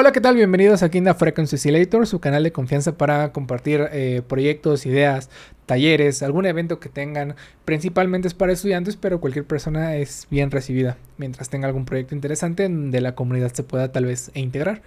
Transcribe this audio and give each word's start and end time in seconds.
Hola, 0.00 0.12
¿qué 0.12 0.20
tal? 0.20 0.36
Bienvenidos 0.36 0.84
aquí 0.84 1.04
a 1.04 1.14
Frequency 1.14 1.56
Oscillator, 1.56 2.06
su 2.06 2.20
canal 2.20 2.44
de 2.44 2.52
confianza 2.52 2.96
para 2.96 3.32
compartir 3.32 3.88
eh, 3.90 4.22
proyectos, 4.28 4.86
ideas, 4.86 5.28
talleres, 5.66 6.22
algún 6.22 6.46
evento 6.46 6.78
que 6.78 6.88
tengan. 6.88 7.34
Principalmente 7.64 8.28
es 8.28 8.34
para 8.34 8.52
estudiantes, 8.52 8.94
pero 8.94 9.18
cualquier 9.18 9.44
persona 9.44 9.96
es 9.96 10.28
bien 10.30 10.52
recibida 10.52 10.96
mientras 11.16 11.50
tenga 11.50 11.66
algún 11.66 11.84
proyecto 11.84 12.14
interesante 12.14 12.62
donde 12.62 13.00
la 13.00 13.16
comunidad 13.16 13.52
se 13.52 13.64
pueda 13.64 13.90
tal 13.90 14.04
vez 14.04 14.30
integrar. 14.34 14.82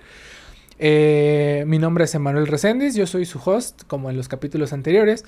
Eh, 0.80 1.66
mi 1.68 1.78
nombre 1.78 2.06
es 2.06 2.16
Emanuel 2.16 2.48
Reséndiz, 2.48 2.96
yo 2.96 3.06
soy 3.06 3.26
su 3.26 3.38
host, 3.44 3.82
como 3.88 4.10
en 4.10 4.16
los 4.16 4.30
capítulos 4.30 4.72
anteriores. 4.72 5.26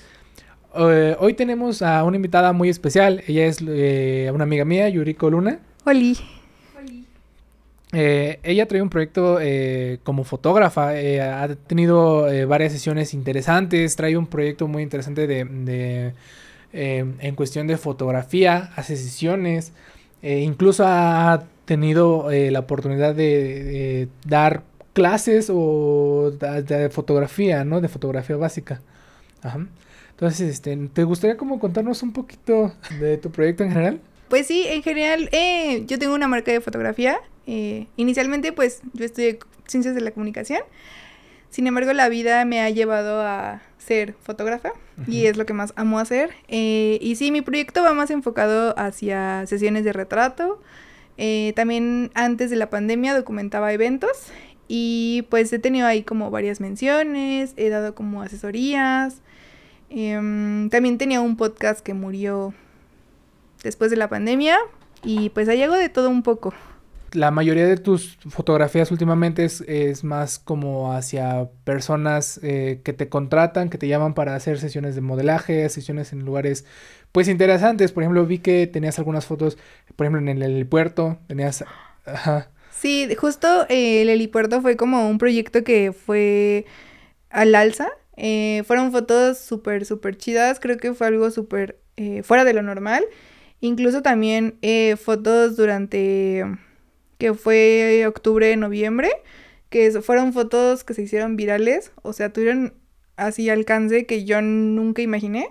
Eh, 0.76 1.14
hoy 1.18 1.34
tenemos 1.34 1.82
a 1.82 2.02
una 2.04 2.16
invitada 2.16 2.54
muy 2.54 2.70
especial. 2.70 3.22
Ella 3.26 3.44
es 3.44 3.60
una 3.60 4.44
amiga 4.44 4.64
mía, 4.64 4.88
Yuriko 4.88 5.28
Luna. 5.28 5.58
Hola. 5.84 6.14
Eh, 7.94 8.40
ella 8.42 8.66
trae 8.66 8.82
un 8.82 8.90
proyecto 8.90 9.38
eh, 9.40 10.00
como 10.02 10.24
fotógrafa, 10.24 10.98
eh, 10.98 11.20
ha 11.20 11.48
tenido 11.54 12.26
varias 12.48 12.72
sesiones 12.72 13.14
interesantes, 13.14 13.94
trae 13.96 14.16
un 14.16 14.26
proyecto 14.26 14.66
muy 14.66 14.82
interesante 14.82 15.26
de, 15.26 16.12
en 16.72 17.34
cuestión 17.36 17.66
de 17.66 17.76
fotografía, 17.76 18.72
hace 18.76 18.96
sesiones, 18.96 19.72
incluso 20.22 20.84
ha 20.86 21.44
tenido 21.66 22.28
la 22.30 22.60
oportunidad 22.60 23.14
de, 23.14 24.08
dar 24.26 24.62
clases 24.92 25.50
o 25.52 26.32
de, 26.32 26.90
fotografía, 26.90 27.64
¿no? 27.64 27.80
De 27.80 27.88
fotografía 27.88 28.36
básica. 28.36 28.80
Entonces, 30.10 30.48
este, 30.48 30.76
¿te 30.92 31.04
gustaría 31.04 31.36
como 31.36 31.60
contarnos 31.60 32.02
un 32.02 32.12
poquito 32.12 32.72
de 32.98 33.18
tu 33.18 33.30
proyecto 33.30 33.62
en 33.62 33.70
general? 33.70 34.00
Pues 34.34 34.48
sí, 34.48 34.64
en 34.66 34.82
general, 34.82 35.30
yo 35.86 35.96
tengo 35.96 36.12
una 36.12 36.26
marca 36.26 36.50
de 36.50 36.60
fotografía 36.60 37.20
eh, 37.46 37.86
inicialmente, 37.94 38.52
pues 38.52 38.80
yo 38.92 39.04
estudié 39.04 39.38
ciencias 39.68 39.94
de 39.94 40.00
la 40.00 40.10
comunicación. 40.10 40.60
Sin 41.50 41.68
embargo, 41.68 41.92
la 41.92 42.08
vida 42.08 42.44
me 42.44 42.60
ha 42.60 42.68
llevado 42.68 43.22
a 43.22 43.62
ser 43.78 44.16
fotógrafa 44.20 44.72
y 45.06 45.26
es 45.26 45.36
lo 45.36 45.46
que 45.46 45.52
más 45.52 45.72
amo 45.76 46.00
hacer. 46.00 46.30
Eh, 46.48 46.98
y 47.00 47.14
sí, 47.14 47.30
mi 47.30 47.42
proyecto 47.42 47.84
va 47.84 47.94
más 47.94 48.10
enfocado 48.10 48.76
hacia 48.76 49.46
sesiones 49.46 49.84
de 49.84 49.92
retrato. 49.92 50.60
Eh, 51.16 51.52
también 51.54 52.10
antes 52.14 52.50
de 52.50 52.56
la 52.56 52.70
pandemia 52.70 53.14
documentaba 53.14 53.72
eventos 53.72 54.32
y 54.66 55.28
pues 55.30 55.52
he 55.52 55.60
tenido 55.60 55.86
ahí 55.86 56.02
como 56.02 56.32
varias 56.32 56.60
menciones, 56.60 57.54
he 57.56 57.68
dado 57.68 57.94
como 57.94 58.20
asesorías. 58.20 59.22
Em, 59.90 60.70
también 60.70 60.98
tenía 60.98 61.20
un 61.20 61.36
podcast 61.36 61.86
que 61.86 61.94
murió 61.94 62.52
después 63.64 63.90
de 63.90 63.96
la 63.96 64.08
pandemia 64.08 64.56
y 65.02 65.30
pues 65.30 65.48
ahí 65.48 65.62
hago 65.62 65.74
de 65.74 65.88
todo 65.88 66.08
un 66.08 66.22
poco 66.22 66.54
la 67.14 67.30
mayoría 67.30 67.66
de 67.66 67.76
tus 67.76 68.18
fotografías 68.28 68.90
últimamente 68.90 69.44
es, 69.44 70.04
más 70.04 70.38
como 70.38 70.92
hacia 70.92 71.48
personas 71.64 72.40
eh, 72.42 72.80
que 72.84 72.92
te 72.92 73.08
contratan, 73.08 73.70
que 73.70 73.78
te 73.78 73.88
llaman 73.88 74.14
para 74.14 74.34
hacer 74.34 74.58
sesiones 74.58 74.94
de 74.94 75.00
modelaje, 75.00 75.68
sesiones 75.68 76.12
en 76.12 76.24
lugares 76.24 76.64
pues 77.12 77.28
interesantes. 77.28 77.92
Por 77.92 78.02
ejemplo, 78.02 78.26
vi 78.26 78.38
que 78.38 78.66
tenías 78.66 78.98
algunas 78.98 79.26
fotos, 79.26 79.56
por 79.96 80.06
ejemplo, 80.06 80.20
en 80.20 80.28
el 80.28 80.42
helipuerto, 80.42 81.18
tenías... 81.28 81.64
Ajá. 82.04 82.50
Sí, 82.70 83.08
justo 83.16 83.66
eh, 83.68 84.02
el 84.02 84.10
helipuerto 84.10 84.60
fue 84.60 84.76
como 84.76 85.08
un 85.08 85.18
proyecto 85.18 85.64
que 85.64 85.92
fue 85.92 86.66
al 87.30 87.54
alza. 87.54 87.88
Eh, 88.16 88.62
fueron 88.66 88.92
fotos 88.92 89.38
súper, 89.38 89.86
súper 89.86 90.18
chidas. 90.18 90.60
Creo 90.60 90.76
que 90.76 90.92
fue 90.92 91.06
algo 91.06 91.30
súper 91.30 91.78
fuera 92.24 92.44
de 92.44 92.52
lo 92.52 92.62
normal. 92.62 93.04
Incluso 93.64 94.02
también 94.02 94.58
fotos 94.98 95.56
durante 95.56 96.44
que 97.16 97.32
fue 97.32 98.04
octubre, 98.06 98.54
noviembre, 98.56 99.10
que 99.70 99.90
fueron 100.02 100.34
fotos 100.34 100.84
que 100.84 100.92
se 100.92 101.00
hicieron 101.00 101.36
virales, 101.36 101.90
o 102.02 102.12
sea, 102.12 102.30
tuvieron 102.30 102.74
así 103.16 103.48
alcance 103.48 104.04
que 104.04 104.26
yo 104.26 104.42
nunca 104.42 105.00
imaginé. 105.00 105.48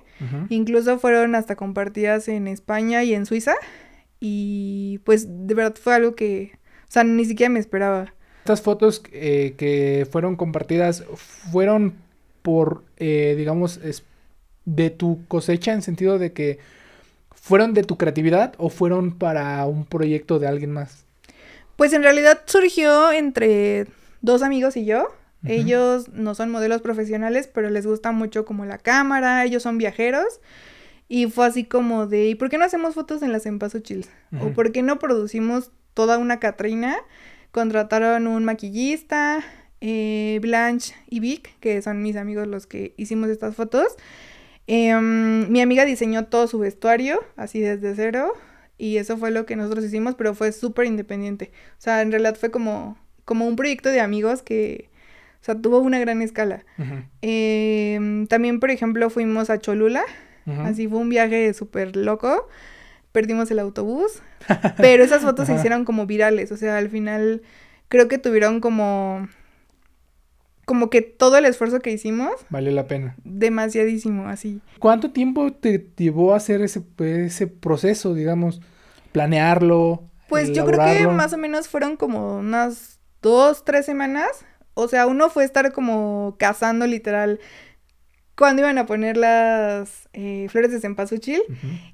Incluso 0.49 0.99
fueron 0.99 1.33
hasta 1.33 1.55
compartidas 1.55 2.27
en 2.27 2.47
España 2.47 3.03
y 3.03 3.15
en 3.15 3.25
Suiza. 3.25 3.55
Y 4.19 4.99
pues 5.05 5.25
de 5.47 5.55
verdad 5.55 5.75
fue 5.81 5.95
algo 5.95 6.13
que, 6.13 6.51
o 6.87 6.91
sea, 6.91 7.03
ni 7.03 7.25
siquiera 7.25 7.49
me 7.49 7.59
esperaba. 7.59 8.13
Estas 8.41 8.61
fotos 8.61 9.01
eh, 9.11 9.55
que 9.57 10.07
fueron 10.11 10.35
compartidas 10.35 11.03
fueron 11.51 11.95
por, 12.43 12.83
eh, 12.97 13.33
digamos, 13.37 13.79
de 14.65 14.89
tu 14.91 15.25
cosecha 15.27 15.73
en 15.73 15.81
sentido 15.81 16.19
de 16.19 16.31
que 16.31 16.59
fueron 17.35 17.73
de 17.73 17.83
tu 17.83 17.97
creatividad 17.97 18.53
o 18.57 18.69
fueron 18.69 19.17
para 19.17 19.65
un 19.65 19.85
proyecto 19.85 20.39
de 20.39 20.47
alguien 20.47 20.71
más? 20.71 21.05
Pues 21.75 21.93
en 21.93 22.03
realidad 22.03 22.41
surgió 22.45 23.11
entre 23.11 23.87
dos 24.21 24.41
amigos 24.41 24.77
y 24.77 24.85
yo. 24.85 25.07
Ellos 25.45 26.07
no 26.13 26.35
son 26.35 26.51
modelos 26.51 26.81
profesionales, 26.81 27.49
pero 27.53 27.69
les 27.69 27.85
gusta 27.85 28.13
mucho 28.13 28.45
como 28.45 28.63
la 28.63 28.77
cámara, 28.77 29.43
ellos 29.43 29.61
son 29.63 29.77
viajeros. 29.77 30.39
Y 31.09 31.27
fue 31.27 31.45
así 31.45 31.65
como 31.65 32.07
de, 32.07 32.29
¿y 32.29 32.35
por 32.35 32.49
qué 32.49 32.57
no 32.57 32.63
hacemos 32.63 32.93
fotos 32.93 33.21
en 33.23 33.33
las 33.33 33.45
Empasuchils? 33.45 34.09
¿O 34.41 34.51
por 34.53 34.71
qué 34.71 34.81
no 34.83 34.99
producimos 34.99 35.71
toda 35.93 36.17
una 36.17 36.39
Catrina? 36.39 36.95
Contrataron 37.51 38.25
un 38.27 38.45
maquillista, 38.45 39.43
eh, 39.81 40.39
Blanche 40.41 40.95
y 41.09 41.19
Vic, 41.19 41.59
que 41.59 41.81
son 41.81 42.01
mis 42.01 42.15
amigos 42.15 42.47
los 42.47 42.65
que 42.65 42.93
hicimos 42.95 43.29
estas 43.29 43.53
fotos. 43.53 43.87
Em, 44.67 45.49
mi 45.49 45.61
amiga 45.61 45.85
diseñó 45.85 46.25
todo 46.25 46.47
su 46.47 46.59
vestuario, 46.59 47.23
así 47.35 47.59
desde 47.59 47.95
cero. 47.95 48.33
Y 48.77 48.97
eso 48.97 49.17
fue 49.17 49.31
lo 49.31 49.45
que 49.45 49.55
nosotros 49.55 49.85
hicimos, 49.85 50.15
pero 50.15 50.33
fue 50.33 50.51
súper 50.51 50.85
independiente. 50.85 51.51
O 51.77 51.81
sea, 51.81 52.01
en 52.01 52.11
realidad 52.11 52.35
fue 52.35 52.51
como, 52.51 52.97
como 53.25 53.47
un 53.47 53.55
proyecto 53.55 53.89
de 53.89 54.01
amigos 54.01 54.41
que, 54.41 54.89
o 55.41 55.45
sea, 55.45 55.55
tuvo 55.55 55.79
una 55.79 55.99
gran 55.99 56.21
escala. 56.21 56.65
Em, 57.21 58.27
también, 58.27 58.59
por 58.59 58.71
ejemplo, 58.71 59.09
fuimos 59.09 59.49
a 59.49 59.59
Cholula. 59.59 60.03
Así 60.45 60.87
fue 60.87 60.99
un 60.99 61.09
viaje 61.09 61.53
súper 61.53 61.95
loco. 61.95 62.49
Perdimos 63.11 63.49
el 63.51 63.59
autobús. 63.59 64.21
pero 64.77 65.03
esas 65.03 65.21
fotos 65.21 65.47
se 65.47 65.55
hicieron 65.55 65.85
como 65.85 66.05
virales. 66.05 66.51
O 66.51 66.57
sea, 66.57 66.77
al 66.77 66.89
final 66.89 67.41
creo 67.87 68.07
que 68.07 68.17
tuvieron 68.17 68.59
como... 68.59 69.27
Como 70.65 70.89
que 70.89 71.01
todo 71.01 71.37
el 71.37 71.45
esfuerzo 71.45 71.79
que 71.79 71.91
hicimos... 71.91 72.31
Valió 72.49 72.71
la 72.71 72.87
pena. 72.87 73.15
Demasiadísimo, 73.23 74.27
así. 74.27 74.61
¿Cuánto 74.79 75.11
tiempo 75.11 75.51
te 75.51 75.89
llevó 75.97 76.33
a 76.33 76.37
hacer 76.37 76.61
ese, 76.61 76.83
ese 76.99 77.47
proceso, 77.47 78.13
digamos? 78.13 78.61
Planearlo. 79.11 80.03
Pues 80.29 80.53
yo 80.53 80.65
creo 80.65 80.79
que 80.79 81.07
más 81.07 81.33
o 81.33 81.37
menos 81.37 81.67
fueron 81.67 81.97
como 81.97 82.39
unas 82.39 82.99
dos, 83.21 83.65
tres 83.65 83.85
semanas. 83.85 84.45
O 84.73 84.87
sea, 84.87 85.05
uno 85.05 85.29
fue 85.29 85.43
estar 85.43 85.71
como 85.73 86.35
cazando 86.39 86.87
literal 86.87 87.39
cuando 88.35 88.63
iban 88.63 88.77
a 88.77 88.85
poner 88.85 89.17
las 89.17 90.09
eh, 90.13 90.47
flores 90.49 90.71
de 90.71 90.79
cempasúchil. 90.79 91.41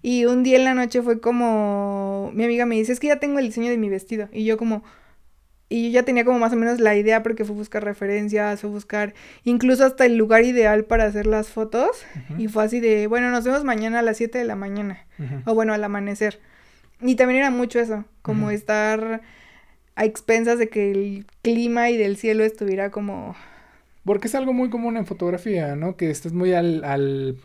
Y 0.02 0.26
un 0.26 0.44
día 0.44 0.58
en 0.58 0.64
la 0.64 0.74
noche 0.74 1.02
fue 1.02 1.20
como, 1.20 2.32
mi 2.34 2.46
amiga 2.46 2.66
me 2.66 2.76
dice, 2.76 2.94
es 2.94 3.00
que 3.00 3.08
ya 3.08 3.20
tengo 3.20 3.40
el 3.40 3.48
diseño 3.48 3.70
de 3.70 3.78
mi 3.78 3.90
vestido. 3.90 4.30
Y 4.32 4.46
yo 4.46 4.58
como, 4.58 4.84
y 5.70 5.84
yo 5.84 5.90
ya 5.92 6.04
tenía 6.04 6.26
como 6.26 6.40
más 6.40 6.52
o 6.52 6.56
menos 6.56 6.80
la 6.80 6.96
idea 6.96 7.22
porque 7.22 7.46
fue 7.46 7.56
buscar 7.56 7.84
referencias, 7.84 8.62
fue 8.62 8.72
buscar 8.72 9.14
incluso 9.44 9.86
hasta 9.86 10.06
el 10.06 10.18
lugar 10.18 10.44
ideal 10.44 10.86
para 10.86 11.06
hacer 11.06 11.28
las 11.28 11.50
fotos. 11.50 11.90
Y 12.40 12.48
fue 12.48 12.64
así 12.64 12.80
de, 12.80 13.06
bueno, 13.06 13.30
nos 13.30 13.46
vemos 13.46 13.64
mañana 13.64 14.00
a 14.00 14.02
las 14.02 14.18
7 14.18 14.40
de 14.40 14.46
la 14.46 14.56
mañana. 14.56 15.06
O 15.46 15.54
bueno, 15.54 15.74
al 15.74 15.84
amanecer. 15.84 16.40
Y 17.02 17.16
también 17.16 17.42
era 17.42 17.52
mucho 17.52 17.80
eso, 17.80 18.04
como 18.24 18.50
estar 18.50 19.22
a 19.96 20.06
expensas 20.06 20.58
de 20.58 20.70
que 20.70 20.92
el 20.92 21.26
clima 21.44 21.90
y 21.92 21.98
del 21.98 22.18
cielo 22.18 22.44
estuviera 22.44 22.90
como... 22.90 23.36
Porque 24.06 24.28
es 24.28 24.34
algo 24.34 24.54
muy 24.54 24.70
común 24.72 24.98
en 24.98 25.06
fotografía, 25.06 25.76
¿no? 25.76 25.96
Que 25.98 26.10
estés 26.10 26.34
muy 26.34 26.54
al, 26.54 26.84
al 26.84 27.38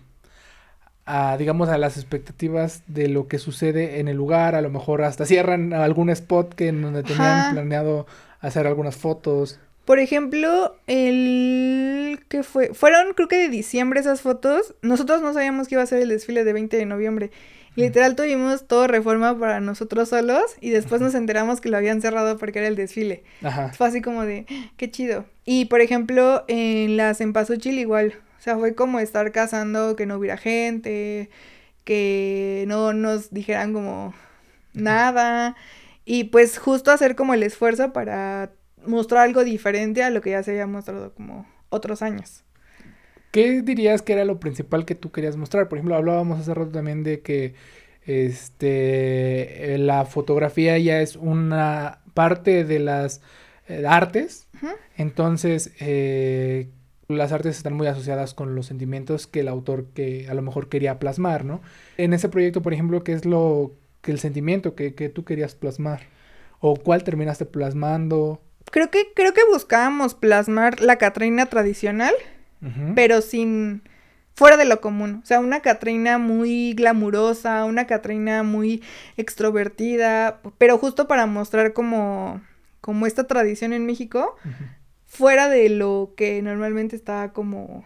a, 1.07 1.37
digamos, 1.37 1.69
a 1.69 1.79
las 1.79 1.97
expectativas 1.97 2.83
de 2.87 3.09
lo 3.09 3.29
que 3.29 3.39
sucede 3.39 4.01
en 4.01 4.09
el 4.09 4.17
lugar. 4.17 4.55
A 4.55 4.61
lo 4.61 4.71
mejor 4.71 5.03
hasta 5.03 5.27
cierran 5.27 5.73
algún 5.73 6.11
spot 6.11 6.55
que 6.55 6.69
en 6.69 6.83
donde 6.83 7.03
tenían 7.03 7.53
planeado 7.53 8.07
hacer 8.41 8.67
algunas 8.67 8.97
fotos. 8.97 9.61
Por 9.85 9.99
ejemplo, 9.99 10.77
el 10.87 12.21
que 12.29 12.43
fue, 12.43 12.73
fueron 12.73 13.13
creo 13.15 13.29
que 13.29 13.37
de 13.37 13.49
diciembre 13.49 14.01
esas 14.01 14.23
fotos. 14.23 14.75
Nosotros 14.81 15.21
no 15.21 15.35
sabíamos 15.35 15.69
que 15.69 15.75
iba 15.75 15.83
a 15.83 15.87
ser 15.87 16.01
el 16.01 16.09
desfile 16.09 16.45
de 16.45 16.53
20 16.53 16.77
de 16.77 16.87
noviembre. 16.87 17.31
Literal 17.77 18.15
tuvimos 18.15 18.67
todo 18.67 18.87
reforma 18.87 19.37
para 19.39 19.61
nosotros 19.61 20.09
solos 20.09 20.45
y 20.61 20.71
después 20.71 21.01
nos 21.01 21.15
enteramos 21.15 21.61
que 21.61 21.69
lo 21.69 21.77
habían 21.77 22.01
cerrado 22.01 22.39
porque 22.39 22.61
era 22.61 22.69
el 22.69 22.77
desfile. 22.77 23.25
Ajá. 23.43 23.73
Fue 23.73 23.89
así 23.89 24.01
como 24.01 24.25
de, 24.25 24.47
ah, 24.49 24.71
qué 24.77 24.91
chido. 24.91 25.25
Y 25.45 25.65
por 25.65 25.81
ejemplo, 25.81 26.45
en 26.47 26.97
las 26.97 27.21
en 27.21 27.33
Chile 27.33 27.81
igual, 27.81 28.15
sea, 28.45 28.59
fue 28.59 28.75
como 28.75 29.01
estar 29.01 29.33
cazando 29.33 29.97
que 29.97 30.07
no 30.07 30.17
hubiera 30.17 30.37
gente, 30.37 31.31
que 31.85 32.65
no 32.69 32.93
nos 32.93 33.33
dijeran 33.33 33.73
como 33.73 34.15
nada. 34.75 35.57
Y 36.05 36.25
pues 36.25 36.59
justo 36.59 36.91
hacer 36.91 37.17
como 37.17 37.35
el 37.35 37.43
esfuerzo 37.43 37.93
para 37.93 38.53
mostrar 38.87 39.23
algo 39.23 39.45
diferente 39.45 40.03
a 40.03 40.11
lo 40.11 40.21
que 40.21 40.31
ya 40.31 40.43
se 40.43 40.51
había 40.51 40.67
mostrado 40.67 41.15
como 41.15 41.47
otros 41.71 42.03
años. 42.03 42.45
¿Qué 43.31 43.63
dirías 43.63 44.03
que 44.03 44.13
era 44.13 44.25
lo 44.25 44.39
principal 44.39 44.85
que 44.85 44.95
tú 44.95 45.11
querías 45.11 45.37
mostrar? 45.37 45.69
Por 45.69 45.79
ejemplo, 45.79 45.97
hablábamos 45.97 46.39
hace 46.39 46.55
rato 46.55 46.71
también 46.71 47.03
de 47.03 47.21
que 47.21 47.55
este 48.07 49.77
la 49.79 50.05
fotografía 50.05 50.79
ya 50.79 51.01
es 51.01 51.17
una 51.17 52.01
parte 52.13 52.65
de 52.65 52.79
las 52.79 53.23
eh, 53.69 53.85
artes 53.89 54.47
Entonces, 54.97 55.73
eh, 55.81 56.69
las 57.09 57.33
artes 57.33 57.57
están 57.57 57.75
muy 57.75 57.87
asociadas 57.87 58.35
con 58.35 58.55
los 58.55 58.67
sentimientos 58.67 59.27
que 59.27 59.41
el 59.41 59.49
autor 59.49 59.87
que 59.95 60.27
a 60.29 60.35
lo 60.35 60.43
mejor 60.43 60.69
quería 60.69 60.99
plasmar, 60.99 61.45
¿no? 61.45 61.61
En 61.97 62.13
ese 62.13 62.29
proyecto, 62.29 62.63
por 62.63 62.73
ejemplo, 62.73 63.05
¿qué 63.05 63.13
es 63.13 63.25
lo 63.25 63.73
que 64.01 64.13
el 64.13 64.19
sentimiento 64.19 64.75
que, 64.75 64.95
que 64.95 65.09
tú 65.09 65.25
querías 65.25 65.55
plasmar? 65.55 66.03
¿O 66.61 66.77
cuál 66.77 67.05
terminaste 67.05 67.45
plasmando? 67.45 68.41
Creo 68.71 68.91
que, 68.91 69.13
creo 69.15 69.35
que 69.35 69.45
buscábamos 69.51 70.15
plasmar 70.15 70.81
la 70.81 70.97
Catrina 70.97 71.47
tradicional, 71.47 72.15
pero 72.95 73.21
sin 73.21 73.83
fuera 74.35 74.57
de 74.57 74.65
lo 74.65 74.81
común. 74.81 75.21
O 75.23 75.27
sea, 75.27 75.41
una 75.41 75.61
Catrina 75.61 76.19
muy 76.19 76.75
glamurosa, 76.75 77.65
una 77.65 77.87
Catrina 77.87 78.43
muy 78.43 78.83
extrovertida, 79.17 80.41
pero 80.59 80.79
justo 80.79 81.07
para 81.07 81.27
mostrar 81.27 81.73
como, 81.73 82.41
como 82.81 83.07
esta 83.07 83.25
tradición 83.25 83.73
en 83.73 83.87
México, 83.87 84.37
fuera 85.15 85.49
de 85.49 85.69
lo 85.69 86.13
que 86.17 86.43
normalmente 86.43 86.97
está 86.97 87.33
como 87.33 87.85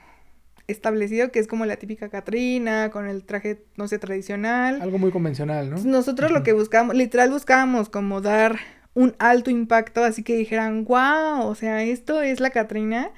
establecido, 0.67 1.31
que 1.31 1.39
es 1.39 1.47
como 1.47 1.67
la 1.67 1.77
típica 1.77 2.09
Catrina, 2.09 2.91
con 2.91 3.07
el 3.07 3.23
traje, 3.25 3.63
no 3.77 3.87
sé, 3.87 3.99
tradicional. 3.99 4.81
Algo 4.81 4.99
muy 4.99 5.11
convencional, 5.11 5.69
¿no? 5.69 5.77
Nosotros 5.85 6.31
lo 6.31 6.43
que 6.43 6.53
buscábamos, 6.55 6.97
literal 6.97 7.31
buscábamos 7.31 7.91
como 7.91 8.23
dar 8.23 8.59
un 8.95 9.15
alto 9.19 9.51
impacto, 9.51 10.05
así 10.05 10.23
que 10.23 10.37
dijeran, 10.37 10.85
wow, 10.85 11.47
o 11.47 11.55
sea, 11.55 11.83
esto 11.83 12.23
es 12.23 12.41
la 12.41 12.51
Catrina. 12.51 13.11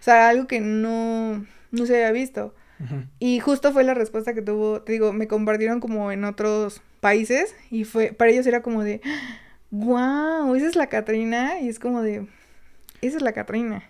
O 0.00 0.02
sea, 0.02 0.30
algo 0.30 0.46
que 0.46 0.60
no, 0.60 1.44
no 1.70 1.86
se 1.86 1.94
había 1.94 2.12
visto. 2.12 2.54
Y 3.18 3.40
justo 3.40 3.72
fue 3.72 3.82
la 3.82 3.92
respuesta 3.92 4.34
que 4.34 4.40
tuvo, 4.42 4.82
te 4.82 4.92
digo, 4.92 5.12
me 5.12 5.26
compartieron 5.26 5.80
como 5.80 6.12
en 6.12 6.24
otros 6.24 6.80
países 7.00 7.56
y 7.70 7.84
fue, 7.84 8.12
para 8.12 8.30
ellos 8.30 8.46
era 8.46 8.62
como 8.62 8.84
de, 8.84 9.00
wow, 9.72 10.54
esa 10.54 10.68
es 10.68 10.76
la 10.76 10.86
Catrina 10.86 11.60
y 11.60 11.68
es 11.68 11.80
como 11.80 12.02
de, 12.02 12.28
esa 13.02 13.16
es 13.16 13.22
la 13.22 13.32
Catrina. 13.32 13.82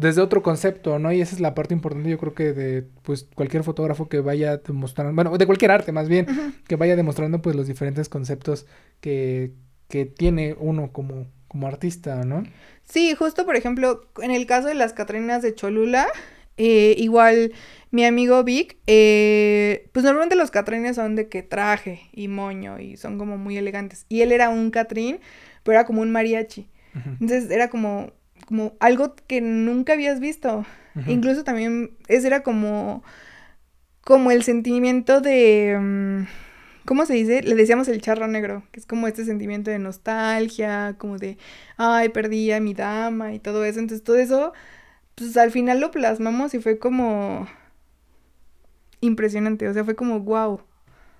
Desde 0.00 0.20
otro 0.20 0.42
concepto, 0.42 0.98
¿no? 0.98 1.10
Y 1.10 1.20
esa 1.20 1.34
es 1.34 1.40
la 1.40 1.54
parte 1.54 1.74
importante, 1.74 2.10
yo 2.10 2.18
creo 2.18 2.34
que 2.34 2.52
de 2.52 2.82
pues 3.02 3.28
cualquier 3.34 3.64
fotógrafo 3.64 4.08
que 4.08 4.20
vaya 4.20 4.58
demostrando, 4.58 5.14
bueno, 5.14 5.36
de 5.36 5.46
cualquier 5.46 5.70
arte 5.70 5.90
más 5.90 6.08
bien, 6.08 6.26
que 6.68 6.76
vaya 6.76 6.96
demostrando 6.96 7.42
pues 7.42 7.56
los 7.56 7.66
diferentes 7.66 8.08
conceptos 8.08 8.66
que, 9.00 9.52
que 9.88 10.04
tiene 10.06 10.54
uno 10.58 10.92
como, 10.92 11.26
como 11.48 11.66
artista, 11.66 12.24
¿no? 12.24 12.44
Sí, 12.84 13.14
justo 13.14 13.46
por 13.46 13.56
ejemplo, 13.56 14.02
en 14.22 14.30
el 14.30 14.46
caso 14.46 14.68
de 14.68 14.74
las 14.74 14.92
Catrinas 14.92 15.42
de 15.42 15.54
Cholula, 15.54 16.08
eh, 16.56 16.94
igual 16.98 17.52
mi 17.90 18.04
amigo 18.04 18.44
Vic, 18.44 18.76
eh, 18.86 19.88
pues 19.92 20.04
normalmente 20.04 20.36
los 20.36 20.50
Catrines 20.50 20.96
son 20.96 21.16
de 21.16 21.28
que 21.28 21.42
traje 21.42 22.02
y 22.12 22.28
moño 22.28 22.78
y 22.78 22.98
son 22.98 23.18
como 23.18 23.38
muy 23.38 23.56
elegantes. 23.56 24.04
Y 24.10 24.20
él 24.20 24.30
era 24.30 24.50
un 24.50 24.70
Catrín, 24.70 25.20
pero 25.62 25.78
era 25.78 25.86
como 25.86 26.02
un 26.02 26.12
mariachi. 26.12 26.68
Entonces 26.94 27.50
era 27.50 27.70
como 27.70 28.12
como 28.50 28.74
algo 28.80 29.14
que 29.28 29.40
nunca 29.40 29.92
habías 29.92 30.18
visto. 30.18 30.66
Incluso 31.06 31.44
también 31.44 31.92
ese 32.08 32.26
era 32.26 32.42
como 32.42 33.04
como 34.02 34.32
el 34.32 34.42
sentimiento 34.42 35.20
de 35.20 35.78
mm, 35.80 36.24
¿cómo 36.84 37.06
se 37.06 37.14
dice? 37.14 37.42
Le 37.42 37.54
decíamos 37.54 37.86
el 37.86 38.00
charro 38.02 38.26
negro, 38.26 38.64
que 38.72 38.80
es 38.80 38.86
como 38.86 39.06
este 39.06 39.24
sentimiento 39.24 39.70
de 39.70 39.78
nostalgia, 39.78 40.96
como 40.98 41.16
de 41.16 41.38
ay, 41.76 42.08
perdí 42.08 42.50
a 42.50 42.58
mi 42.58 42.74
dama 42.74 43.32
y 43.34 43.38
todo 43.38 43.64
eso. 43.64 43.78
Entonces 43.78 44.02
todo 44.02 44.16
eso 44.16 44.52
pues 45.14 45.36
al 45.36 45.52
final 45.52 45.78
lo 45.78 45.92
plasmamos 45.92 46.52
y 46.54 46.58
fue 46.58 46.80
como 46.80 47.46
impresionante, 49.00 49.68
o 49.68 49.72
sea, 49.72 49.84
fue 49.84 49.94
como 49.94 50.18
wow. 50.18 50.60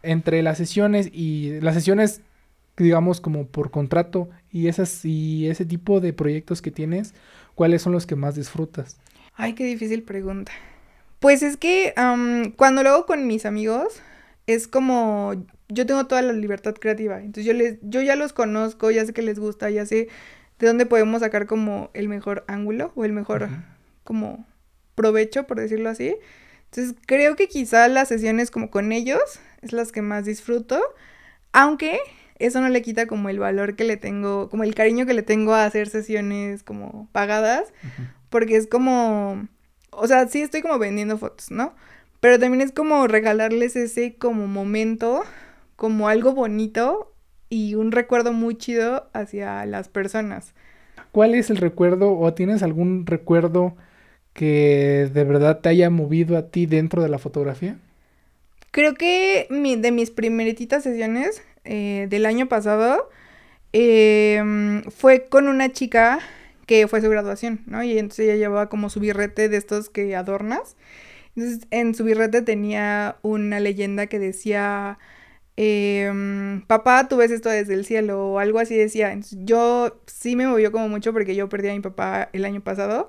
Entre 0.03 0.43
las 0.43 0.59
sesiones 0.59 1.09
y 1.12 1.61
las 1.61 1.76
sesiones 1.76 2.23
digamos, 2.76 3.21
como 3.21 3.47
por 3.47 3.71
contrato 3.71 4.29
y, 4.52 4.69
esas, 4.69 5.05
y 5.05 5.49
ese 5.49 5.64
tipo 5.64 6.00
de 6.00 6.12
proyectos 6.12 6.62
que 6.62 6.70
tienes, 6.70 7.14
¿cuáles 7.55 7.82
son 7.82 7.93
los 7.93 8.06
que 8.06 8.17
más 8.17 8.35
disfrutas? 8.35 8.99
Ay, 9.35 9.55
qué 9.55 9.64
difícil 9.64 10.02
pregunta. 10.02 10.52
Pues 11.19 11.43
es 11.43 11.56
que 11.56 11.93
cuando 12.56 12.82
lo 12.82 12.91
hago 12.91 13.06
con 13.06 13.26
mis 13.26 13.47
amigos, 13.47 14.00
es 14.47 14.67
como 14.67 15.35
yo 15.69 15.87
tengo 15.87 16.06
toda 16.06 16.23
la 16.23 16.32
libertad 16.32 16.75
creativa. 16.75 17.19
Entonces 17.19 17.44
yo 17.44 17.52
les, 17.52 17.79
yo 17.82 18.02
ya 18.02 18.17
los 18.17 18.32
conozco, 18.32 18.91
ya 18.91 19.05
sé 19.06 19.12
que 19.12 19.23
les 19.23 19.38
gusta, 19.38 19.70
ya 19.70 19.87
sé 19.87 20.08
de 20.58 20.67
dónde 20.67 20.87
podemos 20.87 21.20
sacar 21.20 21.47
como 21.47 21.91
el 21.94 22.08
mejor 22.08 22.44
ángulo 22.49 22.93
o 22.94 23.05
el 23.05 23.12
mejor 23.12 23.49
como 24.05 24.47
provecho, 24.94 25.47
por 25.47 25.61
decirlo 25.61 25.88
así. 25.88 26.17
Entonces 26.67 26.94
creo 27.06 27.37
que 27.37 27.49
quizá 27.49 27.88
las 27.88 28.08
sesiones 28.08 28.50
como 28.50 28.70
con 28.70 28.93
ellos 28.93 29.20
es 29.62 29.73
las 29.73 29.93
que 29.93 30.02
más 30.02 30.25
disfruto. 30.25 30.81
Aunque 31.52 31.99
eso 32.40 32.60
no 32.60 32.69
le 32.69 32.82
quita 32.82 33.06
como 33.06 33.28
el 33.28 33.38
valor 33.38 33.76
que 33.76 33.84
le 33.84 33.96
tengo, 33.96 34.48
como 34.48 34.64
el 34.64 34.75
cariño 34.75 35.06
que 35.06 35.14
le 35.14 35.22
tengo 35.22 35.54
a 35.54 35.64
hacer 35.64 35.88
sesiones 35.88 36.62
como 36.62 37.08
pagadas, 37.12 37.72
porque 38.31 38.56
es 38.56 38.66
como, 38.66 39.46
o 39.90 40.06
sea, 40.06 40.26
sí 40.26 40.40
estoy 40.40 40.62
como 40.62 40.78
vendiendo 40.78 41.19
fotos, 41.19 41.50
¿no? 41.50 41.75
Pero 42.20 42.38
también 42.38 42.60
es 42.60 42.72
como 42.72 43.06
regalarles 43.06 43.76
ese 43.76 44.14
como 44.16 44.46
momento, 44.46 45.22
como 45.76 46.08
algo 46.08 46.32
bonito 46.34 47.12
y 47.48 47.75
un 47.75 47.92
recuerdo 47.92 48.32
muy 48.32 48.56
chido 48.56 49.08
hacia 49.12 49.64
las 49.66 49.88
personas. 49.88 50.54
¿Cuál 51.12 51.34
es 51.34 51.50
el 51.50 51.56
recuerdo 51.56 52.16
o 52.16 52.34
tienes 52.34 52.62
algún 52.62 53.06
recuerdo 53.06 53.75
que 54.32 55.10
de 55.12 55.25
verdad 55.25 55.60
te 55.60 55.69
haya 55.69 55.90
movido 55.90 56.37
a 56.37 56.50
ti 56.50 56.66
dentro 56.66 57.02
de 57.02 57.08
la 57.08 57.19
fotografía? 57.19 57.78
Creo 58.70 58.94
que 58.94 59.48
mi, 59.50 59.75
de 59.75 59.90
mis 59.90 60.10
primeritas 60.10 60.84
sesiones 60.84 61.42
eh, 61.65 62.07
del 62.11 62.27
año 62.27 62.49
pasado 62.49 63.11
em, 63.73 64.83
fue 64.85 65.27
con 65.29 65.49
una 65.49 65.73
chica 65.73 66.21
que 66.67 66.87
fue 66.89 67.01
su 67.01 67.11
graduación, 67.11 67.62
¿no? 67.67 67.83
Y 67.83 67.99
entonces 67.99 68.27
ella 68.27 68.37
llevaba 68.37 68.69
como 68.69 68.91
su 68.91 69.01
birrete 69.01 69.49
de 69.49 69.57
estos 69.57 69.91
que 69.91 70.15
adornas. 70.17 70.77
Entonces 71.37 71.67
en 71.71 71.95
su 71.95 72.05
birrete 72.05 72.43
tenía 72.43 73.17
una 73.23 73.61
leyenda 73.61 74.07
que 74.07 74.19
decía, 74.19 74.99
em, 75.57 76.62
papá, 76.67 77.09
tú 77.09 77.17
ves 77.19 77.31
esto 77.31 77.49
desde 77.51 77.75
el 77.75 77.85
cielo 77.85 78.33
o 78.33 78.39
algo 78.39 78.59
así 78.61 78.77
decía. 78.77 79.17
yo 79.45 80.01
sí 80.07 80.37
me 80.37 80.47
movió 80.47 80.73
como 80.73 80.89
mucho 80.89 81.12
porque 81.12 81.35
yo 81.35 81.49
perdí 81.49 81.69
a 81.71 81.73
mi 81.75 81.81
papá 81.81 82.31
el 82.33 82.45
año 82.45 82.61
pasado. 82.62 83.09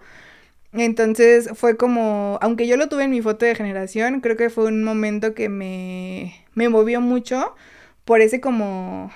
Entonces 0.73 1.49
fue 1.55 1.75
como, 1.77 2.39
aunque 2.41 2.67
yo 2.67 2.77
lo 2.77 2.87
tuve 2.89 3.03
en 3.03 3.11
mi 3.11 3.21
foto 3.21 3.45
de 3.45 3.55
generación, 3.55 4.21
creo 4.21 4.37
que 4.37 4.49
fue 4.49 4.65
un 4.65 4.83
momento 4.83 5.33
que 5.33 5.49
me, 5.49 6.33
me 6.55 6.69
movió 6.69 7.01
mucho 7.01 7.55
por 8.05 8.21
ese 8.21 8.41
como... 8.41 9.11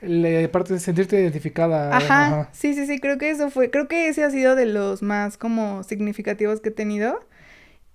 La 0.00 0.48
parte 0.52 0.74
de 0.74 0.80
sentirte 0.80 1.20
identificada. 1.20 1.96
Ajá, 1.96 2.48
sí, 2.52 2.72
sí, 2.74 2.86
sí, 2.86 3.00
creo 3.00 3.18
que 3.18 3.30
eso 3.30 3.50
fue, 3.50 3.70
creo 3.70 3.88
que 3.88 4.08
ese 4.08 4.22
ha 4.22 4.30
sido 4.30 4.54
de 4.54 4.66
los 4.66 5.02
más 5.02 5.36
como 5.36 5.82
significativos 5.82 6.60
que 6.60 6.68
he 6.68 6.72
tenido. 6.72 7.20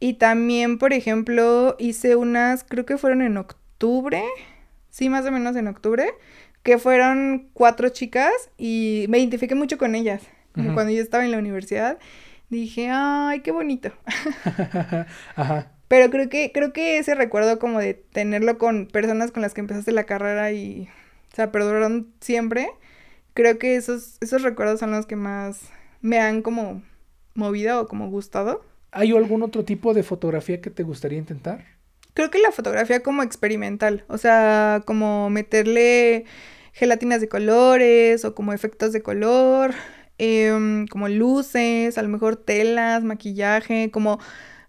Y 0.02 0.16
también, 0.16 0.80
por 0.80 0.92
ejemplo, 0.92 1.78
hice 1.80 2.18
unas, 2.18 2.66
creo 2.66 2.86
que 2.86 2.98
fueron 2.98 3.22
en 3.22 3.38
octubre, 3.38 4.22
sí, 4.90 5.08
más 5.08 5.25
o 5.25 5.32
menos 5.32 5.56
en 5.56 5.70
octubre, 5.70 6.13
que 6.62 6.78
fueron 6.78 7.50
cuatro 7.54 7.88
chicas 7.88 8.34
y 8.58 9.06
me 9.08 9.20
identifiqué 9.20 9.56
mucho 9.56 9.78
con 9.78 9.96
ellas. 9.96 10.24
Cuando 10.56 10.92
yo 10.92 11.02
estaba 11.02 11.25
en 11.25 11.32
la 11.32 11.40
universidad, 11.40 11.98
dije, 12.50 12.90
ay, 12.92 13.40
qué 13.40 13.52
bonito. 13.52 13.92
Ajá. 15.36 15.73
Pero 15.94 16.10
creo 16.10 16.28
que, 16.28 16.52
creo 16.52 16.74
que 16.74 16.98
ese 16.98 17.14
recuerdo 17.14 17.60
como 17.60 17.78
de 17.78 17.94
tenerlo 17.94 18.58
con 18.58 18.88
personas 18.88 19.32
con 19.32 19.44
las 19.44 19.54
que 19.54 19.62
empezaste 19.62 19.92
la 19.92 20.06
carrera 20.06 20.52
y, 20.52 20.90
o 21.32 21.36
sea, 21.36 21.52
perduraron 21.52 22.12
siempre, 22.20 22.68
creo 23.36 23.60
que 23.60 23.76
esos, 23.76 24.18
esos 24.20 24.42
recuerdos 24.42 24.80
son 24.80 24.90
los 24.90 25.06
que 25.06 25.16
más 25.16 25.70
me 26.02 26.20
han 26.20 26.42
como 26.42 26.82
movido 27.36 27.80
o 27.80 27.88
como 27.88 28.10
gustado. 28.10 28.66
¿Hay 28.90 29.12
algún 29.12 29.44
otro 29.44 29.66
tipo 29.66 29.94
de 29.94 30.02
fotografía 30.02 30.62
que 30.62 30.72
te 30.72 30.82
gustaría 30.82 31.20
intentar? 31.20 31.64
Creo 32.16 32.32
que 32.32 32.40
la 32.40 32.52
fotografía 32.52 33.04
como 33.04 33.22
experimental, 33.22 34.04
o 34.08 34.18
sea, 34.18 34.82
como 34.88 35.30
meterle 35.30 36.26
gelatinas 36.72 37.22
de 37.22 37.30
colores 37.30 38.26
o 38.26 38.34
como 38.34 38.52
efectos 38.52 38.94
de 38.94 39.04
color, 39.04 39.76
em, 40.18 40.88
como 40.88 41.08
luces, 41.08 42.00
a 42.00 42.02
lo 42.02 42.10
mejor 42.10 42.36
telas, 42.36 43.04
maquillaje, 43.04 43.92
como 43.92 44.20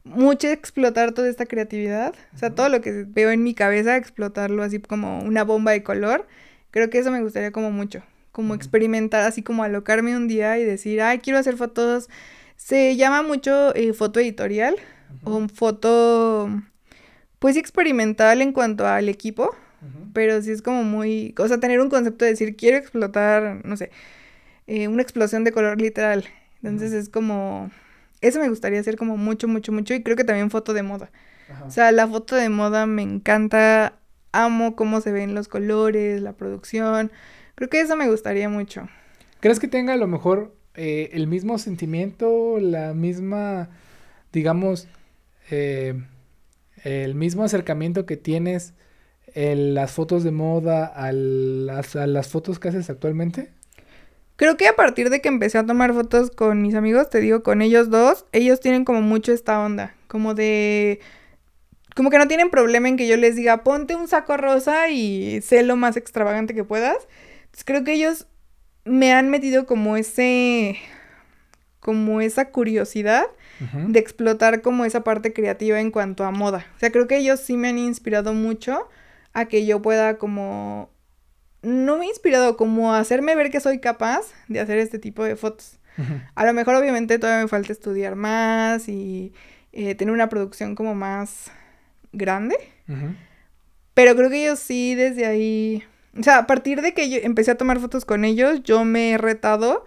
mucho 0.04 0.49
explotar 0.49 1.12
toda 1.12 1.28
esta 1.28 1.46
creatividad. 1.46 2.14
O 2.34 2.38
sea, 2.38 2.54
todo 2.54 2.68
lo 2.68 2.80
que 2.80 3.04
veo 3.08 3.30
en 3.30 3.42
mi 3.42 3.54
cabeza, 3.54 3.96
explotarlo 3.96 4.62
así 4.62 4.78
como 4.78 5.20
una 5.20 5.44
bomba 5.44 5.73
de 5.73 5.82
color. 5.82 6.26
Creo 6.70 6.90
que 6.90 6.99
eso 6.99 7.11
me 7.11 7.23
gustaría 7.23 7.52
como 7.52 7.70
mucho. 7.70 8.02
Como 8.32 8.54
experimentar, 8.54 9.23
así 9.23 9.42
como 9.42 9.62
alocarme 9.62 10.16
un 10.16 10.28
día 10.28 10.58
y 10.58 10.64
decir, 10.64 11.00
ay, 11.00 11.18
quiero 11.18 11.38
hacer 11.38 11.56
fotos. 11.56 12.08
Se 12.56 12.96
llama 12.96 13.23
mucho 13.23 13.75
eh, 13.75 13.92
foto 13.92 14.20
editorial 14.20 14.76
o 15.25 15.49
foto, 15.49 16.50
pues 17.38 17.56
experimental 17.56 18.42
en 18.42 18.52
cuanto 18.52 18.87
al 18.87 19.08
equipo. 19.08 19.54
Pero 20.14 20.40
sí 20.40 20.50
es 20.50 20.62
como 20.62 20.82
muy, 20.82 21.34
o 21.38 21.46
sea, 21.46 21.61
tener 21.61 21.80
un 21.80 21.90
concepto 21.90 22.25
de 22.25 22.30
decir, 22.30 22.56
quiero 22.56 22.78
explotar, 22.78 23.61
no 23.66 23.76
sé, 23.76 23.90
eh, 24.66 24.88
una 24.88 25.02
explosión 25.02 25.44
de 25.44 25.52
color 25.52 25.80
literal. 25.80 26.25
Entonces 26.62 26.92
es 26.94 27.11
como 27.11 27.70
eso 28.26 28.40
me 28.40 28.49
gustaría 28.49 28.81
hacer 28.81 28.97
como 28.97 29.16
mucho, 29.16 29.49
mucho, 29.49 29.71
mucho. 29.71 29.95
Y 29.95 30.02
creo 30.02 30.16
que 30.16 30.25
también 30.25 30.50
foto 30.50 30.73
de 30.73 30.83
moda. 30.83 31.11
O 31.66 31.71
sea, 31.71 31.93
la 31.93 32.09
foto 32.09 32.37
de 32.37 32.49
moda 32.49 32.87
me 32.87 33.02
encanta. 33.02 33.99
Amo 34.33 34.75
cómo 34.75 35.00
se 35.00 35.12
ven 35.12 35.35
los 35.35 35.47
colores, 35.47 36.23
la 36.23 36.33
producción. 36.33 37.12
Creo 37.54 37.69
que 37.69 37.81
eso 37.81 37.97
me 37.97 38.09
gustaría 38.09 38.49
mucho. 38.49 38.88
¿Crees 39.40 39.61
que 39.61 39.69
tenga 39.69 39.93
a 39.93 39.97
lo 39.97 40.09
mejor 40.09 40.57
eh, 40.75 41.11
el 41.12 41.26
mismo 41.26 41.59
sentimiento, 41.59 42.59
la 42.59 42.95
misma, 42.95 43.69
digamos, 44.33 44.88
eh, 45.50 46.02
el 46.83 47.14
mismo 47.14 47.45
acercamiento 47.45 48.07
que 48.07 48.16
tienes 48.16 48.73
en 49.35 49.75
las 49.75 49.93
fotos 49.93 50.25
de 50.25 50.31
moda 50.31 50.87
a 50.87 51.12
las, 51.12 51.95
a 51.95 52.07
las 52.07 52.28
fotos 52.28 52.59
que 52.59 52.69
haces 52.69 52.90
actualmente? 52.90 53.52
Creo 54.36 54.56
que 54.56 54.66
a 54.66 54.74
partir 54.74 55.10
de 55.10 55.20
que 55.20 55.28
empecé 55.28 55.58
a 55.58 55.66
tomar 55.66 55.92
fotos 55.92 56.30
con 56.30 56.60
mis 56.60 56.74
amigos, 56.74 57.08
te 57.08 57.20
digo, 57.20 57.42
con 57.42 57.62
ellos 57.62 57.88
dos, 57.90 58.26
ellos 58.32 58.60
tienen 58.60 58.84
como 58.84 59.00
mucho 59.00 59.32
esta 59.32 59.60
onda, 59.60 59.94
como 60.08 60.34
de... 60.34 61.00
Como 61.94 62.10
que 62.10 62.18
no 62.18 62.26
tienen 62.26 62.50
problema 62.50 62.88
en 62.88 62.96
que 62.96 63.06
yo 63.06 63.16
les 63.16 63.36
diga, 63.36 63.62
ponte 63.62 63.94
un 63.94 64.08
saco 64.08 64.36
rosa 64.36 64.88
y 64.88 65.40
sé 65.42 65.62
lo 65.62 65.76
más 65.76 65.96
extravagante 65.96 66.52
que 66.52 66.64
puedas. 66.64 67.06
Entonces 67.44 67.64
creo 67.64 67.84
que 67.84 67.92
ellos 67.92 68.26
me 68.84 69.12
han 69.12 69.30
metido 69.30 69.66
como 69.66 69.96
ese... 69.96 70.76
como 71.78 72.20
esa 72.20 72.50
curiosidad 72.50 73.26
de 73.86 74.00
explotar 74.00 74.62
como 74.62 74.84
esa 74.84 75.04
parte 75.04 75.32
creativa 75.32 75.78
en 75.78 75.92
cuanto 75.92 76.24
a 76.24 76.32
moda. 76.32 76.66
O 76.74 76.80
sea, 76.80 76.90
creo 76.90 77.06
que 77.06 77.18
ellos 77.18 77.38
sí 77.38 77.56
me 77.56 77.68
han 77.68 77.78
inspirado 77.78 78.34
mucho 78.34 78.88
a 79.32 79.44
que 79.44 79.64
yo 79.64 79.80
pueda 79.80 80.18
como 80.18 80.90
no 81.64 81.99
me 81.99 82.06
ha 82.06 82.09
inspirado 82.09 82.56
como 82.56 82.92
a 82.92 82.99
hacerme 82.99 83.35
ver 83.35 83.50
que 83.50 83.61
soy 83.61 83.78
capaz 83.78 84.26
de 84.49 84.61
hacer 84.61 84.78
este 84.78 84.99
tipo 84.99 85.25
de 85.25 85.37
fotos. 85.37 85.78
A 86.35 86.44
lo 86.44 86.52
mejor 86.52 86.75
obviamente 86.75 87.18
todavía 87.18 87.42
me 87.42 87.49
falta 87.49 87.73
estudiar 87.73 88.16
más 88.16 88.88
y 88.88 89.33
eh, 89.73 89.94
tener 89.94 90.12
una 90.12 90.28
producción 90.28 90.75
como 90.75 90.94
más 90.94 91.50
grande. 92.12 92.56
Pero 93.94 94.16
creo 94.16 94.30
que 94.30 94.44
ellos 94.44 94.59
sí 94.59 94.94
desde 94.94 95.26
ahí... 95.26 95.85
O 96.18 96.23
sea, 96.23 96.38
a 96.38 96.47
partir 96.47 96.80
de 96.80 96.94
que 96.94 97.11
yo 97.11 97.18
empecé 97.23 97.50
a 97.50 97.56
tomar 97.56 97.80
fotos 97.80 98.04
con 98.04 98.25
ellos, 98.25 98.62
yo 98.62 98.85
me 98.85 99.12
he 99.12 99.18
retado 99.18 99.85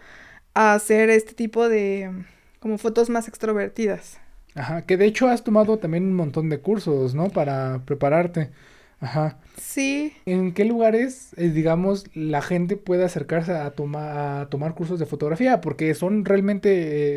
a 0.53 0.73
hacer 0.73 1.09
este 1.09 1.33
tipo 1.33 1.69
de 1.69 2.11
como 2.59 2.77
fotos 2.77 3.09
más 3.09 3.27
extrovertidas. 3.27 4.19
Ajá, 4.55 4.81
que 4.81 4.97
de 4.97 5.05
hecho 5.05 5.29
has 5.29 5.43
tomado 5.43 5.77
también 5.77 6.03
un 6.05 6.15
montón 6.15 6.49
de 6.49 6.59
cursos, 6.59 7.13
¿no? 7.13 7.29
Para 7.29 7.81
prepararte. 7.85 8.49
Ajá. 8.99 9.37
Sí. 9.61 10.13
¿En 10.25 10.53
qué 10.53 10.65
lugares, 10.65 11.29
eh, 11.37 11.49
digamos, 11.49 12.05
la 12.15 12.41
gente 12.41 12.77
puede 12.77 13.03
acercarse 13.03 13.51
a, 13.51 13.65
a 13.65 13.71
tomar 14.49 14.73
cursos 14.75 14.99
de 14.99 15.05
fotografía? 15.05 15.61
Porque 15.61 15.93
son 15.93 16.25
realmente 16.25 16.69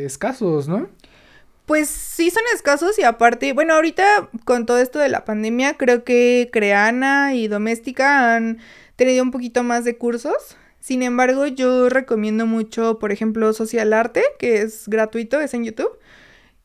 eh, 0.03 0.05
escasos, 0.05 0.69
¿no? 0.69 0.89
Pues 1.67 1.89
sí 1.89 2.31
son 2.31 2.43
escasos 2.53 2.99
y 2.99 3.05
aparte, 3.05 3.53
bueno, 3.53 3.75
ahorita 3.75 4.29
con 4.45 4.67
todo 4.67 4.79
esto 4.79 4.99
de 4.99 5.09
la 5.09 5.25
pandemia, 5.25 5.75
creo 5.75 6.03
que 6.03 6.51
Creana 6.53 7.35
y 7.35 7.47
Doméstica 7.47 8.35
han 8.35 8.59
tenido 8.97 9.23
un 9.23 9.31
poquito 9.31 9.63
más 9.63 9.85
de 9.85 9.97
cursos. 9.97 10.57
Sin 10.81 11.03
embargo, 11.03 11.47
yo 11.47 11.89
recomiendo 11.89 12.45
mucho, 12.45 12.99
por 12.99 13.13
ejemplo, 13.13 13.53
Social 13.53 13.93
Arte, 13.93 14.23
que 14.39 14.63
es 14.63 14.89
gratuito, 14.89 15.41
es 15.41 15.55
en 15.55 15.65
YouTube. 15.65 15.97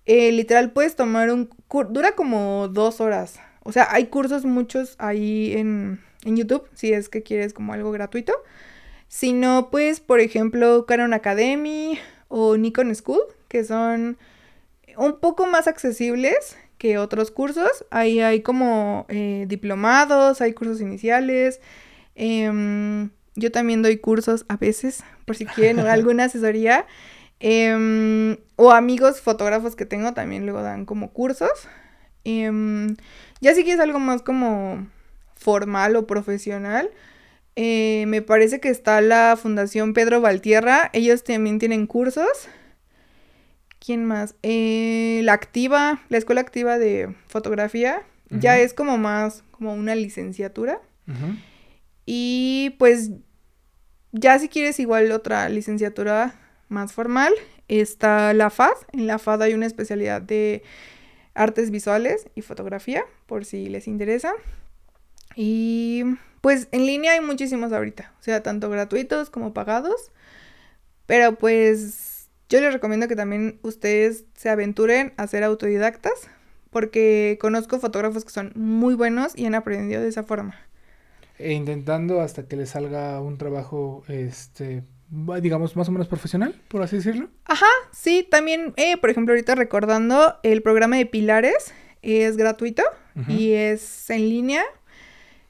Eh, 0.05 0.31
literal, 0.31 0.71
puedes 0.71 0.95
tomar 0.95 1.31
un... 1.31 1.49
Dura 1.89 2.13
como 2.15 2.67
dos 2.69 2.99
horas. 2.99 3.39
O 3.65 3.71
sea, 3.71 3.87
hay 3.89 4.05
cursos 4.05 4.45
muchos 4.45 4.93
ahí 4.99 5.53
en, 5.53 5.99
YouTube, 6.23 6.67
si 6.73 6.93
es 6.93 7.09
que 7.09 7.23
quieres 7.23 7.51
como 7.51 7.73
algo 7.73 7.91
gratuito. 7.91 8.31
Si 9.07 9.33
no, 9.33 9.69
pues, 9.71 9.99
por 9.99 10.19
ejemplo, 10.19 10.85
Canon 10.85 11.13
Academy 11.13 11.97
o 12.27 12.57
Nikon 12.57 12.93
School, 12.93 13.21
que 13.47 13.63
son 13.63 14.17
un 14.97 15.19
poco 15.19 15.47
más 15.47 15.67
accesibles 15.67 16.57
que 16.77 16.99
otros 16.99 17.31
cursos. 17.31 17.85
Ahí 17.89 18.19
hay 18.19 18.41
como 18.41 19.07
eh, 19.09 19.45
diplomados, 19.47 20.41
hay 20.41 20.53
cursos 20.53 20.79
iniciales. 20.79 21.59
Em, 22.13 23.09
yo 23.35 23.51
también 23.51 23.81
doy 23.81 23.97
cursos 23.97 24.45
a 24.47 24.57
veces, 24.57 25.03
por 25.25 25.35
si 25.35 25.47
quieren 25.47 25.79
alguna 25.87 26.25
asesoría. 26.25 26.85
Em, 27.39 28.37
o 28.57 28.71
amigos 28.71 29.21
fotógrafos 29.21 29.75
que 29.75 29.87
tengo 29.87 30.13
también 30.13 30.45
luego 30.45 30.61
dan 30.61 30.85
como 30.85 31.11
cursos. 31.11 31.67
Ya 33.45 33.53
si 33.53 33.63
quieres 33.63 33.79
algo 33.79 33.99
más 33.99 34.23
como 34.23 34.87
formal 35.35 35.95
o 35.97 36.07
profesional, 36.07 36.89
eh, 37.55 38.05
me 38.07 38.23
parece 38.23 38.59
que 38.59 38.69
está 38.69 39.01
la 39.01 39.37
Fundación 39.39 39.93
Pedro 39.93 40.19
Valtierra. 40.19 40.89
Ellos 40.93 41.23
también 41.23 41.59
tienen 41.59 41.85
cursos. 41.85 42.25
¿Quién 43.77 44.03
más? 44.03 44.33
Eh, 44.41 45.21
la 45.25 45.33
Activa, 45.33 46.01
la 46.09 46.17
Escuela 46.17 46.41
Activa 46.41 46.79
de 46.79 47.13
Fotografía. 47.27 48.01
Ya 48.31 48.57
es 48.57 48.73
como 48.73 48.97
más 48.97 49.43
como 49.51 49.75
una 49.75 49.93
licenciatura. 49.93 50.81
Y 52.07 52.75
pues 52.79 53.11
ya 54.11 54.39
si 54.39 54.49
quieres 54.49 54.79
igual 54.79 55.11
otra 55.11 55.49
licenciatura 55.49 56.33
más 56.67 56.93
formal, 56.93 57.31
está 57.67 58.33
la 58.33 58.49
FAD. 58.49 58.73
En 58.91 59.05
la 59.05 59.19
FAD 59.19 59.43
hay 59.43 59.53
una 59.53 59.67
especialidad 59.67 60.23
de 60.23 60.63
artes 61.35 61.69
visuales 61.69 62.27
y 62.33 62.41
fotografía, 62.41 63.03
por 63.27 63.45
si 63.45 63.69
les 63.69 63.87
interesa. 63.87 64.33
Y 65.35 66.03
pues 66.41 66.67
en 66.71 66.85
línea 66.85 67.13
hay 67.13 67.21
muchísimos 67.21 67.71
ahorita, 67.71 68.13
o 68.19 68.23
sea, 68.23 68.41
tanto 68.41 68.69
gratuitos 68.69 69.29
como 69.29 69.53
pagados. 69.53 70.11
Pero 71.05 71.35
pues 71.35 72.29
yo 72.49 72.61
les 72.61 72.73
recomiendo 72.73 73.07
que 73.07 73.15
también 73.15 73.59
ustedes 73.61 74.25
se 74.35 74.49
aventuren 74.49 75.13
a 75.17 75.27
ser 75.27 75.43
autodidactas, 75.43 76.29
porque 76.71 77.37
conozco 77.39 77.79
fotógrafos 77.79 78.25
que 78.25 78.31
son 78.31 78.51
muy 78.55 78.95
buenos 78.95 79.37
y 79.37 79.45
han 79.45 79.55
aprendido 79.55 80.01
de 80.01 80.09
esa 80.09 80.23
forma. 80.23 80.55
E 81.37 81.53
intentando 81.53 82.21
hasta 82.21 82.47
que 82.47 82.55
les 82.55 82.69
salga 82.69 83.19
un 83.21 83.37
trabajo 83.37 84.03
este 84.07 84.83
digamos, 85.09 85.75
más 85.75 85.87
o 85.87 85.91
menos 85.91 86.07
profesional, 86.07 86.59
por 86.67 86.81
así 86.81 86.97
decirlo. 86.97 87.29
Ajá, 87.45 87.65
sí, 87.91 88.27
también, 88.29 88.73
eh, 88.75 88.97
por 88.97 89.09
ejemplo, 89.09 89.33
ahorita 89.33 89.55
recordando, 89.55 90.37
el 90.43 90.61
programa 90.61 90.97
de 90.97 91.05
Pilares 91.05 91.73
es 92.01 92.37
gratuito 92.37 92.83
y 93.27 93.51
es 93.51 94.09
en 94.09 94.29
línea. 94.29 94.63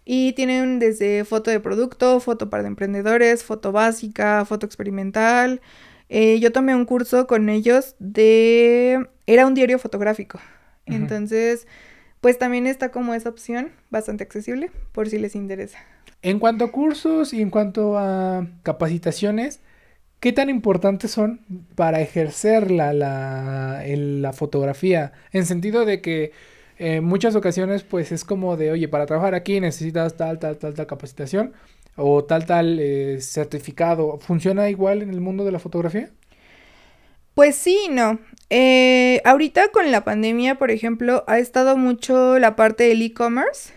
Y 0.08 0.34
tienen 0.34 0.78
desde 0.78 1.26
foto 1.26 1.50
de 1.50 1.60
producto, 1.60 2.20
foto 2.20 2.50
para 2.52 2.68
emprendedores, 2.68 3.44
foto 3.44 3.72
básica, 3.72 4.46
foto 4.46 4.68
experimental. 4.68 5.62
Eh, 6.10 6.40
yo 6.40 6.52
tomé 6.52 6.76
un 6.76 6.86
curso 6.86 7.26
con 7.26 7.50
ellos 7.50 7.96
de... 7.98 9.10
Era 9.26 9.48
un 9.48 9.56
diario 9.56 9.80
fotográfico. 9.80 10.40
Entonces, 10.86 11.66
pues 12.25 12.39
también 12.39 12.65
está 12.65 12.89
como 12.89 13.13
esa 13.13 13.29
opción 13.29 13.72
bastante 13.91 14.24
accesible 14.24 14.72
por 14.94 15.08
si 15.08 15.20
les 15.20 15.36
interesa. 15.36 15.77
En 16.24 16.39
cuanto 16.39 16.65
a 16.65 16.72
cursos 16.72 17.34
y 17.34 17.41
en 17.44 17.51
cuanto 17.51 18.00
a 18.00 18.48
capacitaciones, 18.63 19.60
¿qué 20.20 20.34
tan 20.34 20.50
importantes 20.50 21.12
son 21.12 21.41
para 21.75 22.01
ejercer 22.01 22.72
la, 22.72 22.94
la, 22.94 24.34
fotografía? 24.34 25.13
En 25.34 25.46
sentido 25.46 25.86
de 25.86 26.01
que 26.01 26.32
en 26.79 27.03
muchas 27.03 27.36
ocasiones 27.36 27.84
pues 27.84 28.12
es 28.12 28.25
como 28.25 28.58
de, 28.58 28.72
oye, 28.72 28.88
para 28.88 29.05
trabajar 29.05 29.36
aquí 29.36 29.60
necesitas 29.60 30.17
tal, 30.17 30.39
tal, 30.39 30.58
tal, 30.58 30.74
tal 30.74 30.88
capacitación 30.88 31.53
o 31.96 32.24
tal, 32.24 32.48
tal 32.48 32.79
eh, 32.79 33.22
certificado. 33.22 34.17
¿Funciona 34.17 34.67
igual 34.72 35.03
en 35.03 35.12
el 35.12 35.22
mundo 35.22 35.46
de 35.46 35.51
la 35.51 35.60
fotografía? 35.60 36.10
Pues 37.36 37.55
sí, 37.55 37.88
no. 37.91 38.17
Eh, 38.50 39.22
ahorita 39.25 39.70
con 39.70 39.92
la 39.92 40.04
pandemia, 40.04 40.56
por 40.56 40.72
ejemplo, 40.72 41.24
ha 41.28 41.40
estado 41.40 41.78
mucho 41.78 42.38
la 42.40 42.56
parte 42.56 42.86
del 42.86 43.02
e-commerce 43.02 43.74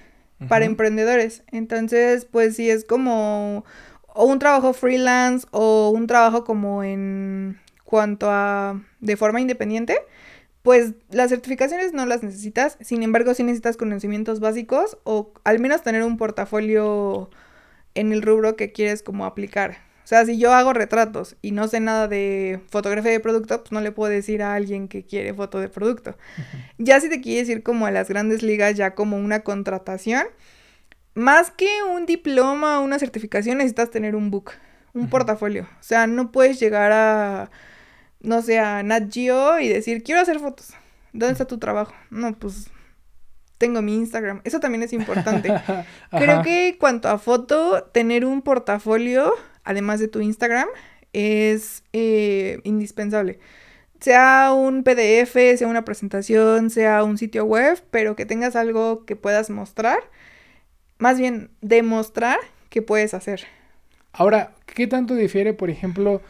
para 0.49 0.67
emprendedores. 0.67 1.43
Entonces, 1.51 2.25
pues 2.25 2.57
sí 2.57 2.71
es 2.71 2.85
como 2.85 3.65
o 4.07 4.25
un 4.25 4.39
trabajo 4.39 4.73
freelance 4.73 5.47
o 5.53 5.91
un 5.91 6.07
trabajo 6.07 6.45
como 6.45 6.83
en 6.83 7.59
cuanto 7.85 8.29
a 8.31 8.83
de 9.01 9.17
forma 9.17 9.41
independiente, 9.41 9.97
pues 10.63 10.95
las 11.11 11.31
certificaciones 11.31 11.93
no 11.93 12.05
las 12.05 12.23
necesitas, 12.23 12.77
sin 12.81 13.03
embargo 13.03 13.33
sí 13.33 13.43
necesitas 13.45 13.77
conocimientos 13.77 14.41
básicos 14.41 14.99
o 15.05 15.33
al 15.45 15.61
menos 15.61 15.83
tener 15.83 16.03
un 16.03 16.17
portafolio 16.17 17.31
en 17.95 18.13
el 18.13 18.23
rubro 18.23 18.57
que 18.57 18.73
quieres 18.73 19.03
como 19.03 19.25
aplicar. 19.25 19.88
O 20.09 20.15
sea, 20.19 20.25
si 20.25 20.39
yo 20.39 20.55
hago 20.55 20.73
retratos 20.73 21.37
y 21.43 21.51
no 21.51 21.69
sé 21.69 21.81
nada 21.81 22.09
de 22.09 22.63
fotografía 22.71 23.11
de 23.11 23.21
producto, 23.21 23.61
pues 23.61 23.73
no 23.73 23.83
le 23.83 23.93
puedo 23.93 24.11
decir 24.11 24.43
a 24.43 24.55
alguien 24.55 24.89
que 24.89 25.05
quiere 25.05 25.35
foto 25.35 25.61
de 25.61 25.69
producto. 25.69 26.17
Ya 26.79 26.99
si 26.99 27.11
te 27.11 27.21
quieres 27.21 27.47
ir 27.51 27.63
como 27.63 27.85
a 27.85 27.91
las 27.91 28.09
grandes 28.09 28.43
ligas, 28.43 28.75
ya 28.75 28.95
como 28.95 29.19
una 29.19 29.41
contratación, 29.41 30.25
más 31.13 31.51
que 31.51 31.69
un 31.95 32.07
diploma 32.07 32.81
o 32.81 32.85
una 32.85 32.99
certificación, 32.99 33.59
necesitas 33.59 33.91
tener 33.91 34.17
un 34.17 34.31
book, 34.31 34.53
un 34.95 35.11
portafolio. 35.11 35.65
O 35.79 35.83
sea, 35.83 36.07
no 36.07 36.33
puedes 36.33 36.59
llegar 36.59 36.91
a, 36.91 37.51
no 38.21 38.41
sé, 38.41 38.61
a 38.61 38.83
Nat 38.83 39.13
Geo 39.13 39.61
y 39.61 39.69
decir, 39.69 40.03
quiero 40.03 40.23
hacer 40.23 40.41
fotos. 40.41 40.71
¿Dónde 41.13 41.33
está 41.33 41.45
tu 41.45 41.59
trabajo? 41.59 41.93
No, 42.09 42.33
pues 42.33 42.71
tengo 43.59 43.83
mi 43.83 43.95
Instagram. 43.97 44.41
Eso 44.45 44.59
también 44.59 44.85
es 44.85 44.95
importante. 44.95 45.53
Creo 46.13 46.43
que 46.43 46.79
cuanto 46.81 47.11
a 47.11 47.19
foto, 47.19 47.83
tener 47.93 48.25
un 48.25 48.41
portafolio 48.41 49.35
además 49.69 50.01
de 50.01 50.09
tu 50.09 50.21
Instagram, 50.23 50.67
es 51.13 51.85
eh, 51.93 52.59
indispensable. 52.65 53.39
Sea 54.01 54.53
un 54.55 54.83
PDF, 54.83 55.35
sea 55.35 55.69
una 55.69 55.85
presentación, 55.85 56.71
sea 56.71 57.05
un 57.05 57.19
sitio 57.19 57.45
web, 57.45 57.83
pero 57.91 58.17
que 58.17 58.25
tengas 58.25 58.57
algo 58.57 59.05
que 59.05 59.15
puedas 59.15 59.51
mostrar. 59.51 59.99
Más 60.97 61.19
bien, 61.19 61.51
demostrar 61.61 62.39
que 62.71 62.81
puedes 62.81 63.13
hacer. 63.13 63.43
Ahora, 64.13 64.55
¿qué 64.65 64.87
tanto 64.87 65.15
difiere, 65.15 65.53
por 65.53 65.69
ejemplo, 65.69 66.23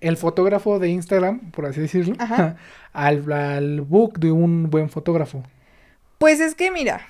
el 0.00 0.16
fotógrafo 0.16 0.80
de 0.80 0.88
Instagram, 0.88 1.52
por 1.52 1.66
así 1.66 1.80
decirlo, 1.80 2.16
al, 2.92 3.32
al 3.32 3.80
book 3.82 4.18
de 4.18 4.32
un 4.32 4.70
buen 4.70 4.90
fotógrafo? 4.90 5.44
Pues 6.18 6.40
es 6.40 6.56
que 6.56 6.72
mira, 6.72 7.06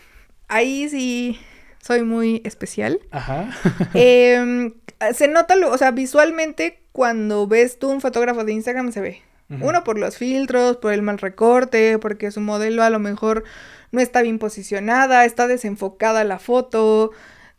ahí 0.49 0.87
sí 0.90 1.40
soy 1.82 2.02
muy 2.02 2.42
especial. 2.44 3.00
Ajá. 3.10 3.50
Em, 3.94 4.75
se 5.14 5.28
nota, 5.28 5.54
o 5.66 5.78
sea, 5.78 5.90
visualmente 5.90 6.82
cuando 6.92 7.46
ves 7.46 7.78
tú 7.78 7.90
un 7.90 8.00
fotógrafo 8.00 8.44
de 8.44 8.52
Instagram 8.52 8.92
se 8.92 9.00
ve. 9.00 9.22
Uno 9.60 9.82
por 9.82 9.99
los 9.99 10.16
filtros, 10.16 10.76
por 10.76 10.92
el 10.92 11.02
mal 11.02 11.18
recorte, 11.18 11.99
porque 11.99 12.30
su 12.30 12.40
modelo 12.40 12.84
a 12.84 12.90
lo 12.90 13.00
mejor 13.00 13.42
no 13.90 14.00
está 14.00 14.22
bien 14.22 14.38
posicionada, 14.38 15.25
está 15.25 15.49
desenfocada 15.49 16.22
la 16.22 16.38
foto, 16.38 17.10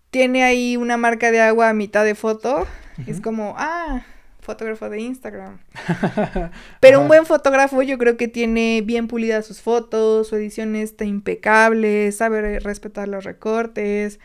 tiene 0.09 0.43
ahí 0.43 0.77
una 0.77 0.95
marca 0.95 1.31
de 1.31 1.41
agua 1.41 1.67
a 1.67 1.73
mitad 1.73 2.05
de 2.05 2.15
foto. 2.15 2.65
Es 3.07 3.19
como, 3.19 3.55
ah, 3.57 4.05
fotógrafo 4.41 4.89
de 4.89 4.99
Instagram. 4.99 5.59
Pero 6.79 7.01
un 7.01 7.07
buen 7.07 7.25
fotógrafo 7.25 7.81
yo 7.81 7.97
creo 7.97 8.17
que 8.17 8.27
tiene 8.27 8.81
bien 8.83 9.07
pulidas 9.07 9.45
sus 9.45 9.61
fotos, 9.61 10.27
su 10.27 10.35
edición 10.35 10.75
está 10.75 11.05
impecable, 11.05 12.11
sabe 12.11 12.59
respetar 12.59 13.07
los 13.07 13.23
recortes. 13.23 14.19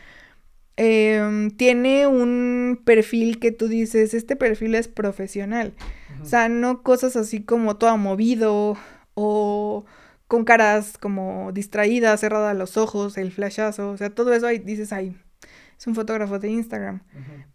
Em, 0.75 1.49
tiene 1.51 2.05
un 2.05 2.81
perfil 2.85 3.39
que 3.39 3.51
tú 3.51 3.67
dices, 3.67 4.13
este 4.13 4.35
perfil 4.35 4.75
es 4.75 4.87
profesional. 4.87 5.73
O 6.21 6.25
sea, 6.25 6.49
no 6.49 6.83
cosas 6.83 7.15
así 7.15 7.43
como 7.43 7.77
todo 7.77 7.97
movido 7.97 8.77
o 9.13 9.85
con 10.27 10.43
caras 10.43 10.97
como 10.97 11.51
distraídas, 11.51 12.19
cerradas 12.19 12.55
los 12.55 12.77
ojos, 12.77 13.17
el 13.17 13.31
flashazo. 13.31 13.89
O 13.89 13.97
sea, 13.97 14.09
todo 14.09 14.33
eso 14.33 14.45
ahí 14.45 14.59
dices, 14.59 14.93
ay, 14.93 15.15
es 15.77 15.87
un 15.87 15.95
fotógrafo 15.95 16.37
de 16.39 16.49
Instagram. 16.49 17.01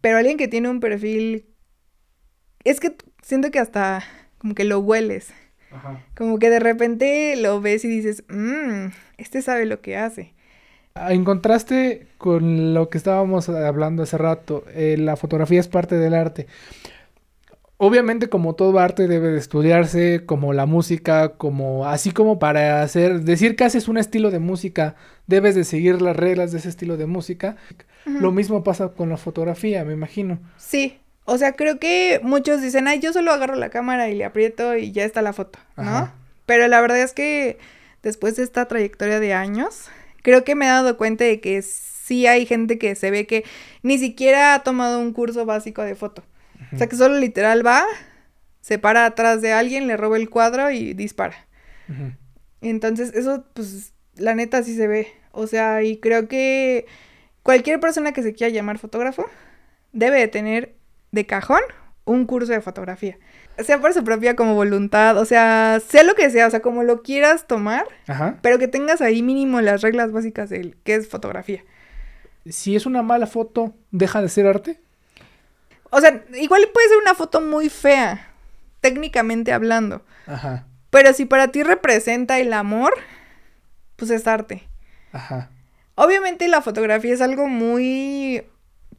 Pero 0.00 0.18
alguien 0.18 0.36
que 0.36 0.48
tiene 0.48 0.68
un 0.68 0.80
perfil 0.80 1.46
es 2.64 2.80
que 2.80 2.94
siento 3.22 3.50
que 3.50 3.58
hasta 3.58 4.02
como 4.38 4.54
que 4.54 4.64
lo 4.64 4.80
hueles. 4.80 5.32
Ajá. 5.70 6.00
Como 6.16 6.38
que 6.38 6.50
de 6.50 6.60
repente 6.60 7.34
lo 7.36 7.60
ves 7.60 7.84
y 7.84 7.88
dices, 7.88 8.24
mmm, 8.28 8.88
este 9.16 9.42
sabe 9.42 9.66
lo 9.66 9.80
que 9.80 9.96
hace. 9.96 10.34
En 10.94 11.24
contraste 11.24 12.06
con 12.18 12.74
lo 12.74 12.90
que 12.90 12.98
estábamos 12.98 13.48
hablando 13.48 14.02
hace 14.02 14.18
rato, 14.18 14.64
eh, 14.74 14.96
la 14.98 15.16
fotografía 15.16 15.60
es 15.60 15.68
parte 15.68 15.96
del 15.96 16.14
arte. 16.14 16.46
Obviamente, 17.78 18.28
como 18.28 18.54
todo 18.54 18.78
arte 18.78 19.08
debe 19.08 19.28
de 19.28 19.38
estudiarse, 19.38 20.24
como 20.24 20.52
la 20.52 20.66
música, 20.66 21.30
como 21.30 21.86
así 21.86 22.12
como 22.12 22.38
para 22.38 22.82
hacer, 22.82 23.22
decir 23.22 23.56
que 23.56 23.64
haces 23.64 23.88
un 23.88 23.98
estilo 23.98 24.30
de 24.30 24.38
música, 24.38 24.94
debes 25.26 25.54
de 25.54 25.64
seguir 25.64 26.00
las 26.00 26.14
reglas 26.14 26.52
de 26.52 26.58
ese 26.58 26.68
estilo 26.68 26.96
de 26.96 27.06
música. 27.06 27.56
Lo 28.04 28.30
mismo 28.30 28.62
pasa 28.62 28.90
con 28.90 29.08
la 29.08 29.16
fotografía, 29.16 29.84
me 29.84 29.94
imagino. 29.94 30.38
Sí, 30.56 31.00
o 31.24 31.38
sea, 31.38 31.52
creo 31.52 31.78
que 31.78 32.20
muchos 32.22 32.60
dicen, 32.60 32.88
ay, 32.88 32.98
yo 33.00 33.12
solo 33.12 33.32
agarro 33.32 33.54
la 33.54 33.70
cámara 33.70 34.08
y 34.08 34.14
le 34.14 34.24
aprieto 34.24 34.76
y 34.76 34.92
ya 34.92 35.04
está 35.04 35.22
la 35.22 35.32
foto, 35.32 35.58
¿no? 35.76 36.12
Pero 36.46 36.66
la 36.68 36.80
verdad 36.80 37.00
es 37.00 37.12
que 37.12 37.58
después 38.02 38.36
de 38.36 38.42
esta 38.42 38.66
trayectoria 38.66 39.20
de 39.20 39.32
años, 39.32 39.88
creo 40.22 40.44
que 40.44 40.54
me 40.54 40.66
he 40.66 40.68
dado 40.68 40.96
cuenta 40.96 41.24
de 41.24 41.40
que 41.40 41.62
sí 41.62 42.26
hay 42.26 42.46
gente 42.46 42.78
que 42.78 42.94
se 42.96 43.10
ve 43.10 43.26
que 43.26 43.44
ni 43.82 43.98
siquiera 43.98 44.54
ha 44.54 44.62
tomado 44.62 44.98
un 44.98 45.12
curso 45.12 45.46
básico 45.46 45.82
de 45.82 45.94
foto. 45.94 46.24
O 46.72 46.78
sea, 46.78 46.88
que 46.88 46.96
solo 46.96 47.18
literal 47.18 47.66
va, 47.66 47.84
se 48.60 48.78
para 48.78 49.04
atrás 49.04 49.42
de 49.42 49.52
alguien, 49.52 49.86
le 49.86 49.96
roba 49.96 50.16
el 50.16 50.30
cuadro 50.30 50.70
y 50.70 50.94
dispara. 50.94 51.46
Entonces, 52.60 53.12
eso, 53.14 53.44
pues, 53.54 53.92
la 54.16 54.34
neta 54.34 54.62
sí 54.62 54.74
se 54.76 54.86
ve. 54.86 55.08
O 55.32 55.46
sea, 55.46 55.82
y 55.82 55.98
creo 55.98 56.28
que 56.28 56.86
cualquier 57.42 57.80
persona 57.80 58.12
que 58.12 58.22
se 58.22 58.34
quiera 58.34 58.52
llamar 58.52 58.78
fotógrafo 58.78 59.26
debe 59.92 60.18
de 60.18 60.28
tener 60.28 60.74
de 61.12 61.26
cajón 61.26 61.60
un 62.04 62.26
curso 62.26 62.52
de 62.52 62.60
fotografía. 62.60 63.18
Sea 63.58 63.80
por 63.80 63.92
su 63.94 64.02
propia 64.02 64.34
como 64.34 64.54
voluntad, 64.54 65.16
o 65.18 65.24
sea, 65.24 65.80
sea 65.86 66.02
lo 66.02 66.14
que 66.14 66.30
sea, 66.30 66.46
o 66.46 66.50
sea, 66.50 66.60
como 66.60 66.82
lo 66.82 67.02
quieras 67.02 67.46
tomar, 67.46 67.86
pero 68.40 68.58
que 68.58 68.66
tengas 68.66 69.00
ahí 69.00 69.22
mínimo 69.22 69.60
las 69.60 69.82
reglas 69.82 70.10
básicas 70.10 70.48
de 70.48 70.74
qué 70.84 70.94
es 70.94 71.08
fotografía. 71.08 71.62
Si 72.48 72.74
es 72.74 72.86
una 72.86 73.02
mala 73.02 73.26
foto, 73.26 73.74
¿deja 73.92 74.20
de 74.20 74.28
ser 74.28 74.46
arte? 74.46 74.80
O 75.90 76.00
sea, 76.00 76.24
igual 76.34 76.62
puede 76.72 76.88
ser 76.88 76.98
una 76.98 77.14
foto 77.14 77.40
muy 77.40 77.68
fea, 77.68 78.32
técnicamente 78.80 79.52
hablando. 79.52 80.02
Ajá. 80.26 80.66
Pero 80.90 81.12
si 81.12 81.26
para 81.26 81.48
ti 81.48 81.62
representa 81.62 82.40
el 82.40 82.52
amor, 82.52 82.94
pues 83.96 84.10
es 84.10 84.26
arte. 84.26 84.66
Ajá. 85.12 85.50
Obviamente 85.94 86.48
la 86.48 86.62
fotografía 86.62 87.12
es 87.12 87.20
algo 87.20 87.46
muy 87.46 88.44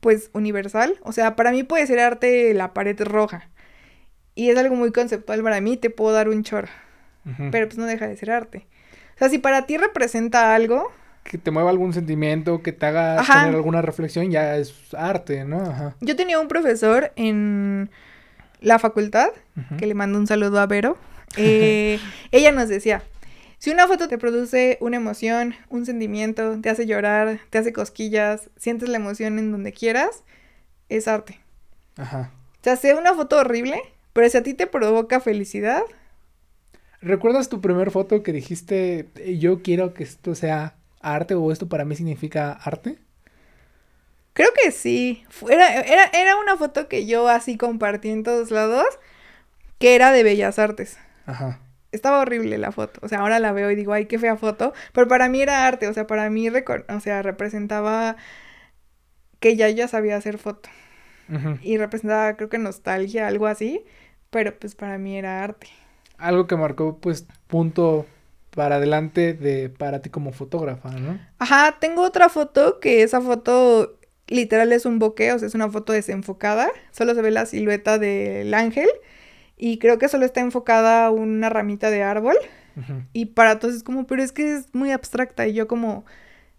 pues 0.04 0.30
universal. 0.34 1.00
O 1.02 1.12
sea, 1.14 1.36
para 1.36 1.52
mí 1.52 1.64
puede 1.64 1.88
ser 1.88 2.00
arte 2.00 2.54
la 2.54 2.76
pared 2.76 3.02
roja. 3.02 3.50
Y 4.36 4.50
es 4.50 4.58
algo 4.58 4.76
muy 4.76 4.92
conceptual 4.92 5.42
para 5.42 5.62
mí, 5.62 5.78
te 5.78 5.90
puedo 5.90 6.14
dar 6.14 6.30
un 6.30 6.44
chorro. 6.44 6.70
Pero 7.52 7.68
pues 7.68 7.78
no 7.78 7.86
deja 7.86 8.06
de 8.06 8.18
ser 8.18 8.32
arte. 8.32 8.68
O 9.16 9.18
sea, 9.18 9.30
si 9.30 9.38
para 9.38 9.66
ti 9.66 9.78
representa 9.78 10.54
algo... 10.54 10.92
Que 11.24 11.38
te 11.38 11.52
mueva 11.52 11.70
algún 11.70 11.94
sentimiento, 11.94 12.62
que 12.62 12.74
te 12.74 12.86
haga 12.86 13.24
tener 13.24 13.56
alguna 13.56 13.82
reflexión, 13.82 14.30
ya 14.30 14.58
es 14.58 14.94
arte, 14.94 15.46
¿no? 15.46 15.62
Ajá. 15.62 15.96
Yo 16.02 16.18
tenía 16.18 16.38
un 16.38 16.50
profesor 16.50 17.14
en 17.16 17.90
la 18.60 18.78
facultad, 18.78 19.30
que 19.78 19.88
le 19.88 19.94
mando 19.94 20.20
un 20.20 20.28
saludo 20.28 20.60
a 20.60 20.68
Vero. 20.68 20.98
Eh, 21.36 22.00
ella 22.30 22.52
nos 22.52 22.70
decía, 22.70 23.02
si 23.64 23.72
una 23.72 23.88
foto 23.88 24.10
te 24.10 24.18
produce 24.18 24.78
una 24.82 24.98
emoción, 24.98 25.56
un 25.70 25.86
sentimiento, 25.86 26.60
te 26.60 26.70
hace 26.70 26.86
llorar, 26.86 27.40
te 27.50 27.60
hace 27.60 27.72
cosquillas, 27.72 28.50
sientes 28.58 28.90
la 28.90 28.98
emoción 28.98 29.40
en 29.40 29.54
donde 29.54 29.72
quieras, 29.72 30.26
es 30.90 31.08
arte. 31.08 31.40
Ajá. 31.96 32.34
O 32.60 32.64
sea, 32.66 32.76
sea 32.76 32.98
una 32.98 33.14
foto 33.14 33.38
horrible, 33.38 33.82
pero 34.12 34.28
si 34.28 34.36
a 34.36 34.44
ti 34.44 34.54
te 34.54 34.68
provoca 34.68 35.22
felicidad. 35.22 35.82
¿Recuerdas 37.00 37.48
tu 37.48 37.62
primer 37.62 37.90
foto 37.92 38.22
que 38.22 38.34
dijiste, 38.34 39.08
yo 39.40 39.62
quiero 39.62 39.94
que 39.94 40.04
esto 40.04 40.36
sea 40.36 40.76
arte 41.00 41.34
o 41.34 41.50
esto 41.50 41.70
para 41.70 41.86
mí 41.86 41.96
significa 41.96 42.52
arte? 42.52 42.98
Creo 44.34 44.50
que 44.62 44.72
sí. 44.72 45.24
Era, 45.50 45.74
era, 45.80 46.08
era 46.08 46.36
una 46.36 46.58
foto 46.58 46.90
que 46.90 47.06
yo 47.06 47.30
así 47.30 47.56
compartí 47.56 48.10
en 48.10 48.24
todos 48.24 48.52
lados, 48.52 49.00
que 49.80 49.96
era 49.96 50.12
de 50.12 50.24
Bellas 50.24 50.60
Artes. 50.60 50.98
Ajá 51.26 51.63
estaba 51.94 52.20
horrible 52.20 52.58
la 52.58 52.72
foto. 52.72 53.00
O 53.04 53.08
sea, 53.08 53.20
ahora 53.20 53.40
la 53.40 53.54
veo 53.54 53.72
y 53.72 53.76
digo, 53.76 53.94
ay, 53.94 54.08
qué 54.08 54.20
fea 54.20 54.36
foto. 54.36 54.74
Pero 54.92 55.08
para 55.08 55.30
mí 55.30 55.42
era 55.42 55.66
arte, 55.66 55.88
o 55.88 55.94
sea, 55.94 56.08
para 56.08 56.30
mí, 56.30 56.50
o 56.50 57.00
sea, 57.00 57.22
representaba 57.22 58.18
que 59.40 59.56
ya 59.56 59.70
ya 59.70 59.88
sabía 59.88 60.18
hacer 60.18 60.38
foto. 60.38 60.70
Y 61.62 61.78
representaba, 61.78 62.36
creo 62.36 62.50
que 62.50 62.58
nostalgia, 62.58 63.28
algo 63.28 63.48
así. 63.48 63.84
Pero 64.30 64.58
pues 64.58 64.76
para 64.76 64.98
mí 64.98 65.18
era 65.18 65.44
arte. 65.44 65.68
Algo 66.18 66.48
que 66.48 66.56
marcó, 66.56 66.98
pues, 66.98 67.26
punto 67.48 68.06
para 68.52 68.76
adelante 68.76 69.34
de 69.34 69.70
para 69.70 70.02
ti 70.02 70.10
como 70.10 70.32
fotógrafa, 70.32 70.90
¿no? 70.92 71.20
Ajá, 71.40 71.78
tengo 71.80 72.04
otra 72.04 72.30
foto 72.30 72.80
que 72.80 73.04
esa 73.04 73.20
foto 73.20 73.98
literal 74.28 74.72
es 74.72 74.86
un 74.86 75.00
bokeh, 75.00 75.34
o 75.34 75.40
sea, 75.40 75.48
es 75.48 75.56
una 75.56 75.70
foto 75.70 75.94
desenfocada. 75.94 76.70
Solo 76.92 77.16
se 77.16 77.22
ve 77.22 77.32
la 77.32 77.46
silueta 77.46 77.98
del 77.98 78.54
ángel 78.54 78.90
y 79.58 79.78
creo 79.78 79.98
que 79.98 80.10
solo 80.10 80.26
está 80.26 80.42
enfocada 80.42 81.10
una 81.12 81.50
ramita 81.50 81.90
de 81.90 82.04
árbol. 82.04 82.36
Y 83.14 83.28
para 83.28 83.60
todos 83.60 83.76
es 83.76 83.84
como, 83.84 84.08
pero 84.08 84.24
es 84.24 84.32
que 84.32 84.56
es 84.56 84.74
muy 84.74 84.92
abstracta. 84.92 85.48
Y 85.48 85.54
yo 85.54 85.68
como, 85.68 86.06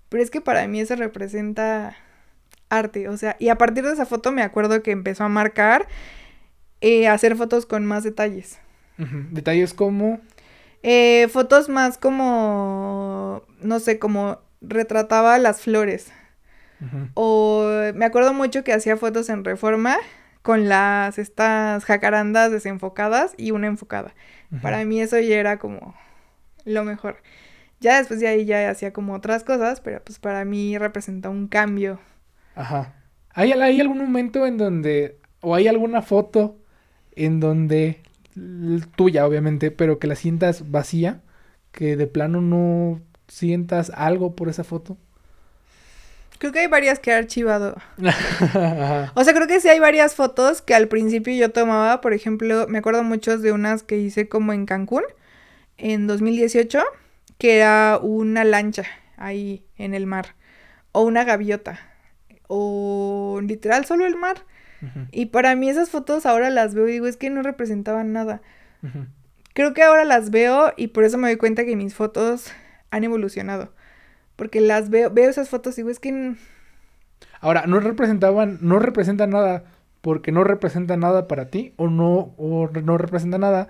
pero 0.09 0.23
es 0.23 0.31
que 0.31 0.41
para 0.41 0.67
mí 0.69 0.81
eso 0.81 0.95
representa 0.95 1.97
arte. 2.69 3.09
O 3.09 3.17
sea, 3.17 3.37
y 3.41 3.49
a 3.49 3.59
partir 3.59 3.85
de 3.85 3.93
esa 3.93 4.07
foto 4.07 4.31
me 4.31 4.43
acuerdo 4.43 4.83
que 4.83 4.93
empezó 4.93 5.25
a 5.25 5.29
marcar, 5.29 5.89
eh, 6.81 7.09
hacer 7.09 7.37
fotos 7.37 7.67
con 7.67 7.85
más 7.85 8.05
detalles. 8.05 8.59
¿Detalles 8.97 9.75
como? 9.75 10.21
Eh, 10.85 11.27
fotos 11.33 11.69
más 11.69 11.99
como, 11.99 13.43
no 13.61 13.81
sé, 13.81 13.99
como 13.99 14.39
retrataba 14.61 15.39
las 15.39 15.63
flores. 15.63 16.13
O 17.15 17.67
me 17.95 18.05
acuerdo 18.05 18.35
mucho 18.35 18.63
que 18.63 18.73
hacía 18.73 18.99
fotos 18.99 19.31
en 19.31 19.43
reforma 19.43 19.97
con 20.45 20.69
las 20.69 21.19
estas 21.19 21.87
jacarandas 21.87 22.53
desenfocadas 22.53 23.35
y 23.39 23.53
una 23.53 23.67
enfocada. 23.67 24.15
Para 24.61 24.85
mí 24.85 25.01
eso 25.01 25.19
ya 25.19 25.37
era 25.37 25.59
como 25.59 25.95
lo 26.67 26.85
mejor. 26.85 27.23
Ya 27.81 27.97
después 27.97 28.21
de 28.21 28.29
ahí 28.29 28.45
ya 28.45 28.69
hacía 28.69 28.93
como 28.93 29.15
otras 29.15 29.43
cosas, 29.43 29.81
pero 29.81 30.05
pues 30.05 30.19
para 30.19 30.45
mí 30.45 30.77
representa 30.77 31.31
un 31.31 31.49
cambio. 31.49 31.99
Ajá. 32.55 32.95
¿Hay, 33.31 33.53
¿Hay 33.53 33.81
algún 33.81 33.99
momento 33.99 34.47
en 34.47 34.59
donde, 34.59 35.19
o 35.41 35.55
hay 35.55 35.67
alguna 35.67 36.03
foto 36.03 36.59
en 37.17 37.41
donde, 37.41 38.03
tuya 38.97 39.27
obviamente, 39.27 39.71
pero 39.71 39.99
que 39.99 40.09
la 40.09 40.15
sientas 40.15 40.71
vacía, 40.71 41.23
que 41.73 41.97
de 41.97 42.07
plano 42.07 42.43
no 42.43 43.01
sientas 43.29 43.91
algo 43.95 44.37
por 44.37 44.51
esa 44.51 44.63
foto? 44.65 44.99
Creo 46.39 46.53
que 46.53 46.61
hay 46.61 46.67
varias 46.67 46.99
que 46.99 47.11
he 47.11 47.15
archivado. 47.15 47.77
o 49.15 49.25
sea, 49.25 49.35
creo 49.35 49.47
que 49.47 49.61
sí 49.61 49.69
hay 49.69 49.79
varias 49.79 50.15
fotos 50.15 50.63
que 50.63 50.75
al 50.75 50.89
principio 50.89 51.35
yo 51.35 51.51
tomaba. 51.51 52.01
Por 52.01 52.13
ejemplo, 52.13 52.67
me 52.69 52.79
acuerdo 52.79 53.03
muchos 53.03 53.43
de 53.43 53.53
unas 53.53 53.83
que 53.83 53.99
hice 53.99 54.29
como 54.29 54.53
en 54.53 54.67
Cancún 54.67 55.05
en 55.79 56.07
2018, 56.07 56.83
que 57.39 57.59
era 57.59 57.99
una 58.03 58.45
lancha 58.45 58.85
ahí 59.17 59.65
en 59.79 59.95
el 59.95 60.07
mar. 60.07 60.35
O 60.93 61.03
una 61.03 61.25
gaviota. 61.25 61.81
O 62.47 63.41
literal 63.43 63.85
solo 63.85 64.07
el 64.07 64.17
mar. 64.17 64.45
Y 65.13 65.27
para 65.27 65.55
mí 65.55 65.71
esas 65.71 65.89
fotos 65.89 66.27
ahora 66.27 66.51
las 66.51 66.75
veo 66.75 66.87
y 66.89 66.93
digo, 66.93 67.07
es 67.07 67.17
que 67.17 67.31
no 67.31 67.43
representaban 67.43 68.13
nada. 68.13 68.43
Creo 69.55 69.73
que 69.73 69.83
ahora 69.83 70.05
las 70.05 70.31
veo 70.31 70.75
y 70.77 70.89
por 70.89 71.05
eso 71.05 71.17
me 71.17 71.29
doy 71.29 71.37
cuenta 71.37 71.65
que 71.65 71.75
mis 71.75 71.95
fotos 71.95 72.53
han 72.91 73.05
evolucionado. 73.05 73.73
Porque 74.37 74.61
las 74.61 74.91
veo, 74.91 75.11
veo 75.11 75.31
esas 75.31 75.49
fotos 75.49 75.75
y 75.79 75.83
digo, 75.83 75.91
es 75.91 76.01
que... 76.01 76.35
Ahora, 77.41 77.65
no 77.67 77.81
representaban, 77.81 78.59
no 78.61 78.79
representan 78.79 79.31
nada 79.31 79.65
porque 80.05 80.33
no 80.33 80.45
representa 80.45 80.99
nada 80.99 81.27
para 81.29 81.49
ti 81.49 81.73
o 81.77 81.89
no, 81.89 82.35
o 82.37 82.69
no 82.69 82.99
representa 82.99 83.39
nada 83.39 83.69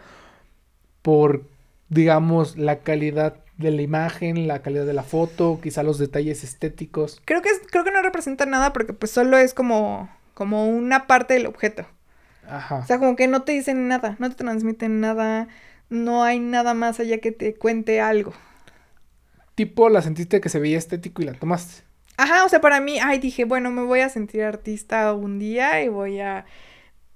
por, 1.00 1.44
digamos, 1.90 2.56
la 2.56 2.80
calidad 2.80 3.36
de 3.56 3.70
la 3.70 3.82
imagen, 3.82 4.48
la 4.48 4.60
calidad 4.60 4.84
de 4.84 4.94
la 4.94 5.04
foto, 5.04 5.60
quizá 5.62 5.84
los 5.84 5.98
detalles 5.98 6.42
estéticos. 6.42 7.22
Creo 7.24 7.40
que, 7.40 7.50
creo 7.70 7.84
que 7.84 7.92
no 7.92 8.02
representa 8.02 8.46
nada 8.46 8.72
porque 8.72 8.92
pues 8.92 9.12
solo 9.12 9.38
es 9.38 9.54
como, 9.54 10.10
como 10.34 10.66
una 10.66 11.06
parte 11.06 11.34
del 11.34 11.46
objeto. 11.46 11.86
Ajá. 12.48 12.78
O 12.78 12.86
sea, 12.86 12.98
como 12.98 13.14
que 13.14 13.28
no 13.28 13.42
te 13.42 13.52
dicen 13.52 13.86
nada, 13.86 14.16
no 14.18 14.28
te 14.28 14.34
transmiten 14.34 15.00
nada, 15.00 15.46
no 15.88 16.24
hay 16.24 16.40
nada 16.40 16.74
más 16.74 16.98
allá 16.98 17.18
que 17.18 17.30
te 17.30 17.54
cuente 17.54 18.00
algo. 18.00 18.32
Tipo, 19.54 19.88
la 19.88 20.02
sentiste 20.02 20.40
que 20.40 20.48
se 20.48 20.58
veía 20.58 20.78
estético 20.78 21.22
y 21.22 21.26
la 21.26 21.34
tomaste. 21.34 21.84
Ajá, 22.16 22.44
o 22.44 22.48
sea, 22.48 22.60
para 22.60 22.80
mí, 22.80 22.98
ay, 23.00 23.18
dije, 23.18 23.44
bueno, 23.44 23.70
me 23.70 23.82
voy 23.82 24.00
a 24.00 24.08
sentir 24.08 24.42
artista 24.42 25.12
un 25.12 25.38
día 25.38 25.82
y 25.82 25.88
voy 25.88 26.20
a 26.20 26.38
ah, 26.38 26.44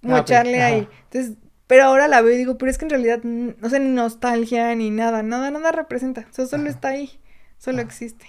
mocharle 0.02 0.62
ahí. 0.62 0.88
Entonces, 1.04 1.36
pero 1.66 1.84
ahora 1.84 2.08
la 2.08 2.20
veo 2.20 2.34
y 2.34 2.38
digo, 2.38 2.58
pero 2.58 2.70
es 2.70 2.78
que 2.78 2.86
en 2.86 2.90
realidad, 2.90 3.22
no 3.22 3.70
sé, 3.70 3.78
ni 3.78 3.90
nostalgia 3.90 4.74
ni 4.74 4.90
nada, 4.90 5.22
nada, 5.22 5.50
nada 5.50 5.70
representa. 5.70 6.26
O 6.30 6.32
sea, 6.32 6.46
solo 6.46 6.68
está 6.68 6.88
ahí, 6.88 7.20
solo 7.58 7.80
existe. 7.82 8.26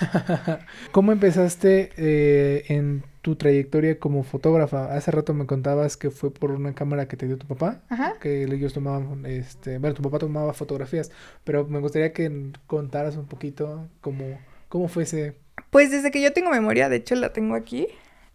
¿Cómo 0.92 1.12
empezaste 1.12 1.90
eh, 1.96 2.64
en 2.68 3.04
tu 3.28 3.36
trayectoria 3.36 3.98
como 3.98 4.22
fotógrafa? 4.22 4.94
Hace 4.94 5.10
rato 5.10 5.34
me 5.34 5.44
contabas 5.44 5.98
que 5.98 6.10
fue 6.10 6.32
por 6.32 6.50
una 6.50 6.74
cámara 6.74 7.08
que 7.08 7.18
te 7.18 7.26
dio 7.26 7.36
tu 7.36 7.46
papá, 7.46 7.82
que 8.22 8.44
ellos 8.44 8.72
tomaban, 8.72 9.26
este, 9.26 9.76
bueno, 9.76 9.94
tu 9.94 10.00
papá 10.00 10.18
tomaba 10.18 10.54
fotografías, 10.54 11.10
pero 11.44 11.66
me 11.66 11.78
gustaría 11.78 12.14
que 12.14 12.52
contaras 12.66 13.16
un 13.16 13.26
poquito 13.26 13.86
cómo, 14.00 14.38
cómo 14.70 14.88
fue 14.88 15.02
ese... 15.02 15.36
Pues 15.68 15.90
desde 15.90 16.10
que 16.10 16.22
yo 16.22 16.32
tengo 16.32 16.50
memoria, 16.50 16.88
de 16.88 16.96
hecho 16.96 17.16
la 17.16 17.34
tengo 17.34 17.54
aquí, 17.54 17.88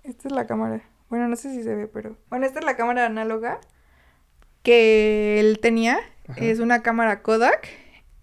esta 0.04 0.28
es 0.28 0.32
la 0.32 0.46
cámara, 0.46 0.84
bueno, 1.10 1.28
no 1.28 1.36
sé 1.38 1.50
si 1.50 1.64
se 1.64 1.74
ve, 1.74 1.88
pero... 1.88 2.16
Bueno, 2.30 2.46
esta 2.46 2.60
es 2.60 2.66
la 2.66 2.76
cámara 2.76 3.08
análoga 3.08 3.60
que 4.62 5.40
él 5.40 5.58
tenía, 5.60 5.98
es 6.36 6.60
una 6.60 6.84
cámara 6.84 7.24
Kodak, 7.24 7.68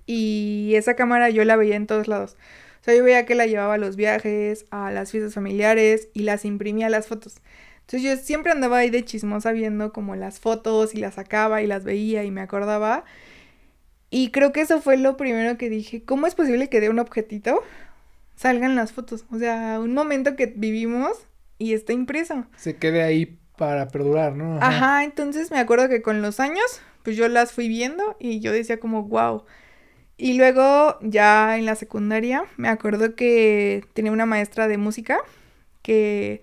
y 0.07 0.75
esa 0.77 0.95
cámara 0.95 1.31
yo 1.31 1.45
la 1.45 1.57
veía 1.57 1.75
en 1.75 1.89
todos 1.89 2.07
lados. 2.07 2.37
O 2.81 2.85
sea, 2.85 2.95
yo 2.95 3.05
veía 3.05 3.27
que 3.27 3.35
la 3.35 3.47
llevaba 3.47 3.75
a 3.75 3.79
los 3.79 3.97
viajes, 3.97 4.65
a 4.71 4.91
las 4.91 5.11
fiestas 5.11 5.35
familiares 5.35 6.09
y 6.15 6.23
las 6.23 6.45
imprimía 6.45 6.89
las 6.89 7.09
fotos. 7.09 7.37
Entonces 7.81 8.03
yo 8.03 8.17
siempre 8.25 8.53
andaba 8.53 8.79
ahí 8.79 8.91
de 8.91 9.05
chismosa 9.05 9.53
viendo 9.53 9.93
como 9.93 10.17
las 10.17 10.41
fotos 10.41 10.95
y 10.95 10.99
las 10.99 11.15
sacaba 11.15 11.61
y 11.61 11.67
las 11.67 11.85
veía 11.85 12.25
y 12.25 12.31
me 12.31 12.41
acordaba. 12.41 13.05
Y 14.09 14.31
creo 14.31 14.53
que 14.53 14.61
eso 14.63 14.81
fue 14.81 14.97
lo 14.97 15.17
primero 15.17 15.59
que 15.59 15.69
dije, 15.69 16.03
¿cómo 16.03 16.27
es 16.27 16.35
posible 16.35 16.69
que 16.69 16.81
de 16.81 16.89
un 16.89 16.99
objetito 16.99 17.63
salgan 18.35 18.77
las 18.77 18.93
fotos? 18.93 19.25
O 19.31 19.39
sea, 19.39 19.79
un 19.81 19.93
momento 19.93 20.35
que 20.35 20.47
vivimos 20.47 21.13
y 21.59 21.75
está 21.75 21.93
impreso. 21.93 22.47
Se 22.57 22.77
quede 22.77 23.03
ahí 23.03 23.39
para 23.57 23.89
perdurar, 23.89 24.35
¿no? 24.35 24.57
Ajá. 24.57 24.69
Ajá, 24.69 25.05
entonces 25.05 25.51
me 25.51 25.59
acuerdo 25.59 25.89
que 25.89 26.01
con 26.01 26.23
los 26.23 26.41
años, 26.41 26.81
pues 27.03 27.17
yo 27.17 27.29
las 27.29 27.53
fui 27.53 27.69
viendo 27.69 28.17
y 28.19 28.41
yo 28.41 28.53
decía 28.53 28.81
como, 28.81 29.03
wow, 29.05 29.45
y 30.21 30.35
luego 30.35 30.99
ya 31.01 31.57
en 31.57 31.65
la 31.65 31.75
secundaria 31.77 32.45
me 32.59 32.69
acuerdo 32.69 33.15
que 33.15 33.87
tenía 33.95 34.13
una 34.13 34.27
maestra 34.27 34.69
de 34.69 34.77
música 34.77 35.19
que 35.81 36.43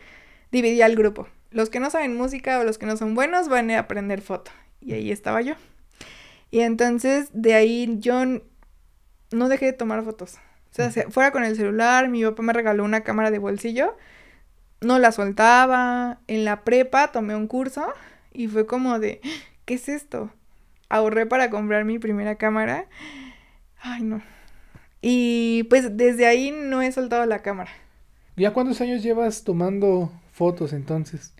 dividía 0.52 0.88
el 0.88 0.96
grupo. 0.96 1.28
Los 1.52 1.70
que 1.70 1.80
no 1.80 1.92
saben 1.92 2.18
música 2.18 2.60
o 2.60 2.63
los 2.63 2.80
que 2.80 2.88
no 2.88 2.98
son 2.98 3.13
buenos 3.13 3.50
van 3.50 3.70
a 3.70 3.78
aprender 3.78 4.22
foto. 4.22 4.50
Y 4.82 4.94
ahí 4.94 5.12
estaba 5.12 5.42
yo. 5.42 5.54
Y 6.50 6.62
entonces 6.62 7.30
de 7.34 7.54
ahí 7.54 7.98
yo 8.00 8.20
no 9.32 9.48
dejé 9.48 9.68
de 9.68 9.74
tomar 9.74 10.04
fotos. 10.04 10.40
O 10.72 10.90
sea, 10.90 10.90
fuera 11.12 11.32
con 11.32 11.44
el 11.44 11.56
celular, 11.56 12.10
mi 12.10 12.24
papá 12.24 12.42
me 12.42 12.54
regaló 12.54 12.84
una 12.84 13.02
cámara 13.02 13.30
de 13.30 13.38
bolsillo. 13.38 13.96
No 14.82 14.98
la 14.98 15.12
soltaba. 15.12 16.20
En 16.26 16.46
la 16.46 16.63
prepa 16.63 17.12
tomé 17.12 17.36
un 17.36 17.46
curso 17.46 17.86
y 18.34 18.48
fue 18.48 18.66
como 18.66 18.98
de, 18.98 19.22
¿qué 19.66 19.76
es 19.76 19.88
esto? 19.88 20.32
Ahorré 20.90 21.28
para 21.28 21.52
comprar 21.52 21.86
mi 21.86 22.00
primera 22.00 22.38
cámara 22.38 22.88
Ay, 23.80 24.04
no. 24.04 24.22
Y 25.02 25.63
pues 25.70 25.96
desde 25.98 26.26
ahí 26.26 26.52
no 26.52 26.82
he 26.82 26.92
soltado 26.92 27.26
la 27.26 27.42
cámara. 27.42 27.72
¿Ya 28.36 28.54
cuántos 28.54 28.82
años 28.82 29.04
llevas 29.04 29.44
tomando 29.44 30.12
fotos 30.32 30.74
entonces? 30.74 31.34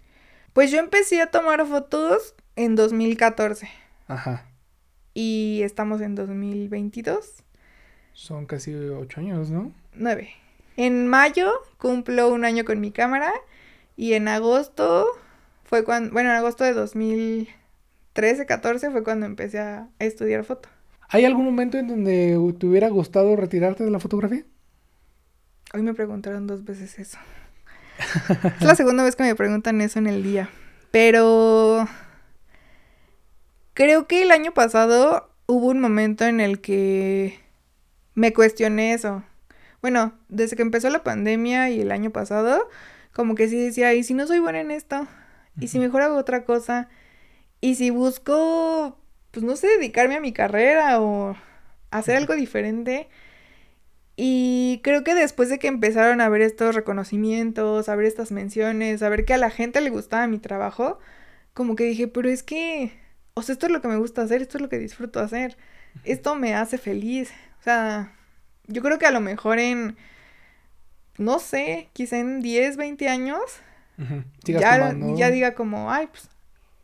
Pues 0.54 0.72
yo 0.72 0.80
empecé 0.80 1.22
a 1.22 1.32
tomar 1.32 1.66
fotos 1.68 2.34
en 2.56 2.76
2014. 2.76 3.70
Ajá. 4.08 4.46
Y 5.14 5.62
estamos 5.64 6.02
en 6.02 6.16
2022. 6.16 7.44
Son 8.14 8.46
casi 8.46 8.74
ocho 8.74 9.20
años, 9.20 9.52
¿no? 9.52 9.72
Nueve. 9.94 10.30
En 10.76 11.08
mayo 11.08 11.52
cumplo 11.78 12.30
un 12.30 12.46
año 12.46 12.66
con 12.66 12.80
mi 12.80 12.92
cámara 12.92 13.32
y 13.96 14.14
en 14.14 14.28
agosto 14.28 15.08
fue 15.64 15.84
cuando, 15.84 16.12
bueno, 16.14 16.30
en 16.30 16.36
agosto 16.36 16.64
de 16.64 16.74
2013, 16.74 18.46
14 18.46 18.92
fue 18.92 19.04
cuando 19.04 19.26
empecé 19.26 19.60
a 19.60 19.90
estudiar 20.00 20.44
foto. 20.44 20.70
¿Hay 21.10 21.24
algún 21.24 21.46
momento 21.46 21.78
en 21.78 21.88
donde 21.88 22.38
te 22.60 22.66
hubiera 22.66 22.90
gustado 22.90 23.36
retirarte 23.36 23.84
de 23.84 23.92
la 23.92 24.00
fotografía? 24.00 24.44
Hoy 25.74 25.82
me 25.82 25.94
preguntaron 25.94 26.48
dos 26.48 26.66
veces 26.66 27.00
eso. 27.00 27.18
es 28.60 28.62
la 28.62 28.76
segunda 28.76 29.04
vez 29.04 29.16
que 29.16 29.24
me 29.24 29.36
preguntan 29.36 29.80
eso 29.82 30.00
en 30.00 30.08
el 30.08 30.24
día. 30.24 30.50
Pero 30.92 31.88
creo 33.74 34.08
que 34.08 34.24
el 34.24 34.32
año 34.32 34.54
pasado 34.54 35.30
hubo 35.46 35.68
un 35.68 35.80
momento 35.80 36.26
en 36.26 36.42
el 36.42 36.60
que 36.60 37.40
me 38.14 38.34
cuestioné 38.34 38.94
eso. 38.94 39.24
Bueno, 39.82 40.14
desde 40.28 40.58
que 40.58 40.62
empezó 40.62 40.90
la 40.90 41.04
pandemia 41.04 41.70
y 41.70 41.82
el 41.82 41.92
año 41.92 42.12
pasado, 42.12 42.68
como 43.14 43.36
que 43.36 43.48
sí 43.48 43.58
decía, 43.58 43.94
¿y 43.94 44.04
si 44.04 44.14
no 44.14 44.28
soy 44.28 44.40
buena 44.40 44.60
en 44.60 44.72
esto? 44.72 45.08
¿Y 45.60 45.70
si 45.70 45.80
mejor 45.80 46.02
hago 46.02 46.18
otra 46.18 46.44
cosa? 46.44 46.90
¿Y 47.62 47.76
si 47.76 47.92
busco 47.92 48.98
pues 49.38 49.46
no 49.46 49.56
sé, 49.56 49.68
dedicarme 49.68 50.16
a 50.16 50.20
mi 50.20 50.34
carrera 50.34 51.00
o 51.00 51.36
hacer 51.92 52.18
algo 52.18 52.34
diferente. 52.34 53.08
Y 54.16 54.82
creo 54.84 55.04
que 55.04 55.14
después 55.14 55.48
de 55.50 55.60
que 55.60 55.68
empezaron 55.68 56.22
a 56.22 56.30
ver 56.30 56.42
estos 56.42 56.74
reconocimientos, 56.74 57.88
a 57.88 57.96
ver 57.96 58.08
estas 58.08 58.32
menciones, 58.32 59.04
a 59.04 59.10
ver 59.10 59.26
que 59.26 59.36
a 59.36 59.38
la 59.38 59.52
gente 59.52 59.80
le 59.80 59.92
gustaba 59.92 60.26
mi 60.26 60.40
trabajo, 60.40 60.98
como 61.54 61.76
que 61.76 61.84
dije, 61.84 62.08
pero 62.08 62.30
es 62.30 62.42
que, 62.42 62.92
o 63.36 63.44
sea, 63.44 63.54
esto 63.54 63.68
es 63.68 63.72
lo 63.72 63.80
que 63.80 63.90
me 63.90 63.98
gusta 63.98 64.24
hacer, 64.24 64.42
esto 64.42 64.58
es 64.58 64.64
lo 64.64 64.70
que 64.70 64.80
disfruto 64.80 65.20
hacer, 65.20 65.56
esto 66.04 66.34
me 66.34 66.56
hace 66.56 66.80
feliz. 66.80 67.32
O 67.60 67.64
sea, 67.64 68.16
yo 68.66 68.82
creo 68.82 68.98
que 68.98 69.06
a 69.06 69.12
lo 69.12 69.22
mejor 69.22 69.60
en, 69.60 69.98
no 71.20 71.38
sé, 71.38 71.90
quizá 71.94 72.18
en 72.18 72.40
10, 72.42 72.76
20 72.76 73.08
años, 73.08 73.42
ya, 74.44 74.96
ya 75.16 75.30
diga 75.30 75.54
como, 75.54 75.92
ay, 75.92 76.08
pues 76.08 76.28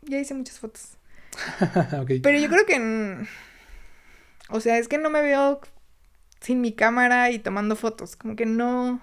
ya 0.02 0.20
hice 0.20 0.34
muchas 0.34 0.60
fotos. 0.60 0.93
Pero 2.22 2.38
yo 2.38 2.48
creo 2.48 2.66
que... 2.66 3.26
O 4.50 4.60
sea, 4.60 4.78
es 4.78 4.88
que 4.88 4.98
no 4.98 5.10
me 5.10 5.22
veo 5.22 5.60
sin 6.40 6.60
mi 6.60 6.72
cámara 6.72 7.30
y 7.30 7.38
tomando 7.38 7.76
fotos. 7.76 8.16
Como 8.16 8.36
que 8.36 8.46
no... 8.46 9.00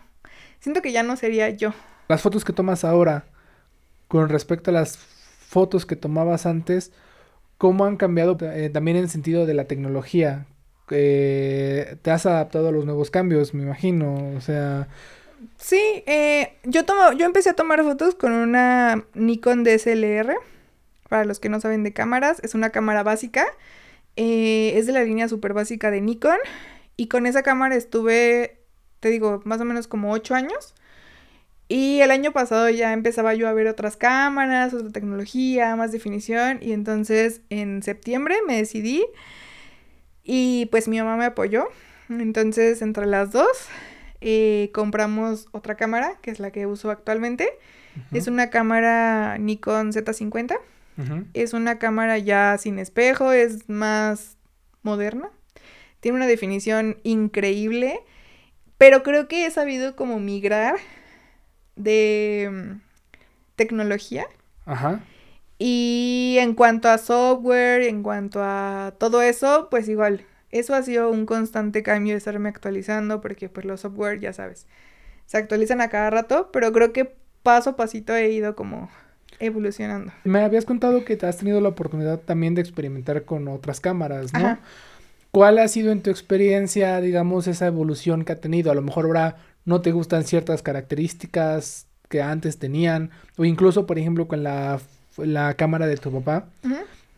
Siento 0.59 0.81
que 0.81 0.91
ya 0.91 1.03
no 1.03 1.15
sería 1.15 1.49
yo. 1.49 1.73
Las 2.07 2.21
fotos 2.21 2.45
que 2.45 2.53
tomas 2.53 2.83
ahora, 2.83 3.25
con 4.07 4.29
respecto 4.29 4.69
a 4.69 4.73
las 4.73 4.97
fotos 4.97 5.85
que 5.85 5.95
tomabas 5.95 6.45
antes, 6.45 6.91
¿cómo 7.57 7.85
han 7.85 7.97
cambiado 7.97 8.37
eh, 8.41 8.69
también 8.69 8.97
en 8.97 9.03
el 9.03 9.09
sentido 9.09 9.45
de 9.45 9.53
la 9.53 9.65
tecnología? 9.65 10.45
te 10.91 12.11
has 12.11 12.25
adaptado 12.25 12.67
a 12.67 12.71
los 12.73 12.85
nuevos 12.85 13.09
cambios, 13.11 13.53
me 13.53 13.63
imagino. 13.63 14.33
O 14.35 14.41
sea... 14.41 14.89
Sí, 15.57 16.03
eh, 16.05 16.57
yo, 16.63 16.85
tomo, 16.85 17.13
yo 17.13 17.25
empecé 17.25 17.49
a 17.49 17.55
tomar 17.55 17.81
fotos 17.83 18.13
con 18.13 18.33
una 18.33 19.05
Nikon 19.13 19.63
DSLR 19.63 20.35
para 21.11 21.25
los 21.25 21.41
que 21.41 21.49
no 21.49 21.59
saben 21.59 21.83
de 21.83 21.91
cámaras, 21.91 22.39
es 22.41 22.55
una 22.55 22.69
cámara 22.69 23.03
básica. 23.03 23.45
Eh, 24.15 24.71
es 24.77 24.87
de 24.87 24.93
la 24.93 25.03
línea 25.03 25.27
super 25.27 25.53
básica 25.53 25.91
de 25.91 25.99
Nikon. 25.99 26.37
Y 26.95 27.09
con 27.09 27.25
esa 27.25 27.43
cámara 27.43 27.75
estuve, 27.75 28.61
te 29.01 29.09
digo, 29.09 29.41
más 29.43 29.59
o 29.59 29.65
menos 29.65 29.89
como 29.89 30.13
8 30.13 30.35
años. 30.35 30.73
Y 31.67 31.99
el 31.99 32.11
año 32.11 32.31
pasado 32.31 32.69
ya 32.69 32.93
empezaba 32.93 33.33
yo 33.33 33.49
a 33.49 33.53
ver 33.53 33.67
otras 33.67 33.97
cámaras, 33.97 34.73
otra 34.73 34.89
tecnología, 34.89 35.75
más 35.75 35.91
definición. 35.91 36.59
Y 36.61 36.71
entonces 36.71 37.41
en 37.49 37.83
septiembre 37.83 38.37
me 38.47 38.55
decidí. 38.55 39.05
Y 40.23 40.67
pues 40.67 40.87
mi 40.87 40.97
mamá 40.99 41.17
me 41.17 41.25
apoyó. 41.25 41.67
Entonces 42.07 42.81
entre 42.81 43.05
las 43.05 43.33
dos 43.33 43.67
eh, 44.21 44.69
compramos 44.73 45.49
otra 45.51 45.75
cámara, 45.75 46.19
que 46.21 46.31
es 46.31 46.39
la 46.39 46.51
que 46.51 46.67
uso 46.67 46.89
actualmente. 46.89 47.49
Es 48.13 48.27
una 48.27 48.49
cámara 48.49 49.37
Nikon 49.39 49.91
Z50. 49.91 50.57
Es 51.33 51.53
una 51.53 51.79
cámara 51.79 52.17
ya 52.17 52.57
sin 52.57 52.79
espejo, 52.79 53.31
es 53.31 53.69
más 53.69 54.37
moderna. 54.83 55.29
Tiene 55.99 56.17
una 56.17 56.27
definición 56.27 56.97
increíble, 57.03 57.99
pero 58.77 59.03
creo 59.03 59.27
que 59.27 59.45
he 59.45 59.51
sabido 59.51 59.95
como 59.95 60.19
migrar 60.19 60.75
de 61.75 62.49
mm, 62.51 62.81
tecnología 63.55 64.25
Ajá. 64.65 65.01
Y 65.57 66.37
en 66.39 66.55
cuanto 66.55 66.89
a 66.89 66.97
software, 66.97 67.83
en 67.83 68.03
cuanto 68.03 68.41
a 68.41 68.95
todo 68.97 69.21
eso, 69.21 69.67
pues 69.69 69.87
igual, 69.89 70.25
eso 70.49 70.73
ha 70.73 70.81
sido 70.81 71.09
un 71.11 71.25
constante 71.25 71.83
cambio 71.83 72.13
de 72.13 72.17
estarme 72.17 72.49
actualizando 72.49 73.21
porque 73.21 73.49
pues 73.49 73.65
los 73.65 73.81
software, 73.81 74.19
ya 74.19 74.33
sabes, 74.33 74.65
se 75.25 75.37
actualizan 75.37 75.81
a 75.81 75.89
cada 75.89 76.09
rato, 76.09 76.49
pero 76.51 76.71
creo 76.71 76.93
que 76.93 77.15
paso 77.43 77.71
a 77.71 77.75
pasito 77.75 78.15
he 78.15 78.31
ido 78.31 78.55
como 78.55 78.89
evolucionando. 79.41 80.11
Me 80.23 80.39
habías 80.39 80.65
contado 80.65 81.03
que 81.03 81.17
te 81.17 81.25
has 81.25 81.37
tenido 81.37 81.59
la 81.61 81.69
oportunidad 81.69 82.19
también 82.19 82.55
de 82.55 82.61
experimentar 82.61 83.25
con 83.25 83.47
otras 83.47 83.79
cámaras, 83.79 84.33
¿no? 84.33 84.57
¿Cuál 85.31 85.59
ha 85.59 85.67
sido 85.67 85.91
en 85.91 86.01
tu 86.01 86.09
experiencia, 86.09 86.99
digamos, 86.99 87.47
esa 87.47 87.67
evolución 87.67 88.25
que 88.25 88.33
ha 88.33 88.39
tenido? 88.41 88.71
A 88.71 88.75
lo 88.75 88.81
mejor 88.81 89.05
ahora 89.05 89.37
no 89.65 89.81
te 89.81 89.91
gustan 89.91 90.23
ciertas 90.23 90.61
características 90.61 91.87
que 92.09 92.21
antes 92.21 92.59
tenían, 92.59 93.11
o 93.37 93.45
incluso, 93.45 93.87
por 93.87 93.97
ejemplo, 93.97 94.27
con 94.27 94.43
la, 94.43 94.79
la 95.17 95.53
cámara 95.53 95.87
de 95.87 95.97
tu 95.97 96.11
papá. 96.11 96.47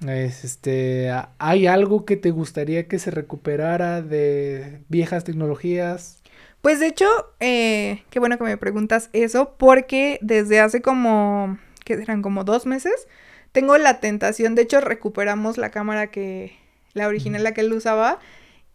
Es, 0.07 0.43
este, 0.43 1.11
¿Hay 1.39 1.67
algo 1.67 2.05
que 2.05 2.17
te 2.17 2.31
gustaría 2.31 2.87
que 2.87 2.99
se 2.99 3.09
recuperara 3.09 4.01
de 4.01 4.81
viejas 4.89 5.23
tecnologías? 5.23 6.21
Pues 6.61 6.79
de 6.79 6.87
hecho, 6.87 7.07
eh, 7.39 8.03
qué 8.09 8.19
bueno 8.19 8.37
que 8.37 8.43
me 8.43 8.57
preguntas 8.57 9.09
eso, 9.11 9.55
porque 9.57 10.17
desde 10.21 10.59
hace 10.59 10.81
como, 10.81 11.57
que 11.83 11.93
eran 11.93 12.21
como 12.21 12.43
dos 12.43 12.65
meses, 12.65 13.07
tengo 13.51 13.77
la 13.77 13.99
tentación, 13.99 14.55
de 14.55 14.63
hecho 14.63 14.81
recuperamos 14.81 15.57
la 15.57 15.69
cámara 15.69 16.07
que, 16.07 16.57
la 16.93 17.07
original, 17.07 17.43
la 17.43 17.53
que 17.53 17.61
él 17.61 17.73
usaba, 17.73 18.19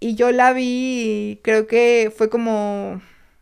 y 0.01 0.15
yo 0.15 0.31
la 0.31 0.53
vi 0.53 1.33
y 1.33 1.41
creo 1.43 1.67
que 1.67 2.13
fue 2.17 2.31
como 2.31 3.01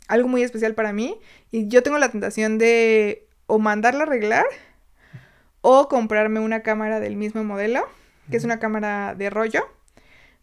algo 0.08 0.28
muy 0.28 0.42
especial 0.42 0.74
para 0.74 0.92
mí, 0.92 1.18
y 1.50 1.68
yo 1.68 1.82
tengo 1.82 1.98
la 1.98 2.10
tentación 2.10 2.58
de 2.58 3.26
o 3.46 3.58
mandarla 3.58 4.00
a 4.00 4.06
arreglar 4.06 4.44
o 5.60 5.88
comprarme 5.88 6.40
una 6.40 6.62
cámara 6.62 7.00
del 7.00 7.16
mismo 7.16 7.44
modelo, 7.44 7.86
que 8.30 8.36
es 8.36 8.44
una 8.44 8.58
cámara 8.58 9.14
de 9.14 9.30
rollo, 9.30 9.68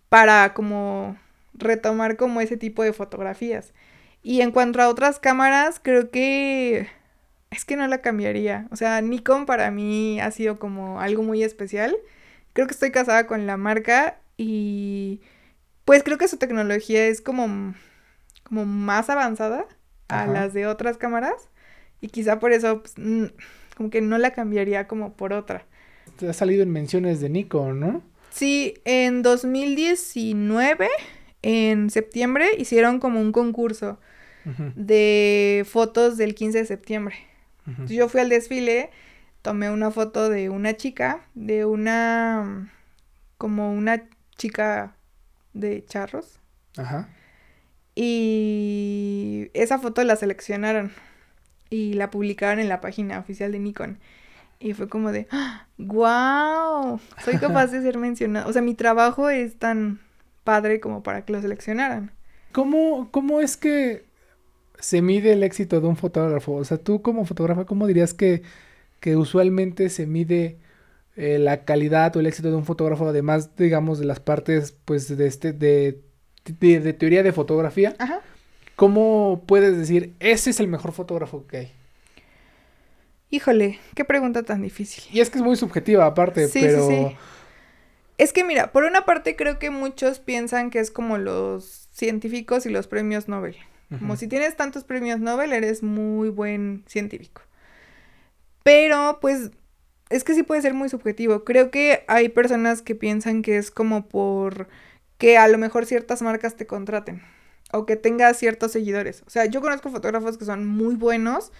para 0.09 0.53
como 0.53 1.17
retomar 1.53 2.17
como 2.17 2.41
ese 2.41 2.57
tipo 2.57 2.83
de 2.83 2.93
fotografías. 2.93 3.73
Y 4.21 4.41
en 4.41 4.51
cuanto 4.51 4.81
a 4.81 4.89
otras 4.89 5.19
cámaras, 5.19 5.79
creo 5.81 6.11
que 6.11 6.87
es 7.53 7.65
que 7.65 7.75
no 7.75 7.87
la 7.87 8.01
cambiaría. 8.01 8.67
O 8.71 8.75
sea, 8.75 9.01
Nikon 9.01 9.45
para 9.45 9.71
mí 9.71 10.19
ha 10.19 10.31
sido 10.31 10.59
como 10.59 10.99
algo 10.99 11.23
muy 11.23 11.43
especial. 11.43 11.95
Creo 12.53 12.67
que 12.67 12.73
estoy 12.73 12.91
casada 12.91 13.27
con 13.27 13.47
la 13.47 13.57
marca 13.57 14.19
y 14.37 15.21
pues 15.85 16.03
creo 16.03 16.17
que 16.17 16.27
su 16.27 16.37
tecnología 16.37 17.07
es 17.07 17.21
como, 17.21 17.73
como 18.43 18.65
más 18.65 19.09
avanzada 19.09 19.65
a 20.07 20.27
las 20.27 20.53
de 20.53 20.67
otras 20.67 20.97
cámaras. 20.97 21.49
Y 22.01 22.09
quizá 22.09 22.39
por 22.39 22.51
eso 22.51 22.81
pues, 22.81 22.95
como 23.75 23.89
que 23.89 24.01
no 24.01 24.17
la 24.17 24.31
cambiaría 24.31 24.87
como 24.87 25.13
por 25.13 25.33
otra. 25.33 25.65
Te 26.17 26.29
ha 26.29 26.33
salido 26.33 26.63
en 26.63 26.71
menciones 26.71 27.21
de 27.21 27.29
Nikon, 27.29 27.79
¿no? 27.79 28.03
Sí, 28.29 28.75
en 28.83 29.21
2019, 29.21 30.89
en 31.43 31.89
septiembre, 31.89 32.49
hicieron 32.57 32.99
como 32.99 33.21
un 33.21 33.31
concurso 33.31 33.99
de 34.75 35.65
fotos 35.69 36.17
del 36.17 36.35
15 36.35 36.57
de 36.57 36.65
septiembre. 36.65 37.15
Yo 37.87 38.09
fui 38.09 38.21
al 38.21 38.29
desfile, 38.29 38.89
tomé 39.41 39.69
una 39.69 39.91
foto 39.91 40.29
de 40.29 40.49
una 40.49 40.75
chica, 40.75 41.25
de 41.33 41.65
una, 41.65 42.71
como 43.37 43.73
una 43.73 44.03
chica 44.37 44.95
de 45.53 45.85
charros. 45.85 46.39
Ajá. 46.77 47.09
Y 47.95 49.49
esa 49.53 49.79
foto 49.79 50.03
la 50.03 50.15
seleccionaron 50.15 50.91
y 51.69 51.93
la 51.93 52.09
publicaron 52.09 52.59
en 52.59 52.69
la 52.69 52.81
página 52.81 53.19
oficial 53.19 53.51
de 53.51 53.59
Nikon. 53.59 53.99
Y 54.59 54.73
fue 54.73 54.87
como 54.87 55.11
de, 55.11 55.27
¡wow! 55.77 56.99
Soy 57.23 57.37
capaz 57.37 57.67
de 57.67 57.81
ser 57.81 57.97
mencionado. 57.97 58.49
O 58.49 58.53
sea, 58.53 58.61
mi 58.61 58.75
trabajo 58.75 59.29
es 59.29 59.57
tan 59.57 59.99
padre 60.43 60.79
como 60.79 61.03
para 61.03 61.25
que 61.25 61.33
lo 61.33 61.41
seleccionaran. 61.41 62.11
¿Cómo, 62.51 63.09
cómo 63.11 63.41
es 63.41 63.57
que 63.57 64.05
se 64.83 65.01
mide 65.01 65.31
el 65.31 65.43
éxito 65.43 65.79
de 65.79 65.87
un 65.87 65.95
fotógrafo? 65.95 66.51
O 66.55 66.65
sea, 66.65 66.77
tú 66.77 67.01
como 67.01 67.23
fotógrafa, 67.23 67.63
¿cómo 67.63 67.87
dirías 67.87 68.13
que, 68.13 68.41
que 68.99 69.15
usualmente 69.15 69.89
se 69.89 70.05
mide 70.05 70.57
eh, 71.15 71.39
la 71.39 71.63
calidad 71.63 72.13
o 72.17 72.19
el 72.19 72.25
éxito 72.25 72.49
de 72.49 72.57
un 72.57 72.65
fotógrafo, 72.65 73.07
además, 73.07 73.55
digamos, 73.55 73.97
de 73.97 74.05
las 74.05 74.19
partes, 74.19 74.75
pues, 74.83 75.15
de 75.15 75.25
este, 75.25 75.53
de, 75.53 76.01
de 76.43 76.93
teoría 76.93 77.23
de 77.23 77.31
fotografía? 77.31 77.95
Ajá. 77.97 78.19
¿Cómo 78.75 79.43
puedes 79.47 79.77
decir, 79.77 80.15
ese 80.19 80.49
es 80.49 80.59
el 80.59 80.67
mejor 80.67 80.91
fotógrafo 80.91 81.47
que 81.47 81.57
hay? 81.57 81.71
Híjole, 83.29 83.79
qué 83.95 84.03
pregunta 84.03 84.43
tan 84.43 84.61
difícil. 84.61 85.05
Y 85.13 85.21
es 85.21 85.29
que 85.29 85.37
es 85.37 85.43
muy 85.45 85.55
subjetiva 85.55 86.05
aparte, 86.05 86.49
sí, 86.49 86.59
pero... 86.61 86.89
Sí, 86.89 86.95
sí. 87.07 87.15
Es 88.17 88.33
que 88.33 88.43
mira, 88.43 88.73
por 88.73 88.83
una 88.83 89.05
parte 89.05 89.37
creo 89.37 89.59
que 89.59 89.69
muchos 89.69 90.19
piensan 90.19 90.71
que 90.71 90.79
es 90.79 90.91
como 90.91 91.17
los 91.17 91.87
científicos 91.93 92.65
y 92.65 92.69
los 92.69 92.87
premios 92.87 93.29
Nobel. 93.29 93.55
Como 93.99 94.15
si 94.15 94.27
tienes 94.27 94.55
tantos 94.55 94.83
premios 94.83 95.19
Nobel, 95.19 95.53
eres 95.53 95.83
muy 95.83 96.29
buen 96.29 96.83
científico. 96.87 97.41
Pero 98.63 99.19
pues 99.21 99.51
es 100.09 100.23
que 100.23 100.33
sí 100.33 100.43
puede 100.43 100.61
ser 100.61 100.73
muy 100.73 100.89
subjetivo. 100.89 101.43
Creo 101.43 101.71
que 101.71 102.03
hay 102.07 102.29
personas 102.29 102.81
que 102.81 102.95
piensan 102.95 103.41
que 103.41 103.57
es 103.57 103.71
como 103.71 104.07
por 104.07 104.67
que 105.17 105.37
a 105.37 105.47
lo 105.47 105.57
mejor 105.57 105.85
ciertas 105.85 106.21
marcas 106.21 106.55
te 106.55 106.67
contraten 106.67 107.21
o 107.71 107.85
que 107.85 107.95
tenga 107.95 108.33
ciertos 108.33 108.71
seguidores. 108.71 109.23
O 109.25 109.29
sea, 109.29 109.45
yo 109.45 109.61
conozco 109.61 109.89
fotógrafos 109.89 110.37
que 110.37 110.45
son 110.45 110.65
muy 110.65 110.95
buenos 110.95 111.51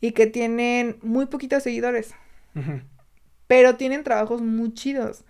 y 0.00 0.12
que 0.12 0.26
tienen 0.26 0.98
muy 1.02 1.26
poquitos 1.26 1.62
seguidores, 1.62 2.14
pero 3.46 3.76
tienen 3.76 4.04
trabajos 4.04 4.42
muy 4.42 4.74
chidos. 4.74 5.24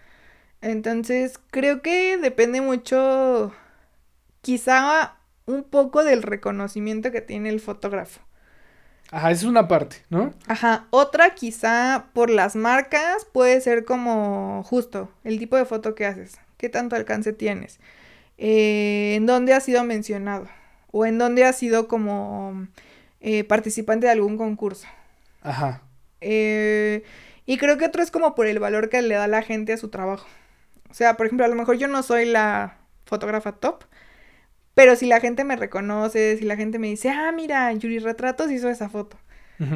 Entonces, 0.60 1.38
creo 1.50 1.82
que 1.82 2.18
depende 2.18 2.60
mucho, 2.60 3.52
quizá 4.40 5.16
un 5.52 5.64
poco 5.64 6.04
del 6.04 6.22
reconocimiento 6.22 7.10
que 7.10 7.20
tiene 7.20 7.48
el 7.48 7.60
fotógrafo. 7.60 8.20
Ajá, 9.10 9.30
esa 9.30 9.42
es 9.42 9.46
una 9.46 9.68
parte, 9.68 9.96
¿no? 10.08 10.32
Ajá, 10.48 10.86
otra 10.90 11.34
quizá 11.34 12.06
por 12.14 12.30
las 12.30 12.56
marcas 12.56 13.26
puede 13.30 13.60
ser 13.60 13.84
como 13.84 14.62
justo 14.64 15.10
el 15.22 15.38
tipo 15.38 15.56
de 15.56 15.66
foto 15.66 15.94
que 15.94 16.06
haces, 16.06 16.38
qué 16.56 16.70
tanto 16.70 16.96
alcance 16.96 17.32
tienes. 17.34 17.78
Eh, 18.38 19.14
en 19.16 19.26
dónde 19.26 19.52
ha 19.52 19.60
sido 19.60 19.84
mencionado 19.84 20.48
o 20.90 21.04
en 21.04 21.18
dónde 21.18 21.44
ha 21.44 21.52
sido 21.52 21.88
como 21.88 22.66
eh, 23.20 23.44
participante 23.44 24.06
de 24.06 24.12
algún 24.12 24.38
concurso. 24.38 24.86
Ajá. 25.42 25.82
Eh, 26.22 27.04
y 27.44 27.58
creo 27.58 27.76
que 27.76 27.84
otro 27.84 28.02
es 28.02 28.10
como 28.10 28.34
por 28.34 28.46
el 28.46 28.58
valor 28.58 28.88
que 28.88 29.02
le 29.02 29.14
da 29.14 29.26
la 29.26 29.42
gente 29.42 29.72
a 29.72 29.76
su 29.76 29.90
trabajo. 29.90 30.26
O 30.90 30.94
sea, 30.94 31.16
por 31.16 31.26
ejemplo, 31.26 31.44
a 31.44 31.48
lo 31.48 31.54
mejor 31.54 31.76
yo 31.76 31.88
no 31.88 32.02
soy 32.02 32.24
la 32.24 32.78
fotógrafa 33.04 33.52
top, 33.52 33.84
pero 34.74 34.96
si 34.96 35.06
la 35.06 35.20
gente 35.20 35.44
me 35.44 35.56
reconoce, 35.56 36.36
si 36.38 36.44
la 36.44 36.56
gente 36.56 36.78
me 36.78 36.88
dice, 36.88 37.10
ah, 37.10 37.32
mira, 37.32 37.72
Yuri 37.72 37.98
Retratos 37.98 38.50
hizo 38.50 38.68
esa 38.68 38.88
foto. 38.88 39.18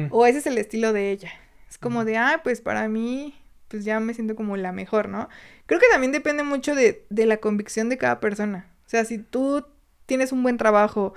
O 0.09 0.25
ese 0.25 0.39
es 0.39 0.47
el 0.47 0.57
estilo 0.57 0.91
de 0.91 1.11
ella. 1.11 1.31
Es 1.69 1.77
como 1.77 2.03
de, 2.03 2.17
ah, 2.17 2.41
pues 2.43 2.59
para 2.59 2.89
mí 2.89 3.33
pues 3.67 3.83
ya 3.85 3.99
me 3.99 4.13
siento 4.13 4.35
como 4.35 4.57
la 4.57 4.71
mejor, 4.71 5.09
¿no? 5.09 5.29
Creo 5.65 5.79
que 5.79 5.87
también 5.91 6.11
depende 6.11 6.43
mucho 6.43 6.75
de, 6.75 7.05
la 7.09 7.37
convicción 7.37 7.89
de 7.89 7.97
cada 7.97 8.19
persona. 8.19 8.67
O 8.85 8.89
sea, 8.89 9.05
si 9.05 9.17
tú 9.17 9.65
tienes 10.05 10.31
un 10.31 10.43
buen 10.43 10.57
trabajo 10.57 11.13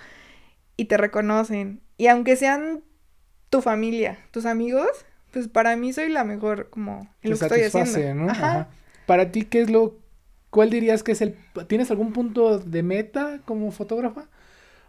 y 0.76 0.86
te 0.86 0.96
reconocen, 0.96 1.80
y 1.96 2.08
aunque 2.08 2.36
sean 2.36 2.82
tu 3.50 3.62
familia, 3.62 4.18
tus 4.30 4.46
amigos, 4.46 4.88
pues 5.30 5.48
para 5.48 5.76
mí 5.76 5.92
soy 5.92 6.08
la 6.08 6.24
mejor 6.24 6.70
como 6.70 7.08
en 7.22 7.30
lo 7.30 7.38
que 7.38 7.44
estoy 7.44 7.62
haciendo. 7.62 8.24
¿no? 8.24 8.30
Ajá. 8.30 8.68
Para 9.06 9.30
ti, 9.30 9.44
¿qué 9.44 9.60
es 9.60 9.70
lo, 9.70 9.96
cuál 10.50 10.70
dirías 10.70 11.02
que 11.02 11.12
es 11.12 11.20
el, 11.20 11.36
tienes 11.66 11.90
algún 11.90 12.12
punto 12.12 12.58
de 12.58 12.82
meta 12.82 13.40
como 13.44 13.70
fotógrafa? 13.72 14.24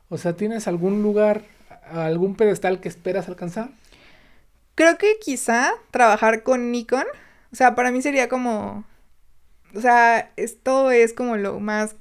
O 0.09 0.17
sea, 0.17 0.33
¿tienes 0.33 0.67
algún 0.67 1.01
lugar, 1.03 1.43
algún 1.91 2.35
pedestal 2.35 2.81
que 2.81 2.89
esperas 2.89 3.29
alcanzar? 3.29 3.69
Creo 4.75 4.97
que 4.97 5.17
quizá 5.19 5.71
trabajar 5.91 6.43
con 6.43 6.71
Nikon 6.71 7.05
o 7.51 7.55
sea, 7.55 7.75
para 7.75 7.91
mí 7.91 8.01
sería 8.01 8.29
como, 8.29 8.85
o 9.75 9.81
sea, 9.81 10.31
esto 10.37 10.91
es 10.91 11.13
como 11.13 11.37
lo 11.37 11.59
más 11.59 11.95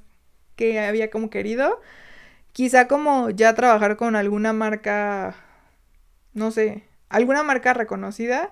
que 0.55 0.79
había 0.79 1.09
como 1.11 1.29
querido. 1.29 1.81
Quizá 2.53 2.87
como 2.87 3.29
ya 3.31 3.55
trabajar 3.55 3.97
con 3.97 4.15
alguna 4.15 4.53
marca, 4.53 5.35
no 6.33 6.51
sé, 6.51 6.83
alguna 7.09 7.43
marca 7.43 7.73
reconocida 7.73 8.51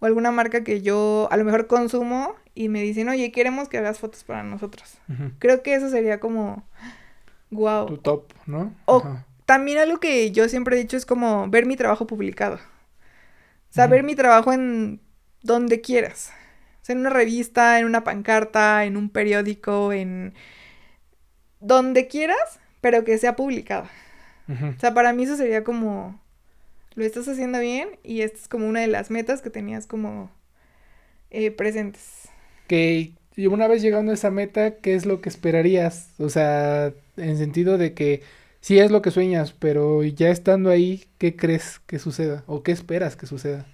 o 0.00 0.06
alguna 0.06 0.30
marca 0.30 0.64
que 0.64 0.82
yo 0.82 1.28
a 1.30 1.36
lo 1.36 1.44
mejor 1.44 1.66
consumo 1.68 2.36
y 2.56 2.70
me 2.70 2.80
dicen, 2.80 3.08
oye, 3.10 3.30
queremos 3.30 3.68
que 3.68 3.76
hagas 3.76 3.98
fotos 3.98 4.24
para 4.24 4.42
nosotros. 4.42 4.96
Creo 5.38 5.62
que 5.62 5.74
eso 5.74 5.90
sería 5.90 6.18
como, 6.18 6.66
wow. 7.50 7.86
Tu 7.86 7.98
top, 7.98 8.32
¿no? 8.46 8.74
O 8.86 9.04
también 9.44 9.78
algo 9.78 10.00
que 10.00 10.32
yo 10.32 10.48
siempre 10.48 10.74
he 10.74 10.80
dicho 10.80 10.96
es 10.96 11.04
como 11.04 11.48
ver 11.48 11.66
mi 11.66 11.76
trabajo 11.76 12.06
publicado. 12.06 12.56
O 12.56 13.72
sea, 13.76 13.86
ver 13.88 14.02
mi 14.02 14.14
trabajo 14.14 14.54
en 14.54 15.02
donde 15.42 15.82
quieras. 15.82 16.32
en 16.88 16.98
una 16.98 17.10
revista, 17.10 17.78
en 17.78 17.84
una 17.84 18.04
pancarta, 18.04 18.86
en 18.86 18.96
un 18.96 19.10
periódico, 19.10 19.92
en 19.92 20.32
donde 21.60 22.08
quieras, 22.08 22.58
pero 22.80 23.04
que 23.04 23.18
sea 23.18 23.36
publicado. 23.36 23.86
O 24.48 24.80
sea, 24.80 24.94
para 24.94 25.12
mí 25.12 25.24
eso 25.24 25.36
sería 25.36 25.62
como, 25.62 26.18
lo 26.94 27.04
estás 27.04 27.28
haciendo 27.28 27.60
bien 27.60 27.98
y 28.02 28.22
esta 28.22 28.38
es 28.38 28.48
como 28.48 28.66
una 28.66 28.80
de 28.80 28.86
las 28.86 29.10
metas 29.10 29.42
que 29.42 29.50
tenías 29.50 29.86
como 29.86 30.30
eh, 31.28 31.50
presentes. 31.50 32.30
Que 32.66 33.12
una 33.38 33.68
vez 33.68 33.82
llegando 33.82 34.12
a 34.12 34.14
esa 34.14 34.30
meta, 34.30 34.76
¿qué 34.76 34.94
es 34.94 35.06
lo 35.06 35.20
que 35.20 35.28
esperarías? 35.28 36.08
O 36.18 36.28
sea, 36.28 36.92
en 37.16 37.36
sentido 37.36 37.78
de 37.78 37.94
que 37.94 38.22
sí 38.60 38.78
es 38.78 38.90
lo 38.90 39.02
que 39.02 39.10
sueñas, 39.10 39.52
pero 39.52 40.02
ya 40.02 40.30
estando 40.30 40.70
ahí, 40.70 41.04
¿qué 41.18 41.36
crees 41.36 41.80
que 41.86 41.98
suceda? 41.98 42.42
¿O 42.46 42.62
qué 42.62 42.72
esperas 42.72 43.16
que 43.16 43.26
suceda? 43.26 43.66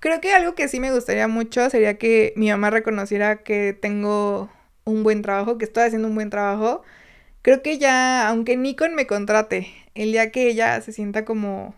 Creo 0.00 0.20
que 0.20 0.34
algo 0.34 0.54
que 0.54 0.68
sí 0.68 0.78
me 0.78 0.92
gustaría 0.92 1.26
mucho 1.26 1.70
sería 1.70 1.98
que 1.98 2.32
mi 2.36 2.50
mamá 2.50 2.70
reconociera 2.70 3.42
que 3.42 3.72
tengo 3.72 4.50
un 4.84 5.02
buen 5.02 5.22
trabajo, 5.22 5.58
que 5.58 5.64
estoy 5.64 5.84
haciendo 5.84 6.08
un 6.08 6.14
buen 6.14 6.30
trabajo. 6.30 6.82
Creo 7.42 7.62
que 7.62 7.78
ya, 7.78 8.28
aunque 8.28 8.56
Nikon 8.56 8.94
me 8.94 9.06
contrate, 9.06 9.68
el 9.94 10.12
día 10.12 10.30
que 10.30 10.48
ella 10.48 10.80
se 10.80 10.92
sienta 10.92 11.24
como 11.24 11.74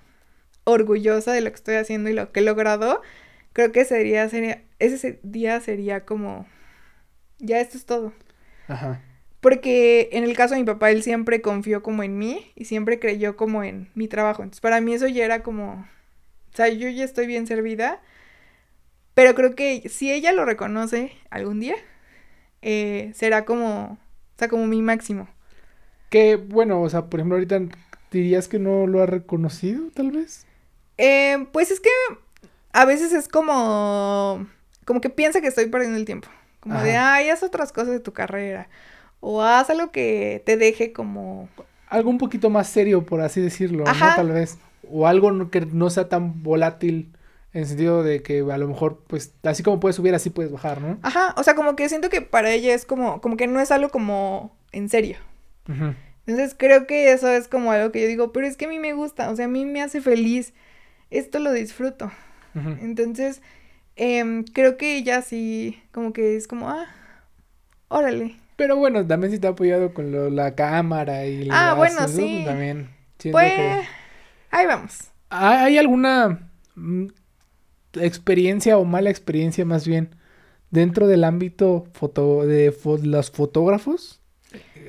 orgullosa 0.65 1.33
de 1.33 1.41
lo 1.41 1.51
que 1.51 1.57
estoy 1.57 1.77
haciendo 1.77 2.11
y 2.11 2.15
lo 2.15 2.33
que 2.33 2.41
he 2.41 2.43
logrado, 2.43 3.01
creo 3.59 3.73
que 3.73 3.81
ese 3.81 3.99
día 4.05 4.29
sería, 4.29 4.63
ese 4.79 5.19
día 5.25 5.59
sería 5.59 6.05
como, 6.05 6.47
ya 7.41 7.59
esto 7.59 7.77
es 7.77 7.87
todo. 7.87 8.13
Ajá. 8.69 9.03
Porque 9.41 10.11
en 10.13 10.23
el 10.23 10.37
caso 10.37 10.55
de 10.55 10.61
mi 10.61 10.67
papá, 10.67 10.93
él 10.93 11.03
siempre 11.03 11.41
confió 11.41 11.83
como 11.83 12.05
en 12.05 12.17
mí 12.19 12.53
y 12.55 12.67
siempre 12.67 13.01
creyó 13.01 13.37
como 13.37 13.65
en 13.65 13.89
mi 13.97 14.07
trabajo. 14.07 14.45
Entonces, 14.45 14.61
para 14.61 14.81
mí 14.81 14.95
eso 14.95 15.09
ya 15.09 15.25
era 15.25 15.43
como, 15.43 15.89
o 16.53 16.57
sea, 16.57 16.69
yo 16.69 16.89
ya 16.89 17.03
estoy 17.03 17.27
bien 17.27 17.49
servida. 17.49 18.01
Pero 19.15 19.35
creo 19.35 19.57
que 19.57 19.89
si 19.89 20.13
ella 20.13 20.31
lo 20.31 20.45
reconoce 20.45 21.11
algún 21.29 21.59
día, 21.59 21.75
eh, 22.63 23.11
será 23.13 23.45
como, 23.45 23.95
o 23.95 24.39
sea, 24.39 24.47
como 24.47 24.69
mi 24.69 24.83
máximo. 24.83 25.27
Que 26.11 26.37
bueno, 26.37 26.81
o 26.81 26.89
sea, 26.89 27.07
por 27.07 27.19
ejemplo, 27.19 27.35
ahorita 27.35 27.61
dirías 28.13 28.47
que 28.47 28.61
no 28.61 28.87
lo 28.87 29.03
ha 29.03 29.07
reconocido, 29.07 29.91
tal 29.93 30.13
vez. 30.13 30.47
Eh, 30.97 31.47
pues 31.53 31.73
es 31.73 31.81
que 31.81 31.91
a 32.79 32.85
veces 32.85 33.13
es 33.13 33.27
como, 33.27 34.47
como 34.85 35.01
que 35.01 35.11
piensa 35.11 35.41
que 35.41 35.49
estoy 35.49 35.67
perdiendo 35.67 35.99
el 35.99 36.05
tiempo. 36.05 36.29
Como 36.61 36.81
de, 36.81 36.97
ay, 36.97 37.29
haz 37.29 37.43
otras 37.43 37.73
cosas 37.73 37.89
de 37.89 37.99
tu 37.99 38.13
carrera. 38.13 38.69
O 39.19 39.43
haz 39.43 39.69
algo 39.71 39.91
que 39.91 40.45
te 40.47 40.57
deje 40.57 40.93
como... 40.93 41.49
Algo 41.89 42.09
un 42.09 42.19
poquito 42.19 42.51
más 42.51 42.69
serio, 42.69 43.05
por 43.05 43.21
así 43.21 43.41
decirlo, 43.41 43.85
¿no? 43.85 43.93
Tal 43.93 44.31
vez. 44.31 44.59
O 44.89 45.09
algo 45.09 45.51
que 45.51 45.63
no 45.63 45.91
sea 45.91 46.09
tan 46.09 46.45
volátil 46.45 47.13
en 47.53 47.63
el 47.63 47.67
sentido 47.67 48.05
de 48.05 48.23
que 48.23 48.45
a 48.49 48.59
lo 48.59 48.69
mejor, 48.69 49.03
pues, 49.09 49.33
así 49.43 49.65
como 49.65 49.81
puedes 49.81 49.97
subir, 49.97 50.15
así 50.15 50.31
puedes 50.31 50.53
bajar, 50.53 50.81
¿no? 50.81 51.01
Ajá, 51.03 51.35
o 51.37 51.43
sea, 51.43 51.57
como 51.57 51.75
que 51.75 51.89
siento 51.89 52.11
que 52.11 52.23
para 52.23 52.53
ella 52.53 52.75
es 52.75 52.85
como, 52.85 53.21
como 53.21 53.37
que 53.37 53.49
no 53.49 53.59
es 53.59 53.73
algo 53.73 53.89
como 53.89 54.57
en 54.71 54.89
serio. 54.89 55.17
Entonces 55.67 56.55
creo 56.57 56.87
que 56.87 57.11
eso 57.11 57.29
es 57.29 57.49
como 57.49 57.73
algo 57.73 57.91
que 57.91 58.03
yo 58.03 58.07
digo, 58.07 58.31
pero 58.33 58.47
es 58.47 58.57
que 58.57 58.67
a 58.67 58.69
mí 58.69 58.79
me 58.79 58.93
gusta, 58.93 59.31
o 59.31 59.35
sea, 59.35 59.47
a 59.47 59.49
mí 59.49 59.65
me 59.65 59.83
hace 59.83 60.01
feliz, 60.01 60.55
esto 61.11 61.41
lo 61.41 61.51
disfruto. 61.51 62.13
Entonces, 62.81 63.43
em, 63.97 64.45
creo 64.45 64.77
que 64.77 64.97
ella 64.97 65.23
sí, 65.23 65.83
como 65.93 66.13
que 66.13 66.37
es 66.37 66.47
como, 66.47 66.69
ah, 66.69 66.87
órale. 67.89 68.37
Pero 68.57 68.77
bueno, 68.77 69.07
también 69.07 69.33
sí 69.33 69.39
te 69.39 69.47
ha 69.47 69.51
apoyado 69.51 69.95
con 69.95 70.35
la 70.35 70.55
cámara 70.55 71.27
y 71.27 71.49
Ah, 71.51 71.75
bueno, 71.77 72.09
sí. 72.09 72.43
También. 72.45 72.91
Pues, 73.31 73.87
ahí 74.51 74.67
vamos. 74.67 75.11
¿Hay 75.31 75.79
alguna 75.79 76.51
mm, 76.75 77.07
experiencia 77.95 78.79
o 78.79 78.85
mala 78.85 79.11
experiencia 79.11 79.65
más 79.65 79.87
bien 79.87 80.15
dentro 80.71 81.07
del 81.07 81.25
ámbito 81.25 81.87
foto 81.93 82.47
de 82.47 82.75
los 83.03 83.31
fotógrafos? 83.31 84.21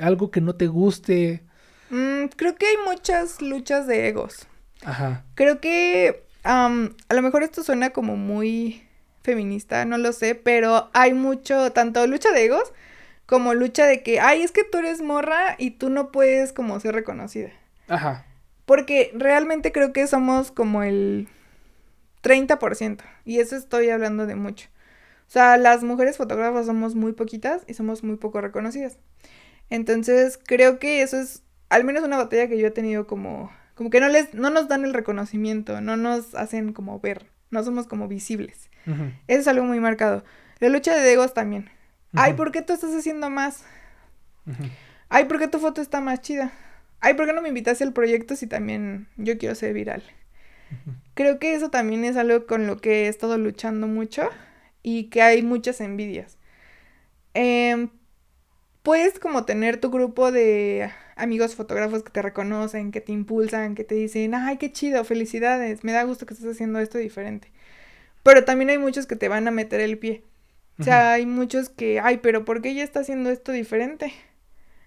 ¿Algo 0.01 0.31
que 0.31 0.41
no 0.41 0.55
te 0.55 0.67
guste? 0.67 1.43
Mm, 1.89 2.25
creo 2.35 2.55
que 2.55 2.67
hay 2.67 2.77
muchas 2.87 3.41
luchas 3.41 3.87
de 3.87 4.07
egos. 4.07 4.47
Ajá. 4.83 5.25
Creo 5.35 5.59
que 5.59 6.23
a 6.49 7.13
lo 7.13 7.21
mejor 7.21 7.43
esto 7.43 7.63
suena 7.63 7.91
como 7.91 8.15
muy 8.15 8.83
feminista, 9.21 9.85
no 9.85 9.97
lo 9.97 10.11
sé, 10.13 10.33
pero 10.35 10.89
hay 10.93 11.13
mucho, 11.13 11.71
tanto 11.71 12.05
lucha 12.07 12.31
de 12.31 12.45
egos 12.45 12.73
como 13.25 13.53
lucha 13.53 13.85
de 13.85 14.01
que, 14.01 14.19
ay, 14.19 14.41
es 14.41 14.51
que 14.51 14.63
tú 14.63 14.79
eres 14.79 15.01
morra 15.01 15.55
y 15.59 15.71
tú 15.71 15.91
no 15.91 16.11
puedes 16.11 16.51
como 16.51 16.79
ser 16.79 16.95
reconocida. 16.95 17.51
Ajá. 17.87 18.25
Porque 18.65 19.11
realmente 19.13 19.71
creo 19.71 19.93
que 19.93 20.07
somos 20.07 20.51
como 20.51 20.81
el 20.81 21.27
30%, 22.23 23.01
y 23.25 23.39
eso 23.39 23.55
estoy 23.55 23.89
hablando 23.89 24.25
de 24.25 24.35
mucho. 24.35 24.69
O 25.27 25.31
sea, 25.31 25.57
las 25.57 25.83
mujeres 25.83 26.17
fotógrafas 26.17 26.65
somos 26.65 26.95
muy 26.95 27.13
poquitas 27.13 27.61
y 27.67 27.75
somos 27.75 28.03
muy 28.03 28.15
poco 28.15 28.41
reconocidas. 28.41 28.97
Entonces, 29.69 30.39
creo 30.43 30.79
que 30.79 31.03
eso 31.03 31.19
es 31.19 31.43
al 31.69 31.83
menos 31.83 32.03
una 32.03 32.17
batalla 32.17 32.47
que 32.47 32.57
yo 32.57 32.65
he 32.65 32.71
tenido 32.71 33.05
como 33.05 33.51
como 33.79 33.89
que 33.91 34.01
no 34.01 34.09
les 34.09 34.33
no 34.33 34.49
nos 34.49 34.67
dan 34.67 34.83
el 34.83 34.93
reconocimiento, 34.93 35.79
no 35.79 35.95
nos 35.95 36.35
hacen 36.35 36.73
como 36.73 36.99
ver, 36.99 37.31
no 37.49 37.63
somos 37.63 37.87
como 37.87 38.09
visibles. 38.09 38.69
Eso 38.85 39.39
es 39.39 39.47
algo 39.47 39.63
muy 39.63 39.79
marcado. 39.79 40.25
La 40.59 40.67
lucha 40.67 40.93
de 40.97 41.13
egos 41.13 41.33
también. 41.33 41.69
Ay, 42.13 42.33
¿por 42.33 42.51
qué 42.51 42.61
tú 42.61 42.73
estás 42.73 42.93
haciendo 42.93 43.29
más? 43.29 43.63
Ay, 45.07 45.23
¿por 45.25 45.39
qué 45.39 45.47
tu 45.47 45.59
foto 45.59 45.81
está 45.81 46.01
más 46.01 46.19
chida? 46.19 46.51
Ay, 46.99 47.13
¿por 47.13 47.25
qué 47.25 47.31
no 47.31 47.41
me 47.41 47.47
invitaste 47.47 47.85
al 47.85 47.93
proyecto 47.93 48.35
si 48.35 48.47
también 48.47 49.07
yo 49.15 49.37
quiero 49.37 49.55
ser 49.55 49.73
viral? 49.73 50.03
Creo 51.13 51.39
que 51.39 51.53
eso 51.53 51.69
también 51.69 52.03
es 52.03 52.17
algo 52.17 52.47
con 52.47 52.67
lo 52.67 52.81
que 52.81 53.05
he 53.05 53.07
estado 53.07 53.37
luchando 53.37 53.87
mucho 53.87 54.27
y 54.83 55.05
que 55.05 55.21
hay 55.21 55.41
muchas 55.41 55.79
envidias. 55.79 56.37
Em, 57.33 57.91
puedes 58.83 59.19
como 59.19 59.45
tener 59.45 59.79
tu 59.79 59.89
grupo 59.89 60.33
de 60.33 60.91
amigos 61.19 61.55
fotógrafos 61.55 62.03
que 62.03 62.11
te 62.11 62.21
reconocen, 62.21 62.91
que 62.91 63.01
te 63.01 63.11
impulsan, 63.11 63.75
que 63.75 63.83
te 63.83 63.95
dicen, 63.95 64.33
ay, 64.33 64.57
qué 64.57 64.71
chido, 64.71 65.03
felicidades, 65.03 65.83
me 65.83 65.91
da 65.91 66.03
gusto 66.03 66.25
que 66.25 66.33
estés 66.33 66.51
haciendo 66.51 66.79
esto 66.79 66.97
diferente. 66.97 67.51
Pero 68.23 68.45
también 68.45 68.69
hay 68.69 68.77
muchos 68.77 69.05
que 69.05 69.15
te 69.15 69.27
van 69.27 69.47
a 69.47 69.51
meter 69.51 69.79
el 69.79 69.97
pie. 69.97 70.23
O 70.79 70.83
sea, 70.83 71.11
hay 71.11 71.25
muchos 71.25 71.67
que, 71.67 71.99
ay, 71.99 72.19
pero 72.19 72.45
¿por 72.45 72.61
qué 72.61 72.69
ella 72.69 72.85
está 72.85 73.01
haciendo 73.01 73.29
esto 73.29 73.51
diferente? 73.51 74.13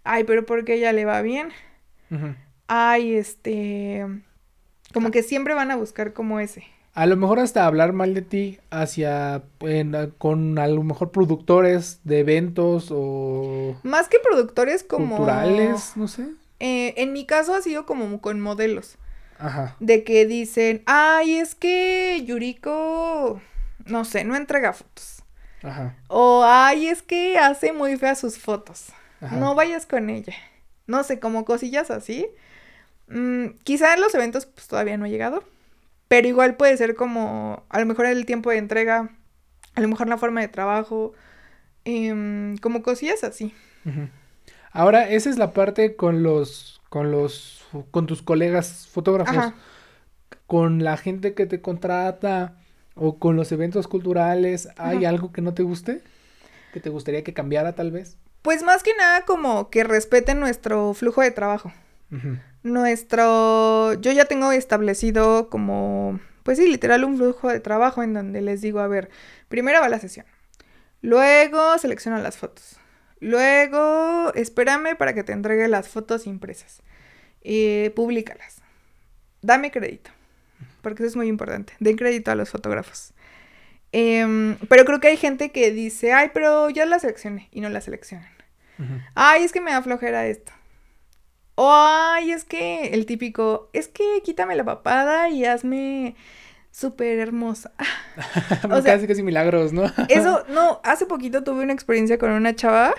Ay, 0.05 0.25
pero 0.25 0.47
¿por 0.47 0.65
qué 0.65 0.75
ella 0.75 0.93
le 0.93 1.05
va 1.05 1.21
bien? 1.21 1.51
Ay, 2.67 3.15
este 3.15 4.07
como 4.93 5.11
que 5.11 5.23
siempre 5.23 5.55
van 5.55 5.71
a 5.71 5.77
buscar 5.77 6.13
como 6.13 6.39
ese. 6.39 6.65
A 6.95 7.07
lo 7.07 7.17
mejor 7.17 7.41
hasta 7.41 7.65
hablar 7.65 7.95
mal 7.95 8.13
de 8.13 8.21
ti 8.21 8.59
hacia, 8.71 9.43
con 10.19 10.59
a 10.59 10.67
lo 10.67 10.83
mejor 10.83 11.11
productores 11.11 12.01
de 12.05 12.21
eventos 12.21 12.89
o... 12.91 13.77
Más 13.83 14.09
que 14.09 14.19
productores 14.19 14.85
como... 14.85 15.17
Culturales, 15.17 15.93
no 15.97 16.07
sé. 16.07 16.27
Eh, 16.61 16.93
en 16.99 17.15
mi 17.15 17.25
caso 17.25 17.55
ha 17.55 17.63
sido 17.63 17.87
como 17.87 18.21
con 18.21 18.41
modelos. 18.41 18.99
Ajá. 19.39 19.75
De 19.81 20.05
que 20.05 20.27
dicen, 20.27 20.83
ay, 20.85 21.39
es 21.39 21.55
que 21.55 22.23
Yuriko, 22.27 23.41
no 23.87 24.05
sé, 24.05 24.25
no 24.25 24.37
entrega 24.37 24.75
fotos. 24.75 25.23
Ajá. 25.63 25.97
O, 26.09 26.45
ay, 26.45 26.89
es 26.89 27.03
que 27.03 27.39
hace 27.39 27.73
muy 27.73 27.97
feas 27.97 28.21
sus 28.21 28.39
fotos. 28.39 28.89
No 29.31 29.55
vayas 29.55 29.87
con 29.87 30.11
ella. 30.11 30.35
No 30.87 31.05
sé, 31.05 31.21
como 31.21 31.45
cosillas 31.45 31.91
así. 31.91 32.27
Mm, 33.09 33.59
quizá 33.63 33.95
en 33.95 34.01
los 34.01 34.15
eventos 34.15 34.47
pues 34.47 34.67
todavía 34.67 34.97
no 34.97 35.07
he 35.07 35.11
llegado, 35.11 35.45
pero 36.13 36.29
igual 36.29 36.57
puede 36.57 36.77
ser 36.77 36.95
como 36.95 37.65
a 37.71 37.81
lo 37.81 37.87
mejor 37.87 38.05
el 38.05 38.27
tiempo 38.27 38.51
de 38.51 38.59
entrega, 38.59 39.09
a 39.75 39.81
lo 39.81 39.89
mejor 39.89 40.11
la 40.11 40.19
forma 40.19 40.43
de 40.43 40.49
trabajo, 40.49 41.15
em, 41.87 42.59
como 42.59 42.83
cosillas 42.83 43.25
así. 43.25 43.55
Ahora, 44.73 45.09
esa 45.09 45.31
es 45.31 45.39
la 45.39 45.53
parte 45.53 45.97
con 45.97 46.23
los, 46.23 46.83
con 46.91 47.11
los, 47.11 47.67
con 47.91 48.07
tus 48.07 48.21
colegas 48.21 48.89
fotógrafos, 48.93 49.55
con 50.47 50.85
la 50.85 50.99
gente 50.99 51.33
que 51.33 51.47
te 51.47 51.63
contrata 51.63 52.59
o 52.95 53.19
con 53.19 53.35
los 53.35 53.51
eventos 53.51 53.89
culturales, 53.89 54.69
¿hay 54.77 55.07
algo 55.07 55.33
que 55.33 55.41
no 55.41 55.55
te 55.55 55.63
guste? 55.63 56.03
¿Que 56.75 56.81
te 56.81 56.91
gustaría 56.91 57.25
que 57.25 57.33
cambiara 57.33 57.75
tal 57.75 57.91
vez? 57.91 58.19
Pues 58.43 58.63
más 58.63 58.83
que 58.83 58.95
nada 58.99 59.25
como 59.25 59.71
que 59.71 59.83
respeten 59.83 60.41
nuestro 60.41 60.93
flujo 60.93 61.23
de 61.23 61.31
trabajo. 61.31 61.73
Nuestro, 62.63 63.95
yo 63.95 64.13
ya 64.13 64.27
tengo 64.27 64.53
establecido 64.53 65.49
como, 65.49 66.21
pues 66.43 66.59
sí, 66.59 66.67
literal 66.67 67.05
un 67.05 67.17
flujo 67.17 67.49
de 67.49 67.61
trabajo 67.61 68.03
en 68.03 68.15
donde 68.15 68.41
les 68.43 68.61
digo, 68.61 68.81
a 68.81 68.87
ver, 68.87 69.11
primero 69.49 69.81
va 69.81 69.89
la 69.89 69.99
sesión, 69.99 70.27
luego 71.01 71.79
selecciono 71.79 72.19
las 72.19 72.37
fotos, 72.37 72.79
luego 73.19 74.33
espérame 74.35 74.97
para 74.97 75.15
que 75.15 75.25
te 75.25 75.33
entregue 75.33 75.69
las 75.69 75.89
fotos 75.89 76.27
impresas, 76.27 76.83
y 77.43 77.89
públicalas, 77.91 78.63
dame 79.41 79.71
crédito, 79.71 80.11
porque 80.83 81.03
eso 81.03 81.11
es 81.11 81.17
muy 81.17 81.29
importante, 81.29 81.73
den 81.81 81.97
crédito 81.97 82.31
a 82.31 82.35
los 82.35 82.51
fotógrafos. 82.51 83.15
Em, 83.93 84.57
pero 84.69 84.85
creo 84.85 85.01
que 85.01 85.09
hay 85.09 85.17
gente 85.19 85.51
que 85.53 85.71
dice, 85.71 86.13
ay, 86.13 86.31
pero 86.33 86.71
ya 86.71 86.87
la 86.87 86.99
seleccioné 86.99 87.49
y 87.53 87.61
no 87.61 87.69
la 87.69 87.81
seleccionan. 87.81 88.31
Ay, 89.15 89.45
es 89.45 89.53
que 89.53 89.61
me 89.61 89.71
da 89.71 89.83
flojera 89.83 90.27
esto. 90.27 90.51
Ay, 91.57 92.33
es 92.33 92.45
que 92.45 92.89
el 92.89 93.07
típico, 93.07 93.69
es 93.73 93.89
que 93.89 94.23
quítame 94.25 94.57
la 94.57 94.65
papada 94.65 95.29
y 95.29 95.45
hazme 95.45 96.17
súper 96.71 97.19
hermosa. 97.19 97.73
o 98.71 98.83
sea, 98.83 98.95
casi 98.95 99.07
casi 99.07 99.23
milagros, 99.23 99.73
¿no? 99.73 99.85
eso, 100.09 100.45
no, 100.49 100.81
hace 100.83 101.07
poquito 101.07 101.45
tuve 101.45 101.63
una 101.63 101.73
experiencia 101.73 102.19
con 102.19 102.31
una 102.31 102.57
chava 102.57 102.95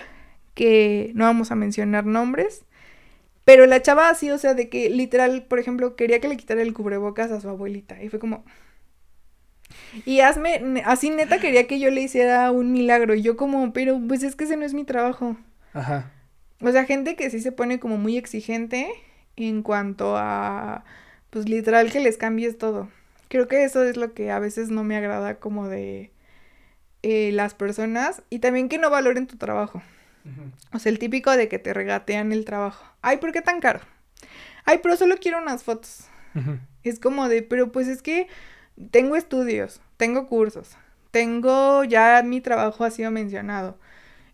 que 0.54 1.10
no 1.14 1.24
vamos 1.24 1.50
a 1.50 1.56
mencionar 1.56 2.06
nombres, 2.06 2.64
pero 3.44 3.66
la 3.66 3.82
chava 3.82 4.08
así, 4.08 4.30
o 4.30 4.38
sea, 4.38 4.54
de 4.54 4.68
que 4.68 4.88
literal, 4.88 5.42
por 5.42 5.58
ejemplo, 5.58 5.96
quería 5.96 6.20
que 6.20 6.28
le 6.28 6.36
quitara 6.36 6.62
el 6.62 6.72
cubrebocas 6.72 7.30
a 7.30 7.40
su 7.40 7.48
abuelita 7.48 8.02
y 8.02 8.08
fue 8.08 8.18
como... 8.18 8.44
Y 10.06 10.20
hazme, 10.20 10.82
así 10.84 11.10
neta 11.10 11.40
quería 11.40 11.66
que 11.66 11.80
yo 11.80 11.90
le 11.90 12.02
hiciera 12.02 12.50
un 12.52 12.72
milagro. 12.72 13.14
Y 13.14 13.22
yo 13.22 13.36
como, 13.36 13.72
pero 13.72 14.00
pues 14.06 14.22
es 14.22 14.36
que 14.36 14.44
ese 14.44 14.56
no 14.56 14.64
es 14.64 14.74
mi 14.74 14.84
trabajo. 14.84 15.36
Ajá. 15.72 16.10
O 16.60 16.70
sea, 16.70 16.84
gente 16.84 17.16
que 17.16 17.30
sí 17.30 17.40
se 17.40 17.52
pone 17.52 17.78
como 17.78 17.98
muy 17.98 18.16
exigente 18.16 18.88
en 19.36 19.62
cuanto 19.62 20.16
a, 20.16 20.84
pues 21.30 21.48
literal 21.48 21.90
que 21.90 22.00
les 22.00 22.16
cambies 22.16 22.58
todo. 22.58 22.88
Creo 23.28 23.48
que 23.48 23.64
eso 23.64 23.82
es 23.82 23.96
lo 23.96 24.14
que 24.14 24.30
a 24.30 24.38
veces 24.38 24.70
no 24.70 24.84
me 24.84 24.96
agrada 24.96 25.36
como 25.36 25.68
de 25.68 26.12
eh, 27.02 27.32
las 27.32 27.54
personas 27.54 28.22
y 28.30 28.38
también 28.38 28.68
que 28.68 28.78
no 28.78 28.90
valoren 28.90 29.26
tu 29.26 29.36
trabajo. 29.36 29.82
O 30.72 30.78
sea, 30.78 30.90
el 30.90 30.98
típico 30.98 31.30
de 31.36 31.48
que 31.48 31.58
te 31.58 31.74
regatean 31.74 32.32
el 32.32 32.44
trabajo. 32.46 32.86
Ay, 33.02 33.18
¿por 33.18 33.32
qué 33.32 33.42
tan 33.42 33.60
caro? 33.60 33.80
Ay, 34.64 34.80
pero 34.82 34.96
solo 34.96 35.16
quiero 35.18 35.38
unas 35.38 35.62
fotos. 35.62 36.06
Es 36.82 36.98
como 36.98 37.28
de, 37.28 37.42
pero 37.42 37.72
pues 37.72 37.88
es 37.88 38.00
que 38.02 38.28
tengo 38.90 39.16
estudios, 39.16 39.80
tengo 39.96 40.26
cursos, 40.26 40.76
tengo 41.10 41.84
ya 41.84 42.22
mi 42.24 42.40
trabajo 42.40 42.84
ha 42.84 42.90
sido 42.90 43.10
mencionado. 43.10 43.78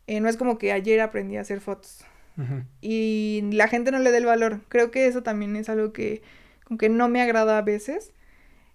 Eh, 0.06 0.20
no 0.20 0.28
es 0.28 0.36
como 0.36 0.58
que 0.58 0.72
ayer 0.72 1.00
aprendí 1.00 1.36
a 1.36 1.42
hacer 1.42 1.60
fotos. 1.60 2.04
Y 2.80 3.42
la 3.52 3.68
gente 3.68 3.90
no 3.90 3.98
le 3.98 4.10
da 4.10 4.18
el 4.18 4.26
valor. 4.26 4.60
Creo 4.68 4.90
que 4.90 5.06
eso 5.06 5.22
también 5.22 5.56
es 5.56 5.68
algo 5.68 5.92
que, 5.92 6.22
como 6.64 6.78
que 6.78 6.88
no 6.88 7.08
me 7.08 7.20
agrada 7.22 7.58
a 7.58 7.62
veces. 7.62 8.12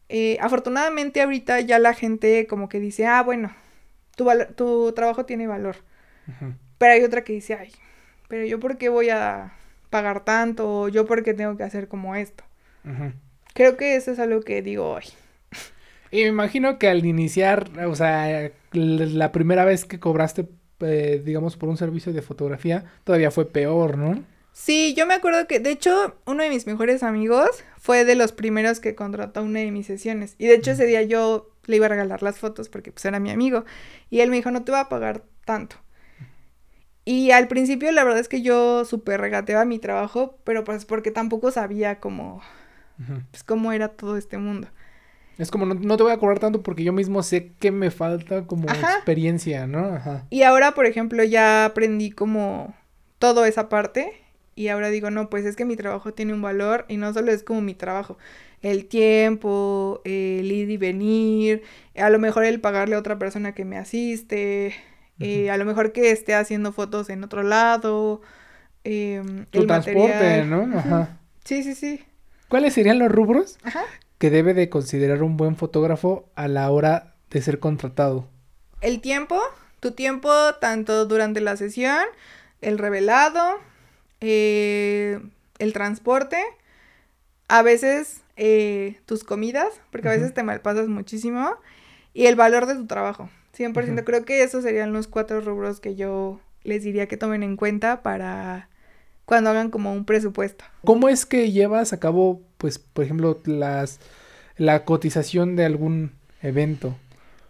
Eh, 0.09 0.37
afortunadamente 0.39 1.21
ahorita 1.21 1.61
ya 1.61 1.79
la 1.79 1.93
gente 1.93 2.45
como 2.47 2.69
que 2.69 2.79
dice, 2.79 3.07
ah, 3.07 3.23
bueno, 3.23 3.55
tu, 4.15 4.29
tu 4.55 4.91
trabajo 4.93 5.25
tiene 5.25 5.47
valor. 5.47 5.77
Pero 6.77 6.93
hay 6.93 7.03
otra 7.03 7.23
que 7.23 7.33
dice, 7.33 7.55
ay, 7.55 7.71
pero 8.27 8.45
yo 8.45 8.59
por 8.59 8.77
qué 8.77 8.89
voy 8.89 9.09
a 9.09 9.53
pagar 9.89 10.25
tanto, 10.25 10.81
o 10.81 10.89
yo 10.89 11.05
por 11.05 11.23
qué 11.23 11.33
tengo 11.33 11.55
que 11.57 11.63
hacer 11.63 11.87
como 11.87 12.15
esto. 12.15 12.43
Creo 13.53 13.77
que 13.77 13.95
eso 13.95 14.11
es 14.11 14.19
algo 14.19 14.41
que 14.41 14.61
digo 14.61 14.89
hoy. 14.89 15.05
Y 16.11 16.21
me 16.23 16.27
imagino 16.27 16.77
que 16.77 16.87
al 16.87 17.05
iniciar, 17.05 17.69
o 17.85 17.95
sea, 17.95 18.51
la 18.71 19.31
primera 19.31 19.65
vez 19.65 19.85
que 19.85 19.99
cobraste, 19.99 20.47
eh, 20.79 21.21
digamos, 21.23 21.57
por 21.57 21.69
un 21.69 21.77
servicio 21.77 22.13
de 22.13 22.21
fotografía, 22.21 22.85
todavía 23.03 23.31
fue 23.31 23.45
peor, 23.51 23.97
¿no? 23.97 24.23
Sí, 24.51 24.93
yo 24.95 25.05
me 25.05 25.13
acuerdo 25.13 25.47
que, 25.47 25.59
de 25.59 25.71
hecho, 25.71 26.15
uno 26.25 26.41
de 26.41 26.49
mis 26.49 26.65
mejores 26.65 27.03
amigos 27.03 27.49
fue 27.77 28.05
de 28.05 28.15
los 28.15 28.31
primeros 28.31 28.79
que 28.79 28.95
contrató 28.95 29.43
una 29.43 29.59
de 29.59 29.71
mis 29.71 29.85
sesiones. 29.85 30.35
Y 30.37 30.47
de 30.47 30.55
hecho, 30.55 30.71
ese 30.71 30.85
día 30.85 31.01
yo 31.03 31.49
le 31.65 31.75
iba 31.75 31.87
a 31.87 31.89
regalar 31.89 32.23
las 32.23 32.39
fotos 32.39 32.69
porque 32.69 32.91
pues 32.91 33.03
era 33.05 33.19
mi 33.19 33.31
amigo. 33.31 33.65
Y 34.09 34.21
él 34.21 34.29
me 34.29 34.37
dijo, 34.37 34.51
no 34.51 34.63
te 34.63 34.71
voy 34.71 34.79
a 34.79 34.89
pagar 34.89 35.23
tanto. 35.45 35.75
Y 37.03 37.31
al 37.31 37.47
principio 37.47 37.91
la 37.91 38.03
verdad 38.03 38.19
es 38.19 38.27
que 38.27 38.41
yo 38.41 38.83
súper 38.83 39.21
regateaba 39.21 39.63
mi 39.65 39.77
trabajo, 39.77 40.39
pero 40.43 40.63
pues 40.63 40.85
porque 40.85 41.11
tampoco 41.11 41.51
sabía 41.51 41.99
cómo, 41.99 42.41
pues 43.29 43.43
cómo 43.43 43.71
era 43.71 43.89
todo 43.89 44.17
este 44.17 44.39
mundo. 44.39 44.69
Es 45.37 45.51
como, 45.51 45.65
no, 45.65 45.97
te 45.97 46.03
voy 46.03 46.11
a 46.11 46.17
cobrar 46.17 46.39
tanto 46.39 46.61
porque 46.61 46.83
yo 46.83 46.93
mismo 46.93 47.21
sé 47.21 47.51
que 47.59 47.71
me 47.71 47.91
falta 47.91 48.45
como 48.47 48.69
experiencia, 48.69 49.67
¿no? 49.67 49.95
Ajá. 49.95 50.25
Y 50.29 50.43
ahora, 50.43 50.73
por 50.73 50.85
ejemplo, 50.85 51.23
ya 51.23 51.65
aprendí 51.65 52.11
como 52.11 52.73
toda 53.19 53.47
esa 53.47 53.67
parte 53.67 54.13
y 54.55 54.69
ahora 54.69 54.89
digo, 54.89 55.11
no, 55.11 55.29
pues 55.29 55.45
es 55.45 55.57
que 55.57 55.65
mi 55.65 55.75
trabajo 55.75 56.13
tiene 56.13 56.33
un 56.33 56.41
valor 56.41 56.85
y 56.87 56.95
no 56.95 57.13
solo 57.13 57.31
es 57.31 57.43
como 57.43 57.61
mi 57.61 57.73
trabajo, 57.73 58.17
el 58.61 58.85
tiempo, 58.85 60.01
el 60.05 60.49
ir 60.49 60.69
y 60.69 60.77
venir, 60.77 61.63
a 61.97 62.09
lo 62.09 62.19
mejor 62.19 62.45
el 62.45 62.61
pagarle 62.61 62.95
a 62.95 62.99
otra 62.99 63.19
persona 63.19 63.53
que 63.53 63.65
me 63.65 63.77
asiste, 63.77 64.73
eh, 65.19 65.49
a 65.49 65.57
lo 65.57 65.65
mejor 65.65 65.91
que 65.91 66.11
esté 66.11 66.33
haciendo 66.33 66.71
fotos 66.71 67.09
en 67.09 67.23
otro 67.23 67.43
lado. 67.43 68.21
Eh, 68.85 69.21
el 69.51 69.67
transporte, 69.67 70.45
¿no? 70.45 70.77
Ajá. 70.77 71.19
Sí, 71.43 71.63
sí, 71.63 71.75
sí. 71.75 72.03
¿Cuáles 72.47 72.73
serían 72.73 72.99
los 72.99 73.11
rubros 73.11 73.57
que 74.17 74.29
debe 74.29 74.53
de 74.53 74.69
considerar 74.69 75.23
un 75.23 75.37
buen 75.37 75.55
fotógrafo 75.55 76.29
a 76.35 76.47
la 76.47 76.69
hora 76.71 77.15
de 77.29 77.41
ser 77.41 77.59
contratado? 77.59 78.27
El 78.81 79.01
tiempo, 79.01 79.39
tu 79.79 79.91
tiempo 79.91 80.31
tanto 80.59 81.05
durante 81.05 81.41
la 81.41 81.57
sesión, 81.57 82.03
el 82.61 82.77
revelado, 82.77 83.59
eh, 84.21 85.19
el 85.59 85.73
transporte, 85.73 86.37
a 87.47 87.61
veces 87.61 88.21
eh, 88.37 88.99
tus 89.05 89.23
comidas, 89.23 89.69
porque 89.91 90.07
a 90.07 90.11
veces 90.11 90.33
te 90.33 90.43
malpasas 90.43 90.87
muchísimo, 90.87 91.55
y 92.13 92.27
el 92.27 92.35
valor 92.35 92.65
de 92.65 92.75
tu 92.75 92.87
trabajo. 92.87 93.29
100%. 93.57 94.03
Creo 94.03 94.25
que 94.25 94.43
esos 94.43 94.63
serían 94.63 94.93
los 94.93 95.07
cuatro 95.07 95.41
rubros 95.41 95.79
que 95.79 95.95
yo 95.95 96.39
les 96.63 96.83
diría 96.83 97.07
que 97.07 97.17
tomen 97.17 97.43
en 97.43 97.55
cuenta 97.55 98.01
para 98.01 98.69
cuando 99.25 99.49
hagan 99.49 99.71
como 99.71 99.93
un 99.93 100.05
presupuesto. 100.05 100.65
¿Cómo 100.83 101.09
es 101.09 101.25
que 101.25 101.51
llevas 101.51 101.93
a 101.93 101.99
cabo, 101.99 102.41
pues, 102.65 102.79
por 102.79 103.05
ejemplo, 103.05 103.39
las 103.45 103.99
la 104.57 104.85
cotización 104.85 105.55
de 105.55 105.65
algún 105.65 106.13
evento? 106.41 106.97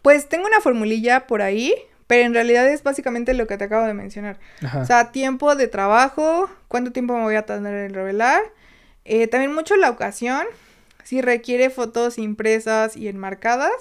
Pues 0.02 0.28
tengo 0.28 0.46
una 0.46 0.60
formulilla 0.60 1.26
por 1.26 1.42
ahí, 1.42 1.74
pero 2.06 2.26
en 2.26 2.34
realidad 2.34 2.68
es 2.68 2.84
básicamente 2.84 3.34
lo 3.34 3.48
que 3.48 3.58
te 3.58 3.64
acabo 3.64 3.88
de 3.88 3.94
mencionar. 3.94 4.38
O 4.78 4.84
sea, 4.84 5.14
tiempo 5.14 5.56
de 5.56 5.70
trabajo, 5.70 6.50
cuánto 6.68 6.92
tiempo 6.92 7.16
me 7.16 7.24
voy 7.24 7.36
a 7.36 7.46
tardar 7.46 7.74
en 7.76 7.94
revelar. 7.94 8.42
Eh, 9.06 9.28
también 9.28 9.56
mucho 9.56 9.78
la 9.78 9.90
ocasión, 9.90 10.46
si 11.06 11.22
requiere 11.22 11.70
fotos 11.70 12.18
impresas 12.18 12.98
y 12.98 13.08
enmarcadas 13.08 13.72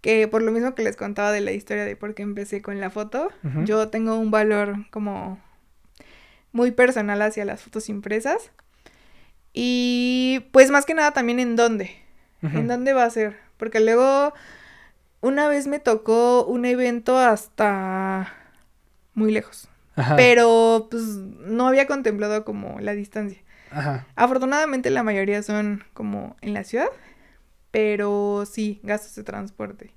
que 0.00 0.26
por 0.26 0.42
lo 0.42 0.50
mismo 0.50 0.74
que 0.74 0.82
les 0.82 0.96
contaba 0.96 1.30
de 1.30 1.40
la 1.40 1.52
historia 1.52 1.84
de 1.84 1.94
por 1.94 2.16
qué 2.16 2.24
empecé 2.24 2.62
con 2.62 2.80
la 2.80 2.90
foto, 2.90 3.28
yo 3.64 3.90
tengo 3.90 4.18
un 4.18 4.32
valor 4.32 4.90
como 4.90 5.38
muy 6.50 6.72
personal 6.72 7.22
hacia 7.22 7.44
las 7.44 7.62
fotos 7.62 7.88
impresas. 7.88 8.50
Y 9.52 10.46
pues 10.52 10.70
más 10.70 10.84
que 10.84 10.94
nada 10.94 11.12
también 11.12 11.40
en 11.40 11.56
dónde, 11.56 11.96
en 12.42 12.68
dónde 12.68 12.92
va 12.92 13.04
a 13.04 13.10
ser, 13.10 13.36
porque 13.56 13.80
luego 13.80 14.32
una 15.20 15.48
vez 15.48 15.66
me 15.66 15.80
tocó 15.80 16.44
un 16.44 16.64
evento 16.64 17.18
hasta 17.18 18.32
muy 19.14 19.32
lejos, 19.32 19.68
pero 20.16 20.86
pues 20.90 21.02
no 21.02 21.66
había 21.66 21.86
contemplado 21.86 22.44
como 22.44 22.78
la 22.80 22.92
distancia. 22.92 23.42
Afortunadamente 24.14 24.90
la 24.90 25.02
mayoría 25.02 25.42
son 25.42 25.84
como 25.92 26.36
en 26.40 26.54
la 26.54 26.64
ciudad, 26.64 26.88
pero 27.70 28.44
sí, 28.46 28.80
gastos 28.82 29.14
de 29.16 29.24
transporte. 29.24 29.94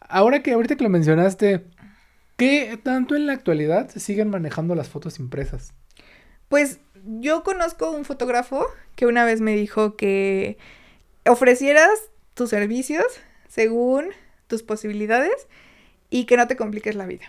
Ahora 0.00 0.42
que 0.42 0.52
ahorita 0.52 0.76
que 0.76 0.84
lo 0.84 0.90
mencionaste, 0.90 1.64
¿qué 2.36 2.78
tanto 2.82 3.16
en 3.16 3.26
la 3.26 3.32
actualidad 3.32 3.88
se 3.88 4.00
siguen 4.00 4.30
manejando 4.30 4.74
las 4.74 4.88
fotos 4.88 5.18
impresas? 5.18 5.72
Pues 6.48 6.80
yo 7.04 7.42
conozco 7.42 7.90
un 7.90 8.04
fotógrafo 8.04 8.66
que 8.96 9.06
una 9.06 9.24
vez 9.24 9.40
me 9.40 9.54
dijo 9.54 9.96
que 9.96 10.58
ofrecieras 11.26 11.90
tus 12.34 12.50
servicios 12.50 13.06
según 13.48 14.06
tus 14.46 14.62
posibilidades 14.62 15.48
y 16.10 16.24
que 16.24 16.36
no 16.36 16.46
te 16.46 16.56
compliques 16.56 16.94
la 16.94 17.06
vida. 17.06 17.26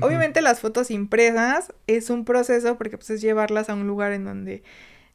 Obviamente 0.00 0.40
las 0.40 0.60
fotos 0.60 0.92
impresas 0.92 1.72
es 1.88 2.10
un 2.10 2.24
proceso 2.24 2.78
porque 2.78 2.96
pues 2.96 3.10
es 3.10 3.20
llevarlas 3.20 3.68
a 3.68 3.74
un 3.74 3.88
lugar 3.88 4.12
en 4.12 4.24
donde 4.24 4.62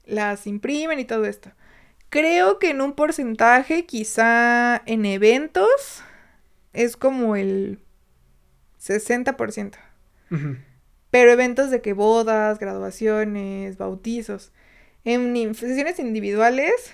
las 0.06 0.48
imprimen 0.48 1.00
y 1.00 1.06
todo 1.06 1.24
esto. 1.26 1.52
Creo 2.10 2.60
que 2.60 2.72
en 2.72 2.82
un 2.82 2.94
porcentaje, 2.94 3.86
quizá 3.86 4.82
en 4.86 5.06
eventos, 5.06 6.04
es 6.74 6.98
como 6.98 7.38
el 7.38 7.80
60%. 8.82 9.76
Pero 11.16 11.32
eventos 11.32 11.72
de 11.72 11.80
que 11.80 11.94
bodas, 11.94 12.60
graduaciones, 12.60 13.78
bautizos. 13.78 14.52
En 15.06 15.56
sesiones 15.56 15.98
individuales, 15.98 16.92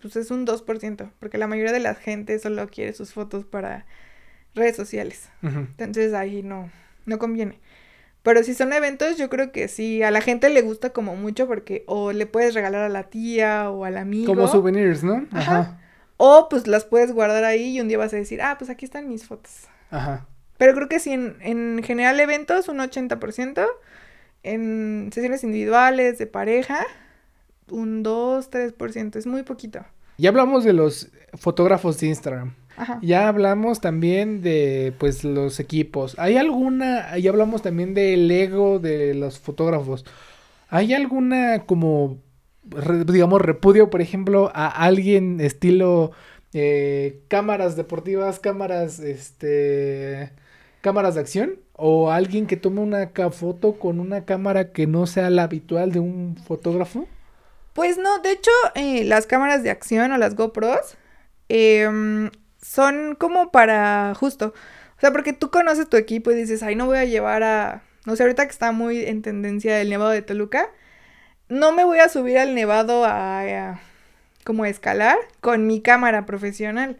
pues 0.00 0.16
es 0.16 0.30
un 0.30 0.46
2%, 0.46 1.10
porque 1.18 1.36
la 1.36 1.46
mayoría 1.46 1.70
de 1.70 1.80
la 1.80 1.94
gente 1.94 2.38
solo 2.38 2.66
quiere 2.68 2.94
sus 2.94 3.12
fotos 3.12 3.44
para 3.44 3.84
redes 4.54 4.76
sociales. 4.76 5.28
Entonces 5.42 6.14
ahí 6.14 6.42
no, 6.42 6.70
no 7.04 7.18
conviene. 7.18 7.60
Pero 8.22 8.42
si 8.44 8.54
son 8.54 8.72
eventos, 8.72 9.18
yo 9.18 9.28
creo 9.28 9.52
que 9.52 9.68
sí, 9.68 10.02
a 10.02 10.10
la 10.10 10.22
gente 10.22 10.48
le 10.48 10.62
gusta 10.62 10.94
como 10.94 11.14
mucho 11.14 11.46
porque 11.46 11.84
o 11.86 12.12
le 12.12 12.24
puedes 12.24 12.54
regalar 12.54 12.80
a 12.80 12.88
la 12.88 13.10
tía 13.10 13.68
o 13.68 13.84
al 13.84 13.98
amigo. 13.98 14.32
Como 14.34 14.48
souvenirs, 14.48 15.04
¿no? 15.04 15.26
Ajá. 15.32 15.78
O 16.16 16.48
pues 16.48 16.66
las 16.66 16.86
puedes 16.86 17.12
guardar 17.12 17.44
ahí 17.44 17.76
y 17.76 17.80
un 17.82 17.88
día 17.88 17.98
vas 17.98 18.14
a 18.14 18.16
decir, 18.16 18.40
ah, 18.40 18.56
pues 18.58 18.70
aquí 18.70 18.86
están 18.86 19.06
mis 19.06 19.26
fotos. 19.26 19.66
Ajá. 19.90 20.26
Pero 20.60 20.74
creo 20.74 20.90
que 20.90 20.98
sí, 20.98 21.10
en, 21.10 21.36
en 21.40 21.82
general 21.82 22.20
eventos 22.20 22.68
un 22.68 22.80
80%, 22.80 23.66
en 24.42 25.08
sesiones 25.10 25.42
individuales, 25.42 26.18
de 26.18 26.26
pareja, 26.26 26.86
un 27.70 28.02
2, 28.02 28.50
3%, 28.50 29.16
es 29.16 29.26
muy 29.26 29.42
poquito. 29.42 29.80
Ya 30.18 30.28
hablamos 30.28 30.62
de 30.64 30.74
los 30.74 31.08
fotógrafos 31.32 31.98
de 31.98 32.08
Instagram. 32.08 32.52
Ya 33.00 33.28
hablamos 33.28 33.80
también 33.80 34.42
de 34.42 34.92
pues 34.98 35.24
los 35.24 35.60
equipos. 35.60 36.18
¿Hay 36.18 36.36
alguna, 36.36 37.16
ya 37.16 37.30
hablamos 37.30 37.62
también 37.62 37.94
del 37.94 38.30
ego 38.30 38.78
de 38.80 39.14
los 39.14 39.38
fotógrafos. 39.38 40.04
¿Hay 40.68 40.92
alguna 40.92 41.64
como 41.64 42.18
digamos 43.06 43.40
repudio, 43.40 43.88
por 43.88 44.02
ejemplo, 44.02 44.52
a 44.54 44.66
alguien 44.68 45.40
estilo 45.40 46.12
eh, 46.52 47.22
cámaras 47.28 47.76
deportivas, 47.76 48.40
cámaras 48.40 48.98
este 48.98 50.32
cámaras 50.80 51.14
de 51.14 51.20
acción 51.20 51.58
o 51.74 52.10
alguien 52.10 52.46
que 52.46 52.56
tome 52.56 52.80
una 52.80 53.10
foto 53.30 53.78
con 53.78 54.00
una 54.00 54.24
cámara 54.24 54.72
que 54.72 54.86
no 54.86 55.06
sea 55.06 55.30
la 55.30 55.44
habitual 55.44 55.92
de 55.92 56.00
un 56.00 56.36
fotógrafo? 56.36 57.06
Pues 57.72 57.98
no, 57.98 58.18
de 58.18 58.32
hecho, 58.32 58.50
eh, 58.74 59.04
las 59.04 59.26
cámaras 59.26 59.62
de 59.62 59.70
acción 59.70 60.12
o 60.12 60.18
las 60.18 60.34
GoPros 60.34 60.96
Em, 61.50 62.30
son 62.62 63.16
como 63.16 63.50
para 63.50 64.14
justo. 64.14 64.54
O 64.96 65.00
sea, 65.00 65.10
porque 65.10 65.32
tú 65.32 65.50
conoces 65.50 65.88
tu 65.88 65.96
equipo 65.96 66.30
y 66.30 66.36
dices, 66.36 66.62
ay, 66.62 66.76
no 66.76 66.86
voy 66.86 66.98
a 66.98 67.04
llevar 67.04 67.42
a. 67.42 67.82
No 68.06 68.14
sé, 68.16 68.22
ahorita 68.22 68.46
que 68.46 68.52
está 68.52 68.70
muy 68.72 69.04
en 69.04 69.20
tendencia 69.20 69.80
el 69.80 69.90
nevado 69.90 70.10
de 70.10 70.22
Toluca, 70.22 70.70
no 71.48 71.72
me 71.72 71.84
voy 71.84 71.98
a 71.98 72.08
subir 72.08 72.38
al 72.38 72.54
nevado 72.54 73.04
a, 73.04 73.80
como 74.44 74.64
escalar 74.64 75.18
con 75.40 75.66
mi 75.66 75.82
cámara 75.82 76.24
profesional. 76.24 76.98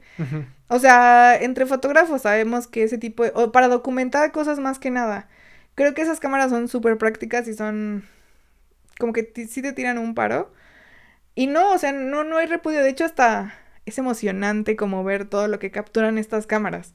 O 0.72 0.78
sea, 0.78 1.36
entre 1.36 1.66
fotógrafos 1.66 2.22
sabemos 2.22 2.68
que 2.68 2.84
ese 2.84 2.96
tipo 2.96 3.24
de... 3.24 3.32
O 3.34 3.50
para 3.50 3.66
documentar 3.66 4.30
cosas 4.30 4.60
más 4.60 4.78
que 4.78 4.88
nada. 4.90 5.28
Creo 5.74 5.94
que 5.94 6.02
esas 6.02 6.20
cámaras 6.20 6.50
son 6.50 6.68
súper 6.68 6.96
prácticas 6.96 7.48
y 7.48 7.54
son... 7.54 8.04
Como 8.96 9.12
que 9.12 9.32
sí 9.48 9.62
te 9.62 9.72
tiran 9.72 9.98
un 9.98 10.14
paro. 10.14 10.52
Y 11.34 11.48
no, 11.48 11.72
o 11.72 11.78
sea, 11.78 11.90
no, 11.90 12.22
no 12.22 12.36
hay 12.36 12.46
repudio. 12.46 12.84
De 12.84 12.88
hecho, 12.88 13.04
hasta 13.04 13.52
es 13.84 13.98
emocionante 13.98 14.76
como 14.76 15.02
ver 15.02 15.24
todo 15.24 15.48
lo 15.48 15.58
que 15.58 15.72
capturan 15.72 16.18
estas 16.18 16.46
cámaras. 16.46 16.94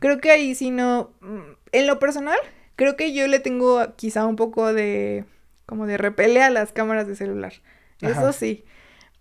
Creo 0.00 0.20
que 0.20 0.30
ahí 0.30 0.54
sí 0.54 0.70
no... 0.70 1.10
Mm, 1.22 1.56
en 1.72 1.86
lo 1.86 1.98
personal, 1.98 2.38
creo 2.76 2.94
que 2.94 3.14
yo 3.14 3.26
le 3.26 3.40
tengo 3.40 3.94
quizá 3.96 4.26
un 4.26 4.36
poco 4.36 4.74
de... 4.74 5.24
Como 5.64 5.86
de 5.86 5.96
repele 5.96 6.42
a 6.42 6.50
las 6.50 6.72
cámaras 6.72 7.06
de 7.06 7.16
celular. 7.16 7.54
Eso 8.02 8.34
sí. 8.34 8.66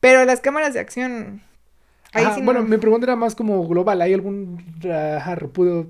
Pero 0.01 0.25
las 0.25 0.41
cámaras 0.41 0.73
de 0.73 0.81
acción... 0.81 1.41
Ahí 2.13 2.25
sí 2.35 2.41
bueno, 2.43 2.63
mi 2.63 2.77
pregunta 2.77 3.05
era 3.05 3.15
más 3.15 3.35
como 3.35 3.67
global. 3.67 4.01
¿Hay 4.01 4.13
algún 4.13 4.63
repudio 4.81 5.87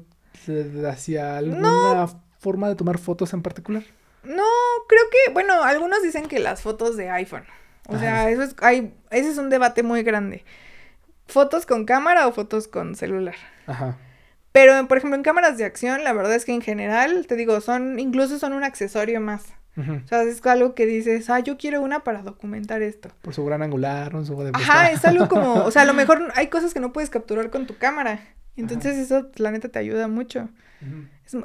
hacia 0.89 1.37
alguna 1.37 2.07
forma 2.39 2.69
de 2.69 2.75
tomar 2.75 2.97
fotos 2.97 3.33
en 3.33 3.41
particular? 3.41 3.83
No, 4.23 4.43
creo 4.87 5.03
que, 5.11 5.33
bueno, 5.33 5.63
algunos 5.63 6.01
dicen 6.01 6.27
que 6.27 6.39
las 6.39 6.61
fotos 6.61 6.95
de 6.95 7.09
iPhone. 7.09 7.43
O 7.89 7.97
sea, 7.99 8.29
eso 8.29 8.43
es, 8.43 8.55
hay, 8.61 8.93
ese 9.11 9.29
es 9.29 9.37
un 9.37 9.49
debate 9.49 9.83
muy 9.83 10.03
grande. 10.03 10.45
¿Fotos 11.27 11.65
con 11.65 11.85
cámara 11.85 12.27
o 12.27 12.31
fotos 12.31 12.67
con 12.67 12.95
celular? 12.95 13.35
Ajá. 13.67 13.97
Pero, 14.53 14.87
por 14.87 14.97
ejemplo, 14.97 15.17
en 15.17 15.23
cámaras 15.23 15.57
de 15.57 15.65
acción, 15.65 16.03
la 16.03 16.13
verdad 16.13 16.35
es 16.35 16.45
que 16.45 16.53
en 16.53 16.61
general, 16.61 17.25
te 17.27 17.35
digo, 17.35 17.59
son, 17.59 17.99
incluso 17.99 18.39
son 18.39 18.53
un 18.53 18.63
accesorio 18.63 19.19
más. 19.19 19.45
O 19.75 20.07
sea, 20.07 20.21
es 20.23 20.45
algo 20.45 20.75
que 20.75 20.85
dices, 20.85 21.29
ah, 21.29 21.39
yo 21.39 21.57
quiero 21.57 21.81
una 21.81 22.03
para 22.03 22.21
documentar 22.21 22.81
esto. 22.81 23.09
Por 23.21 23.33
su 23.33 23.43
gran 23.43 23.63
angular, 23.63 24.15
un 24.15 24.25
su 24.25 24.39
de 24.43 24.51
Ajá, 24.53 24.91
es 24.91 25.03
algo 25.03 25.27
como, 25.27 25.55
o 25.65 25.71
sea, 25.71 25.81
a 25.81 25.85
lo 25.85 25.93
mejor 25.95 26.31
hay 26.35 26.47
cosas 26.47 26.73
que 26.73 26.79
no 26.79 26.93
puedes 26.93 27.09
capturar 27.09 27.49
con 27.49 27.65
tu 27.65 27.77
cámara. 27.77 28.19
Entonces 28.55 28.97
eso, 28.97 29.31
la 29.35 29.51
neta, 29.51 29.69
te 29.69 29.79
ayuda 29.79 30.07
mucho. 30.07 30.49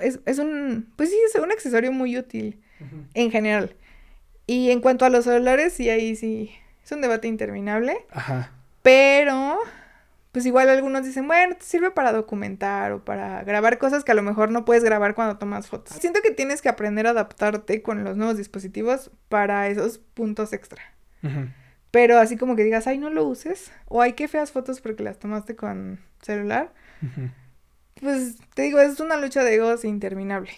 es, 0.03 0.21
es, 0.27 0.39
un, 0.39 0.93
pues 0.97 1.09
sí, 1.09 1.17
es 1.27 1.41
un 1.41 1.51
accesorio 1.51 1.91
muy 1.91 2.19
útil 2.19 2.61
en 3.15 3.31
general. 3.31 3.75
Y 4.47 4.71
en 4.71 4.81
cuanto 4.81 5.05
a 5.05 5.11
los 5.11 5.25
celulares, 5.25 5.73
sí, 5.73 5.89
ahí 5.89 6.15
sí, 6.17 6.51
es 6.85 6.93
un 6.93 7.01
debate 7.01 7.29
interminable. 7.29 7.97
Ajá. 8.11 8.53
Pero, 8.83 9.59
pues 10.33 10.45
igual 10.47 10.69
algunos 10.69 11.05
dicen, 11.05 11.27
bueno, 11.27 11.57
te 11.57 11.65
sirve 11.65 11.91
para 11.91 12.13
documentar 12.13 12.93
o 12.93 13.05
para 13.05 13.43
grabar 13.45 13.79
cosas 13.79 14.05
que 14.05 14.13
a 14.13 14.15
lo 14.15 14.23
mejor 14.23 14.51
no 14.51 14.65
puedes 14.65 14.85
grabar 14.85 15.15
cuando 15.15 15.39
tomas 15.39 15.69
fotos. 15.69 15.97
Siento 15.97 16.21
que 16.23 16.31
tienes 16.31 16.63
que 16.63 16.69
aprender 16.69 17.07
a 17.07 17.11
adaptarte 17.11 17.83
con 17.83 18.05
los 18.05 18.17
nuevos 18.17 18.37
dispositivos 18.37 19.11
para 19.29 19.69
esos 19.69 19.99
puntos 19.99 20.53
extra. 20.53 20.83
Pero 21.91 22.19
así 22.19 22.37
como 22.37 22.55
que 22.55 22.65
digas, 22.65 22.87
ay, 22.87 22.99
no 22.99 23.11
lo 23.11 23.25
uses, 23.25 23.73
o 23.87 24.03
hay 24.03 24.13
que 24.13 24.29
feas 24.29 24.53
fotos 24.53 24.81
porque 24.81 25.03
las 25.03 25.19
tomaste 25.19 25.57
con 25.57 26.01
celular. 26.21 26.73
Pues 28.01 28.37
te 28.55 28.63
digo, 28.63 28.79
es 28.81 29.01
una 29.01 29.17
lucha 29.17 29.43
de 29.43 29.55
egos 29.55 29.85
interminable 29.85 30.53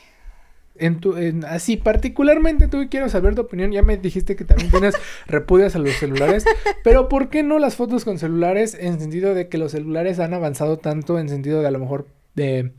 en 0.81 1.01
tu, 1.01 1.17
en, 1.17 1.45
así 1.45 1.77
particularmente 1.77 2.67
tú 2.67 2.89
quiero 2.91 3.09
saber 3.09 3.35
tu 3.35 3.43
opinión. 3.43 3.71
Ya 3.71 3.83
me 3.83 3.97
dijiste 3.97 4.35
que 4.35 4.45
también 4.45 4.71
tienes 4.71 4.95
repudias 5.27 5.77
a 5.77 5.79
los 5.79 5.93
celulares, 5.93 6.45
pero 6.83 7.09
¿por 7.09 7.29
qué 7.29 7.43
no 7.43 7.59
las 7.59 7.77
fotos 7.77 8.05
con 8.05 8.19
celulares 8.19 8.77
en 8.79 8.99
sentido 8.99 9.35
de 9.35 9.49
que 9.49 9.59
los 9.59 9.73
celulares 9.73 10.19
han 10.19 10.35
avanzado 10.35 10.79
tanto 10.79 11.19
en 11.19 11.29
sentido 11.29 11.61
de 11.61 11.69
a 11.69 11.71
lo 11.71 11.79
mejor 11.79 12.07
de 12.35 12.73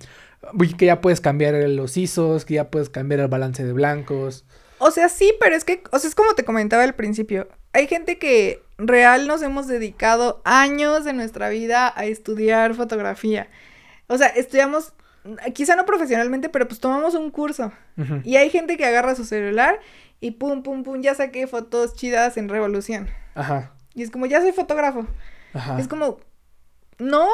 que 0.77 0.85
ya 0.85 1.01
puedes 1.01 1.21
cambiar 1.21 1.53
los 1.69 1.95
ISOs, 1.97 2.45
que 2.45 2.55
ya 2.55 2.69
puedes 2.69 2.89
cambiar 2.89 3.21
el 3.21 3.27
balance 3.27 3.63
de 3.63 3.73
blancos? 3.73 4.43
O 4.79 4.89
sea, 4.89 5.09
sí, 5.09 5.33
pero 5.39 5.55
es 5.55 5.63
que, 5.63 5.83
o 5.91 5.99
sea, 5.99 6.07
es 6.07 6.15
como 6.15 6.33
te 6.33 6.43
comentaba 6.43 6.83
al 6.83 6.95
principio. 6.95 7.47
Hay 7.73 7.87
gente 7.87 8.17
que 8.17 8.63
real 8.79 9.27
nos 9.27 9.43
hemos 9.43 9.67
dedicado 9.67 10.41
años 10.43 11.05
de 11.05 11.13
nuestra 11.13 11.49
vida 11.49 11.93
a 11.95 12.05
estudiar 12.05 12.73
fotografía. 12.73 13.47
O 14.07 14.17
sea, 14.17 14.27
estudiamos 14.27 14.93
quizá 15.53 15.75
no 15.75 15.85
profesionalmente, 15.85 16.49
pero 16.49 16.67
pues 16.67 16.79
tomamos 16.79 17.15
un 17.15 17.29
curso. 17.31 17.71
Y 18.23 18.37
hay 18.37 18.49
gente 18.49 18.77
que 18.77 18.85
agarra 18.85 19.15
su 19.15 19.25
celular 19.25 19.79
y 20.19 20.31
pum, 20.31 20.63
pum, 20.63 20.83
pum, 20.83 21.01
ya 21.01 21.15
saqué 21.15 21.47
fotos 21.47 21.95
chidas 21.95 22.37
en 22.37 22.49
Revolución. 22.49 23.09
Ajá. 23.35 23.73
Y 23.93 24.03
es 24.03 24.11
como, 24.11 24.25
ya 24.25 24.41
soy 24.41 24.51
fotógrafo. 24.51 25.05
Ajá. 25.53 25.79
Es 25.79 25.87
como, 25.87 26.19
no. 26.97 27.27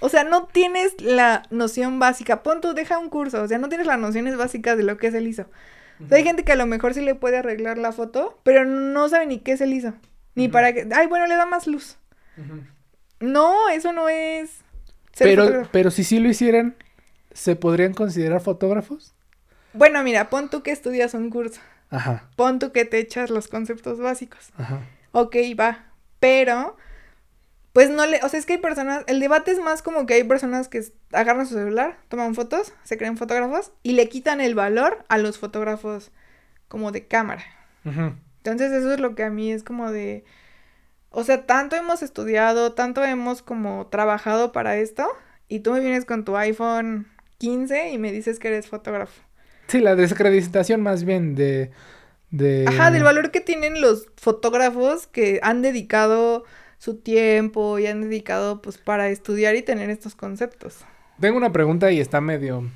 O 0.00 0.08
sea, 0.08 0.24
no 0.24 0.46
tienes 0.46 1.00
la 1.00 1.42
noción 1.50 1.98
básica. 1.98 2.42
Pon 2.42 2.60
tú, 2.60 2.74
deja 2.74 2.98
un 2.98 3.08
curso. 3.08 3.42
O 3.42 3.48
sea, 3.48 3.58
no 3.58 3.68
tienes 3.68 3.86
las 3.86 3.98
nociones 3.98 4.36
básicas 4.36 4.76
de 4.76 4.84
lo 4.84 4.98
que 4.98 5.08
es 5.08 5.14
el 5.14 5.26
ISO. 5.26 5.46
hay 6.10 6.22
gente 6.22 6.44
que 6.44 6.52
a 6.52 6.56
lo 6.56 6.66
mejor 6.66 6.94
sí 6.94 7.00
le 7.00 7.14
puede 7.14 7.38
arreglar 7.38 7.78
la 7.78 7.92
foto, 7.92 8.38
pero 8.44 8.64
no 8.64 9.08
sabe 9.08 9.26
ni 9.26 9.38
qué 9.38 9.52
es 9.52 9.60
el 9.60 9.72
ISO. 9.72 9.94
Ni 10.34 10.48
para 10.48 10.72
qué. 10.72 10.88
Ay, 10.94 11.06
bueno, 11.06 11.26
le 11.26 11.36
da 11.36 11.46
más 11.46 11.66
luz. 11.66 11.96
No, 13.20 13.68
eso 13.70 13.92
no 13.92 14.08
es. 14.08 14.60
pero, 15.18 15.68
pero 15.72 15.90
si 15.90 16.04
sí 16.04 16.18
lo 16.18 16.28
hicieran, 16.28 16.76
¿Se 17.34 17.56
podrían 17.56 17.92
considerar 17.92 18.40
fotógrafos? 18.40 19.12
Bueno, 19.74 20.02
mira, 20.02 20.30
pon 20.30 20.48
tú 20.48 20.62
que 20.62 20.70
estudias 20.70 21.14
un 21.14 21.30
curso. 21.30 21.60
Ajá. 21.90 22.30
Pon 22.36 22.58
tú 22.58 22.72
que 22.72 22.84
te 22.84 22.98
echas 22.98 23.28
los 23.28 23.48
conceptos 23.48 23.98
básicos. 23.98 24.50
Ajá. 24.56 24.80
Ok, 25.12 25.36
va. 25.58 25.86
Pero, 26.20 26.76
pues 27.72 27.90
no 27.90 28.06
le, 28.06 28.20
o 28.22 28.28
sea, 28.28 28.38
es 28.38 28.46
que 28.46 28.54
hay 28.54 28.58
personas, 28.60 29.04
el 29.08 29.18
debate 29.18 29.50
es 29.50 29.58
más 29.58 29.82
como 29.82 30.06
que 30.06 30.14
hay 30.14 30.24
personas 30.24 30.68
que 30.68 30.84
agarran 31.12 31.46
su 31.46 31.54
celular, 31.54 31.98
toman 32.08 32.36
fotos, 32.36 32.72
se 32.84 32.96
creen 32.96 33.16
fotógrafos 33.16 33.72
y 33.82 33.92
le 33.92 34.08
quitan 34.08 34.40
el 34.40 34.54
valor 34.54 35.04
a 35.08 35.18
los 35.18 35.38
fotógrafos 35.38 36.12
como 36.68 36.92
de 36.92 37.06
cámara. 37.06 37.44
Ajá. 37.84 38.14
Entonces 38.38 38.72
eso 38.72 38.92
es 38.92 39.00
lo 39.00 39.14
que 39.16 39.24
a 39.24 39.30
mí 39.30 39.50
es 39.50 39.64
como 39.64 39.90
de, 39.90 40.24
o 41.10 41.24
sea, 41.24 41.46
tanto 41.46 41.74
hemos 41.74 42.02
estudiado, 42.02 42.74
tanto 42.74 43.02
hemos 43.02 43.42
como 43.42 43.88
trabajado 43.88 44.52
para 44.52 44.76
esto 44.76 45.08
y 45.48 45.60
tú 45.60 45.72
me 45.72 45.80
vienes 45.80 46.04
con 46.04 46.24
tu 46.24 46.36
iPhone 46.36 47.08
15 47.38 47.90
y 47.90 47.98
me 47.98 48.12
dices 48.12 48.38
que 48.38 48.48
eres 48.48 48.66
fotógrafo. 48.66 49.22
Sí, 49.68 49.80
la 49.80 49.96
desacreditación 49.96 50.82
más 50.82 51.04
bien 51.04 51.34
de, 51.34 51.70
de... 52.30 52.66
Ajá, 52.68 52.90
del 52.90 53.02
valor 53.02 53.30
que 53.30 53.40
tienen 53.40 53.80
los 53.80 54.06
fotógrafos 54.16 55.06
que 55.06 55.40
han 55.42 55.62
dedicado 55.62 56.44
su 56.78 56.96
tiempo 56.96 57.78
y 57.78 57.86
han 57.86 58.02
dedicado 58.02 58.60
pues 58.60 58.78
para 58.78 59.08
estudiar 59.08 59.56
y 59.56 59.62
tener 59.62 59.88
estos 59.90 60.14
conceptos. 60.14 60.84
Tengo 61.18 61.36
una 61.36 61.52
pregunta 61.52 61.90
y 61.90 62.00
está 62.00 62.20
medio 62.20 62.68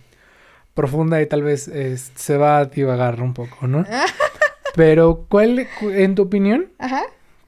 profunda 0.74 1.20
y 1.20 1.26
tal 1.26 1.42
vez 1.42 1.70
se 2.14 2.36
va 2.36 2.59
a 2.59 2.64
divagar 2.64 3.20
un 3.20 3.34
poco, 3.34 3.66
¿no? 3.66 3.84
Pero, 4.74 5.26
¿cuál, 5.28 5.66
en 5.82 6.14
tu 6.14 6.22
opinión, 6.22 6.70
Ajá. 6.78 7.02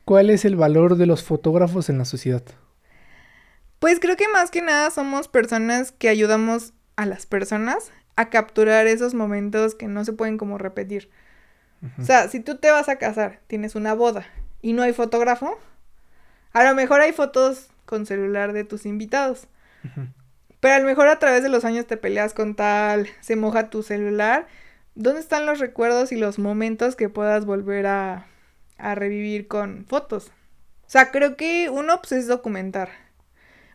cuál 0.05 0.31
es 0.31 0.45
el 0.45 0.57
valor 0.57 0.97
de 0.97 1.07
los 1.07 1.23
fotógrafos 1.23 1.89
en 1.89 1.99
la 1.99 2.05
sociedad? 2.05 2.43
Pues 3.79 4.01
creo 4.01 4.17
que 4.17 4.29
más 4.29 4.51
que 4.51 4.63
nada 4.63 4.91
somos 4.91 5.29
personas 5.29 5.93
que 5.93 6.09
ayudamos 6.09 6.73
a 7.01 7.07
las 7.07 7.25
personas 7.25 7.93
a 8.15 8.29
capturar 8.29 8.87
esos 8.87 9.15
momentos 9.15 9.75
que 9.75 9.89
no 9.89 10.05
se 10.05 10.13
pueden 10.13 10.37
como 10.37 10.59
repetir. 10.59 11.09
O 11.99 12.05
sea, 12.05 12.29
si 12.29 12.41
tú 12.41 12.59
te 12.59 12.71
vas 12.71 12.91
a 12.91 12.97
casar, 12.97 13.41
tienes 13.47 13.75
una 13.75 13.95
boda 13.95 14.27
y 14.61 14.75
no 14.75 14.83
hay 14.83 14.93
fotógrafo, 14.93 15.59
a 16.53 16.63
lo 16.63 16.75
mejor 16.75 17.01
hay 17.01 17.13
fotos 17.15 17.69
con 17.87 18.05
celular 18.05 18.53
de 18.53 18.65
tus 18.65 18.85
invitados. 18.85 19.47
Pero 20.61 20.75
a 20.75 20.79
lo 20.79 20.85
mejor 20.85 21.09
a 21.09 21.19
través 21.19 21.43
de 21.43 21.49
los 21.49 21.65
años 21.65 21.87
te 21.87 21.97
peleas 21.97 22.35
con 22.35 22.55
tal, 22.55 23.09
se 23.21 23.35
moja 23.35 23.71
tu 23.71 23.83
celular. 23.83 24.47
¿Dónde 24.95 25.21
están 25.21 25.47
los 25.47 25.59
recuerdos 25.59 26.13
y 26.13 26.17
los 26.17 26.39
momentos 26.39 26.97
que 26.97 27.09
puedas 27.09 27.47
volver 27.47 27.87
a, 27.87 28.27
a 28.77 28.95
revivir 28.95 29.49
con 29.49 29.87
fotos? 29.87 30.33
O 30.87 30.91
sea, 30.91 31.11
creo 31.11 31.39
que 31.39 31.71
uno 31.71 32.03
pues, 32.03 32.13
es 32.13 32.27
documentar. 32.27 32.91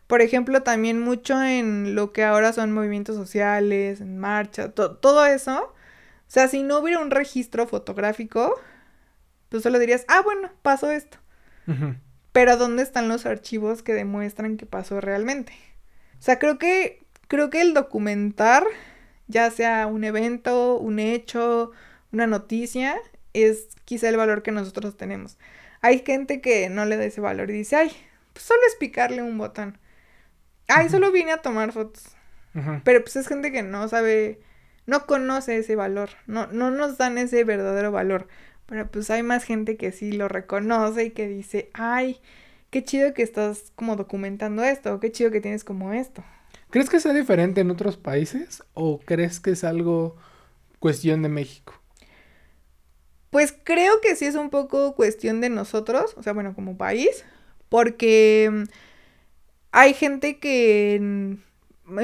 Por 0.07 0.21
ejemplo, 0.21 0.61
también 0.63 0.99
mucho 0.99 1.41
en 1.41 1.95
lo 1.95 2.13
que 2.13 2.23
ahora 2.23 2.53
son 2.53 2.71
movimientos 2.71 3.15
sociales, 3.15 4.01
en 4.01 4.17
marcha, 4.17 4.69
todo 4.69 5.25
eso. 5.25 5.73
O 6.27 6.31
sea, 6.31 6.47
si 6.47 6.63
no 6.63 6.79
hubiera 6.79 6.99
un 6.99 7.11
registro 7.11 7.67
fotográfico, 7.67 8.53
pues 9.49 9.63
solo 9.63 9.79
dirías, 9.79 10.05
ah, 10.07 10.21
bueno, 10.23 10.51
pasó 10.61 10.91
esto. 10.91 11.17
Pero 12.31 12.57
¿dónde 12.57 12.83
están 12.83 13.07
los 13.07 13.25
archivos 13.25 13.81
que 13.81 13.93
demuestran 13.93 14.57
que 14.57 14.65
pasó 14.65 15.01
realmente? 15.01 15.53
O 16.19 16.21
sea, 16.21 16.37
creo 16.37 16.57
que, 16.59 17.03
creo 17.27 17.49
que 17.49 17.61
el 17.61 17.73
documentar, 17.73 18.63
ya 19.27 19.49
sea 19.49 19.87
un 19.87 20.03
evento, 20.03 20.77
un 20.77 20.99
hecho, 20.99 21.71
una 22.11 22.27
noticia, 22.27 22.95
es 23.33 23.69
quizá 23.85 24.09
el 24.09 24.17
valor 24.17 24.43
que 24.43 24.51
nosotros 24.51 24.97
tenemos. 24.97 25.37
Hay 25.81 26.03
gente 26.05 26.41
que 26.41 26.69
no 26.69 26.85
le 26.85 26.97
da 26.97 27.05
ese 27.05 27.21
valor 27.21 27.49
y 27.49 27.53
dice, 27.53 27.75
ay, 27.75 27.91
pues 28.33 28.45
solo 28.45 28.61
es 28.67 28.75
picarle 28.75 29.21
un 29.21 29.37
botón. 29.37 29.77
Ay, 30.67 30.89
solo 30.89 31.11
vine 31.11 31.31
a 31.31 31.41
tomar 31.41 31.71
fotos. 31.71 32.15
Pero 32.85 33.01
pues 33.01 33.17
es 33.17 33.27
gente 33.27 33.51
que 33.51 33.63
no 33.63 33.87
sabe, 33.89 34.39
no 34.85 35.05
conoce 35.05 35.57
ese 35.57 35.75
valor, 35.75 36.09
no, 36.25 36.47
no 36.47 36.71
nos 36.71 36.97
dan 36.97 37.17
ese 37.17 37.43
verdadero 37.43 37.91
valor. 37.91 38.27
Pero 38.65 38.89
pues 38.89 39.09
hay 39.09 39.23
más 39.23 39.43
gente 39.43 39.75
que 39.75 39.91
sí 39.91 40.13
lo 40.13 40.29
reconoce 40.29 41.05
y 41.05 41.11
que 41.11 41.27
dice, 41.27 41.69
ay, 41.73 42.21
qué 42.69 42.83
chido 42.83 43.13
que 43.13 43.23
estás 43.23 43.73
como 43.75 43.97
documentando 43.97 44.63
esto, 44.63 44.99
qué 44.99 45.11
chido 45.11 45.31
que 45.31 45.41
tienes 45.41 45.65
como 45.65 45.91
esto. 45.91 46.23
¿Crees 46.69 46.89
que 46.89 46.99
sea 46.99 47.13
diferente 47.13 47.61
en 47.61 47.71
otros 47.71 47.97
países 47.97 48.63
o 48.73 48.99
crees 48.99 49.39
que 49.39 49.51
es 49.51 49.63
algo 49.63 50.15
cuestión 50.79 51.21
de 51.21 51.29
México? 51.29 51.73
Pues 53.29 53.53
creo 53.63 53.99
que 54.01 54.15
sí 54.15 54.25
es 54.25 54.35
un 54.35 54.49
poco 54.49 54.95
cuestión 54.95 55.41
de 55.41 55.49
nosotros, 55.49 56.15
o 56.17 56.23
sea, 56.23 56.33
bueno, 56.33 56.55
como 56.55 56.77
país, 56.77 57.25
porque 57.69 58.65
hay 59.75 59.93
gente 59.93 60.39
que, 60.39 61.37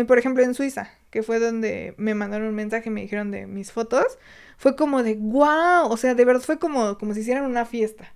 por 0.06 0.20
ejemplo, 0.20 0.44
en 0.44 0.54
Suiza, 0.54 0.90
que 1.10 1.24
fue 1.24 1.40
donde 1.40 1.96
me 1.96 2.14
mandaron 2.14 2.50
un 2.50 2.54
mensaje 2.54 2.90
y 2.90 2.92
me 2.92 3.00
dijeron 3.00 3.32
de 3.32 3.48
mis 3.48 3.72
fotos, 3.72 4.20
fue 4.58 4.76
como 4.76 5.04
de 5.04 5.16
wow, 5.16 5.88
o 5.90 5.96
sea, 5.96 6.14
de 6.14 6.26
verdad 6.26 6.42
fue 6.42 6.60
como, 6.60 6.98
como 6.98 7.14
si 7.14 7.22
hicieran 7.22 7.46
una 7.46 7.66
fiesta. 7.66 8.14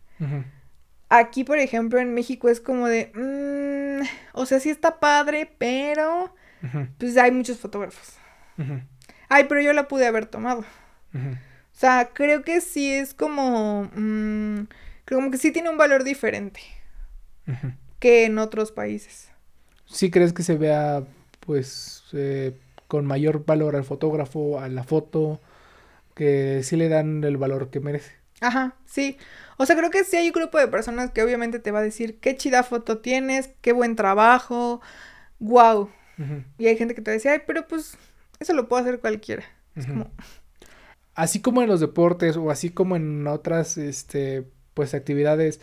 Aquí, 1.08 1.45
por 1.45 1.58
ejemplo, 1.58 1.99
en 1.99 2.14
México 2.14 2.49
es 2.49 2.60
como 2.60 2.88
de, 2.88 3.14
mm, 3.16 4.06
o 4.34 4.45
sea, 4.45 4.60
sí 4.60 4.70
está 4.70 4.99
padre, 4.99 5.49
pero 5.58 6.36
pues 6.97 7.16
hay 7.16 7.32
muchos 7.32 7.58
fotógrafos. 7.58 8.18
Ay, 9.30 9.45
pero 9.47 9.62
yo 9.62 9.72
la 9.72 9.88
pude 9.88 10.06
haber 10.06 10.26
tomado. 10.26 10.66
O 11.14 11.78
sea, 11.78 12.10
creo 12.14 12.43
que 12.43 12.60
sí 12.60 12.91
es 12.91 13.14
como, 13.14 13.89
mm, 13.95 14.68
creo 15.06 15.20
como 15.20 15.32
que 15.32 15.38
sí 15.38 15.51
tiene 15.51 15.70
un 15.70 15.78
valor 15.78 16.03
diferente 16.03 16.60
que 17.99 18.26
en 18.26 18.38
otros 18.38 18.74
países. 18.74 19.30
¿Sí 19.86 20.11
crees 20.11 20.33
que 20.33 20.43
se 20.43 20.57
vea, 20.57 21.03
pues, 21.41 22.03
eh, 22.13 22.53
con 22.88 23.05
mayor 23.05 23.45
valor 23.45 23.75
al 23.75 23.83
fotógrafo, 23.83 24.59
a 24.59 24.67
la 24.69 24.83
foto, 24.83 25.39
que 26.15 26.61
sí 26.63 26.75
le 26.75 26.89
dan 26.89 27.23
el 27.23 27.38
valor 27.38 27.69
que 27.69 27.79
merece? 27.79 28.11
Ajá, 28.41 28.75
sí. 28.86 29.17
O 29.57 29.65
sea, 29.65 29.75
creo 29.75 29.89
que 29.89 30.03
sí 30.03 30.17
hay 30.17 30.27
un 30.27 30.33
grupo 30.33 30.57
de 30.57 30.67
personas 30.67 31.11
que 31.11 31.23
obviamente 31.23 31.59
te 31.59 31.71
va 31.71 31.79
a 31.79 31.83
decir 31.83 32.19
qué 32.19 32.36
chida 32.36 32.63
foto 32.63 32.99
tienes, 32.99 33.49
qué 33.61 33.71
buen 33.71 33.95
trabajo, 33.95 34.81
wow. 35.39 35.89
Y 36.57 36.67
hay 36.67 36.77
gente 36.77 36.95
que 36.95 37.01
te 37.01 37.11
va 37.11 37.13
a 37.13 37.15
decir, 37.15 37.31
ay, 37.31 37.41
pero 37.45 37.67
pues 37.67 37.97
eso 38.39 38.53
lo 38.53 38.67
puede 38.67 38.83
hacer 38.83 38.99
cualquiera. 38.99 39.43
Es 39.75 39.86
como... 39.86 40.09
Así 41.13 41.41
como 41.41 41.61
en 41.61 41.69
los 41.69 41.79
deportes 41.79 42.36
o 42.36 42.51
así 42.51 42.69
como 42.69 42.97
en 42.97 43.25
otras, 43.27 43.77
este, 43.77 44.45
pues 44.73 44.93
actividades, 44.93 45.61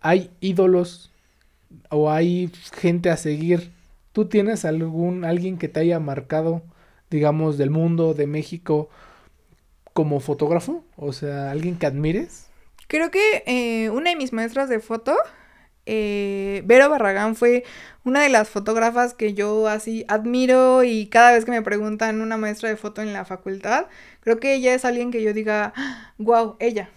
hay 0.00 0.32
ídolos 0.40 1.11
o 1.90 2.10
hay 2.10 2.50
gente 2.74 3.10
a 3.10 3.16
seguir. 3.16 3.72
¿Tú 4.12 4.26
tienes 4.26 4.64
algún, 4.64 5.24
alguien 5.24 5.58
que 5.58 5.68
te 5.68 5.80
haya 5.80 5.98
marcado, 5.98 6.62
digamos, 7.10 7.58
del 7.58 7.70
mundo, 7.70 8.14
de 8.14 8.26
México, 8.26 8.88
como 9.92 10.20
fotógrafo? 10.20 10.84
O 10.96 11.12
sea, 11.12 11.50
alguien 11.50 11.76
que 11.76 11.86
admires. 11.86 12.46
Creo 12.88 13.10
que 13.10 13.42
eh, 13.46 13.90
una 13.90 14.10
de 14.10 14.16
mis 14.16 14.32
maestras 14.32 14.68
de 14.68 14.80
foto, 14.80 15.16
eh, 15.86 16.62
Vero 16.66 16.90
Barragán, 16.90 17.36
fue 17.36 17.64
una 18.04 18.20
de 18.20 18.28
las 18.28 18.50
fotógrafas 18.50 19.14
que 19.14 19.32
yo 19.32 19.66
así 19.66 20.04
admiro 20.08 20.84
y 20.84 21.06
cada 21.06 21.32
vez 21.32 21.44
que 21.44 21.52
me 21.52 21.62
preguntan 21.62 22.20
una 22.20 22.36
maestra 22.36 22.68
de 22.68 22.76
foto 22.76 23.00
en 23.00 23.12
la 23.12 23.24
facultad, 23.24 23.86
creo 24.20 24.38
que 24.38 24.54
ella 24.54 24.74
es 24.74 24.84
alguien 24.84 25.10
que 25.10 25.22
yo 25.22 25.32
diga, 25.32 25.72
wow, 26.18 26.56
ella. 26.60 26.90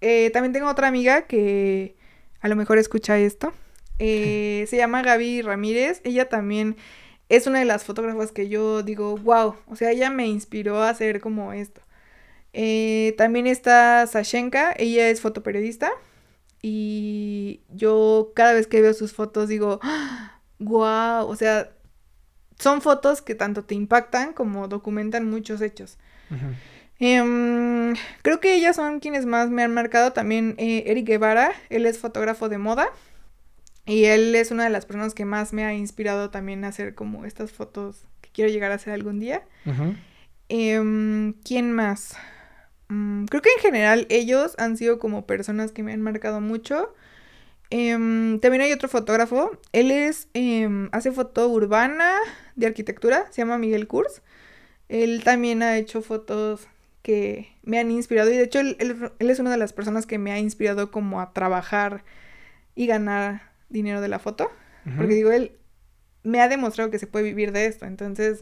Eh, 0.00 0.30
también 0.30 0.52
tengo 0.52 0.68
otra 0.70 0.88
amiga 0.88 1.22
que 1.22 1.97
a 2.40 2.48
lo 2.48 2.56
mejor 2.56 2.78
escucha 2.78 3.18
esto. 3.18 3.52
se 3.98 4.68
llama 4.72 5.02
Gaby 5.02 5.42
Ramírez. 5.42 6.00
Ella 6.04 6.28
también 6.28 6.76
es 7.28 7.46
una 7.46 7.58
de 7.58 7.64
las 7.64 7.84
fotógrafas 7.84 8.32
que 8.32 8.48
yo 8.48 8.82
digo, 8.82 9.16
wow, 9.18 9.54
o 9.66 9.76
sea, 9.76 9.90
ella 9.90 10.10
me 10.10 10.26
inspiró 10.26 10.82
a 10.82 10.90
hacer 10.90 11.20
como 11.20 11.52
esto. 11.52 11.82
Eh, 12.52 13.14
también 13.18 13.46
está 13.46 14.06
Sashenka, 14.06 14.74
ella 14.76 15.08
es 15.08 15.20
fotoperiodista. 15.20 15.90
Y 16.62 17.60
yo 17.68 18.32
cada 18.34 18.52
vez 18.52 18.66
que 18.66 18.80
veo 18.80 18.94
sus 18.94 19.12
fotos 19.12 19.48
digo, 19.48 19.80
wow, 20.58 21.26
o 21.26 21.36
sea, 21.36 21.70
son 22.58 22.82
fotos 22.82 23.22
que 23.22 23.34
tanto 23.34 23.64
te 23.64 23.74
impactan 23.74 24.32
como 24.32 24.66
documentan 24.66 25.30
muchos 25.30 25.60
hechos. 25.60 25.98
Em, 27.00 27.94
creo 28.22 28.40
que 28.40 28.54
ellas 28.54 28.76
son 28.76 29.00
quienes 29.00 29.26
más 29.26 29.50
me 29.50 29.62
han 29.62 29.72
marcado. 29.72 30.12
También 30.12 30.54
eh, 30.58 30.84
Eric 30.86 31.06
Guevara, 31.06 31.52
él 31.70 31.86
es 31.86 31.98
fotógrafo 31.98 32.48
de 32.48 32.58
moda. 32.58 32.88
Y 33.86 34.04
él 34.04 34.34
es 34.34 34.50
una 34.50 34.64
de 34.64 34.70
las 34.70 34.84
personas 34.84 35.14
que 35.14 35.24
más 35.24 35.52
me 35.52 35.64
ha 35.64 35.72
inspirado 35.72 36.30
también 36.30 36.64
a 36.64 36.68
hacer 36.68 36.94
como 36.94 37.24
estas 37.24 37.52
fotos 37.52 38.04
que 38.20 38.28
quiero 38.30 38.50
llegar 38.50 38.70
a 38.70 38.74
hacer 38.74 38.92
algún 38.92 39.18
día. 39.18 39.42
Em, 40.50 41.32
¿Quién 41.44 41.72
más? 41.72 42.16
Mm, 42.88 43.26
creo 43.26 43.42
que 43.42 43.50
en 43.56 43.62
general 43.62 44.06
ellos 44.10 44.54
han 44.58 44.76
sido 44.76 44.98
como 44.98 45.26
personas 45.26 45.72
que 45.72 45.82
me 45.82 45.92
han 45.92 46.02
marcado 46.02 46.40
mucho. 46.40 46.94
Em, 47.70 48.40
también 48.40 48.62
hay 48.62 48.72
otro 48.72 48.88
fotógrafo. 48.88 49.52
Él 49.72 49.90
es, 49.90 50.28
hace 50.92 51.12
foto 51.12 51.48
urbana 51.48 52.12
de 52.56 52.66
arquitectura. 52.66 53.26
Se 53.30 53.42
llama 53.42 53.58
Miguel 53.58 53.86
Kurz. 53.86 54.20
Él 54.88 55.22
también 55.24 55.62
ha 55.62 55.76
hecho 55.78 56.02
fotos 56.02 56.66
que 57.02 57.48
me 57.62 57.78
han 57.78 57.90
inspirado. 57.90 58.30
Y 58.30 58.36
de 58.36 58.44
hecho, 58.44 58.60
él, 58.60 58.76
es 59.18 59.38
una 59.38 59.50
de 59.50 59.56
las 59.56 59.72
personas 59.72 60.06
que 60.06 60.18
me 60.18 60.32
ha 60.32 60.38
inspirado 60.38 60.90
como 60.90 61.20
a 61.20 61.32
trabajar 61.32 62.04
y 62.74 62.86
ganar 62.86 63.42
dinero 63.68 64.00
de 64.00 64.08
la 64.08 64.18
foto. 64.18 64.50
Porque 64.96 65.14
digo, 65.14 65.30
él 65.30 65.52
me 66.22 66.40
ha 66.40 66.48
demostrado 66.48 66.90
que 66.90 66.98
se 66.98 67.06
puede 67.06 67.26
vivir 67.26 67.52
de 67.52 67.66
esto. 67.66 67.84
Entonces, 67.84 68.40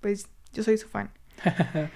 pues 0.00 0.28
yo 0.52 0.62
soy 0.62 0.76
su 0.76 0.88
fan. 0.88 1.10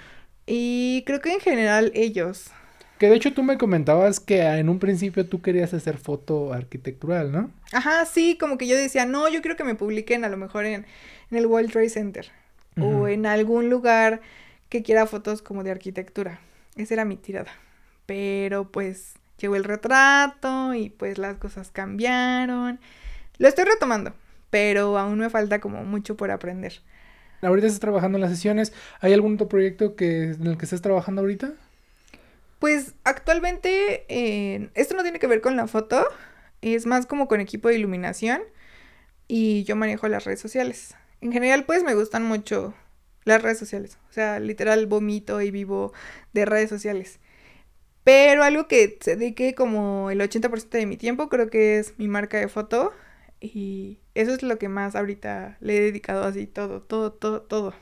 Y 0.47 1.03
creo 1.07 1.21
que 1.21 1.33
en 1.33 1.41
general 1.41 1.91
ellos. 1.95 2.51
Que 2.99 3.09
de 3.09 3.17
hecho 3.17 3.33
tú 3.33 3.43
me 3.43 3.59
comentabas 3.59 4.21
que 4.21 4.43
en 4.43 4.69
un 4.69 4.79
principio 4.79 5.27
tú 5.27 5.43
querías 5.43 5.75
hacer 5.75 5.99
foto 5.99 6.53
arquitectural, 6.53 7.33
¿no? 7.33 7.51
Ajá, 7.73 8.05
sí, 8.05 8.37
como 8.39 8.57
que 8.57 8.67
yo 8.67 8.77
decía, 8.77 9.05
no, 9.05 9.29
yo 9.29 9.41
quiero 9.41 9.57
que 9.57 9.65
me 9.65 9.75
publiquen 9.75 10.25
a 10.25 10.29
lo 10.29 10.37
mejor 10.37 10.67
en, 10.67 10.87
el 11.31 11.47
World 11.47 11.73
Trade 11.73 11.89
Center 11.89 12.31
o 12.81 13.09
en 13.09 13.27
algún 13.27 13.71
lugar 13.71 14.21
que 14.75 14.83
quiera 14.83 15.07
fotos 15.07 15.41
como 15.41 15.63
de 15.63 15.71
arquitectura. 15.71 16.41
Esa 16.75 16.95
era 16.95 17.05
mi 17.05 17.17
tirada. 17.17 17.53
Pero 18.07 18.73
pues 18.73 19.15
llegó 19.39 19.55
el 19.55 19.63
retrato 19.63 20.75
y 20.75 20.91
pues 20.91 21.17
las 21.17 21.37
cosas 21.37 21.71
cambiaron. 21.71 22.81
Lo 23.39 23.47
estoy 23.47 23.67
retomando, 23.67 24.15
pero 24.51 24.99
aún 24.99 25.21
me 25.21 25.31
falta 25.31 25.61
como 25.61 25.85
mucho 25.85 26.17
por 26.17 26.33
aprender. 26.33 26.81
Ahorita 27.41 27.69
estás 27.69 27.79
trabajando 27.79 28.19
en 28.19 28.23
las 28.23 28.33
sesiones. 28.33 28.73
¿Hay 29.01 29.13
algún 29.13 29.35
otro 29.35 29.49
proyecto 29.49 29.95
que, 29.95 30.33
en 30.33 30.45
el 30.45 30.59
que 30.59 30.65
estés 30.65 30.83
trabajando 30.83 31.21
ahorita? 31.21 31.53
Pues 32.59 32.95
actualmente 33.05 34.07
eh, 34.09 34.71
esto 34.75 34.97
no 34.97 35.05
tiene 35.05 35.21
que 35.21 35.29
ver 35.29 35.41
con 35.41 35.55
la 35.55 35.69
foto, 35.69 36.05
es 36.63 36.85
más 36.85 37.07
como 37.07 37.29
con 37.29 37.41
equipo 37.41 37.69
de 37.69 37.77
iluminación 37.77 38.43
y 39.29 39.63
yo 39.63 39.77
manejo 39.77 40.09
las 40.09 40.25
redes 40.25 40.41
sociales. 40.41 40.97
En 41.21 41.31
general 41.31 41.65
pues 41.65 41.85
me 41.85 41.95
gustan 41.95 42.25
mucho 42.25 42.75
las 43.25 43.43
redes 43.43 43.59
sociales, 43.59 43.99
o 44.11 44.13
sea, 44.13 44.41
literal 44.41 44.87
vomito 44.87 45.41
y 45.41 45.51
vivo 45.51 45.93
de 46.33 46.45
redes 46.45 46.69
sociales. 46.69 47.21
Pero 48.05 48.45
algo 48.45 48.69
que 48.69 48.99
se 49.01 49.17
dedique 49.17 49.55
como 49.55 50.11
el 50.11 50.21
80% 50.21 50.69
de 50.69 50.87
mi 50.87 50.97
tiempo 50.97 51.29
creo 51.29 51.49
que 51.49 51.79
es 51.79 51.95
mi 51.99 52.07
marca 52.07 52.39
de 52.39 52.49
foto 52.49 52.93
y 53.41 53.99
eso 54.15 54.33
es 54.33 54.43
lo 54.43 54.59
que 54.59 54.69
más 54.69 54.95
ahorita 54.95 55.57
le 55.61 55.77
he 55.77 55.81
dedicado 55.81 56.25
así, 56.25 56.47
todo, 56.47 56.83
todo, 56.83 57.13
todo, 57.13 57.43
todo. 57.43 57.75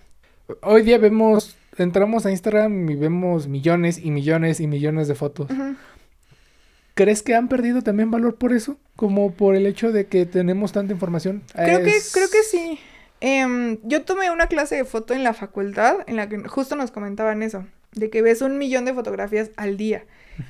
Hoy 0.62 0.82
día 0.82 0.98
vemos, 0.98 1.56
entramos 1.76 2.24
a 2.24 2.30
Instagram 2.30 2.88
y 2.90 2.94
vemos 2.94 3.48
millones 3.48 3.98
y 3.98 4.10
millones 4.10 4.60
y 4.60 4.68
millones 4.68 5.08
de 5.08 5.14
fotos. 5.14 5.48
¿Crees 6.94 7.22
que 7.22 7.34
han 7.34 7.48
perdido 7.48 7.82
también 7.82 8.10
valor 8.10 8.36
por 8.36 8.52
eso? 8.52 8.76
Como 8.96 9.32
por 9.32 9.56
el 9.56 9.66
hecho 9.66 9.92
de 9.92 10.06
que 10.06 10.26
tenemos 10.26 10.72
tanta 10.72 10.92
información. 10.92 11.42
Creo 11.54 11.78
que, 11.78 11.94
creo 12.12 12.28
que 12.30 12.42
sí. 12.42 12.78
Em, 13.24 13.78
yo 13.84 14.02
tomé 14.02 14.32
una 14.32 14.48
clase 14.48 14.74
de 14.74 14.84
foto 14.84 15.14
en 15.14 15.22
la 15.22 15.32
facultad 15.32 15.98
en 16.08 16.16
la 16.16 16.28
que 16.28 16.38
justo 16.48 16.74
nos 16.74 16.90
comentaban 16.90 17.44
eso, 17.44 17.64
de 17.92 18.10
que 18.10 18.20
ves 18.20 18.42
un 18.42 18.58
millón 18.58 18.84
de 18.84 18.94
fotografías 18.94 19.52
al 19.56 19.76
día. 19.76 20.04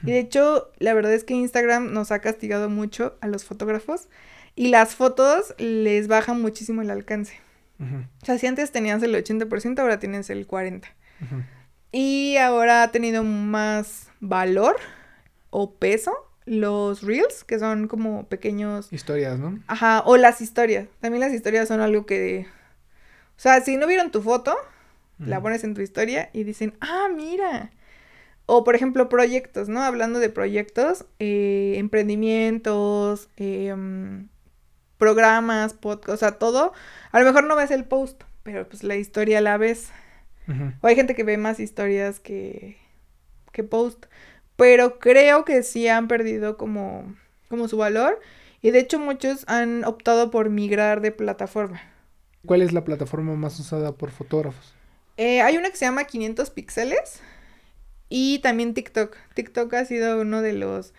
Y 0.05 0.13
de 0.13 0.19
hecho, 0.19 0.71
la 0.79 0.95
verdad 0.95 1.13
es 1.13 1.23
que 1.23 1.35
Instagram 1.35 1.93
nos 1.93 2.11
ha 2.13 2.21
castigado 2.21 2.71
mucho 2.71 3.19
a 3.21 3.27
los 3.27 3.45
fotógrafos 3.45 4.09
y 4.57 4.69
las 4.69 4.95
fotos 4.95 5.55
les 5.59 6.09
bajan 6.09 6.41
muchísimo 6.41 6.81
el 6.81 6.91
alcance. 6.91 7.35
O 7.79 8.25
sea, 8.25 8.39
si 8.39 8.47
antes 8.47 8.73
tenías 8.73 9.03
el 9.03 9.15
80%, 9.15 9.79
ahora 9.79 9.99
tienes 9.99 10.31
el 10.31 10.49
40%. 10.49 10.85
Y 11.91 12.39
ahora 12.39 12.85
ha 12.85 12.91
tenido 12.91 13.23
más 13.23 14.09
valor 14.21 14.77
o 15.51 15.75
peso 15.75 16.15
los 16.47 17.03
reels, 17.03 17.45
que 17.45 17.59
son 17.59 17.87
como 17.87 18.27
pequeños... 18.29 18.91
Historias, 18.93 19.39
¿no? 19.39 19.59
Ajá, 19.67 20.03
o 20.07 20.17
las 20.17 20.41
historias. 20.41 20.89
También 21.01 21.21
las 21.21 21.35
historias 21.35 21.69
son 21.69 21.81
algo 21.81 22.07
que... 22.07 22.47
O 23.43 23.49
sea, 23.51 23.61
si 23.61 23.77
no 23.77 23.89
vieron 23.89 24.13
tu 24.13 24.23
foto, 24.23 24.57
la 25.19 25.43
pones 25.43 25.65
en 25.65 25.75
tu 25.75 25.81
historia 25.81 26.31
y 26.33 26.45
dicen, 26.45 26.75
ah, 26.81 27.09
mira. 27.13 27.73
O 28.47 28.63
por 28.63 28.77
ejemplo, 28.77 29.09
proyectos, 29.09 29.69
¿no? 29.69 29.83
Hablando 29.83 30.21
de 30.21 30.29
proyectos, 30.29 31.07
eh, 31.19 31.75
emprendimientos, 31.77 33.31
eh, 33.39 33.75
programas, 34.97 35.75
podcast, 35.75 36.15
o 36.15 36.17
sea, 36.17 36.39
todo. 36.39 36.73
A 37.11 37.19
lo 37.19 37.27
mejor 37.27 37.43
no 37.43 37.57
ves 37.57 37.73
el 37.73 37.85
post, 37.85 38.23
pero 38.45 38.69
pues 38.69 38.85
la 38.85 38.95
historia 38.95 39.41
la 39.41 39.57
ves. 39.57 39.91
O 40.81 40.87
hay 40.87 40.95
gente 40.95 41.17
que 41.17 41.25
ve 41.25 41.37
más 41.37 41.59
historias 41.59 42.21
que, 42.21 42.77
que 43.51 43.65
post. 43.65 44.07
Pero 44.55 45.01
creo 45.01 45.45
que 45.45 45.65
sí 45.65 45.89
han 45.89 46.07
perdido 46.07 46.57
como, 46.57 47.13
como 47.49 47.67
su 47.67 47.77
valor. 47.77 48.21
Y 48.61 48.71
de 48.71 48.79
hecho 48.79 49.01
muchos 49.01 49.43
han 49.49 49.83
optado 49.83 50.31
por 50.31 50.49
migrar 50.49 51.01
de 51.01 51.11
plataforma. 51.11 51.92
¿Cuál 52.47 52.63
es 52.63 52.73
la 52.73 52.85
plataforma 52.85 53.35
más 53.35 53.59
usada 53.61 53.93
por 53.93 54.11
fotógrafos? 54.11 54.75
Eh, 55.17 55.43
hay 55.43 55.57
una 55.57 55.71
que 55.71 55.77
se 55.77 55.85
llama 55.85 56.05
500 56.05 56.51
píxeles 56.51 57.21
y 58.09 58.41
también 58.41 58.75
TikTok. 58.75 59.17
TikTok 59.35 59.73
ha 59.75 59.85
sido 59.85 60.21
uno 60.21 60.43
de 60.43 60.53
los... 60.53 60.93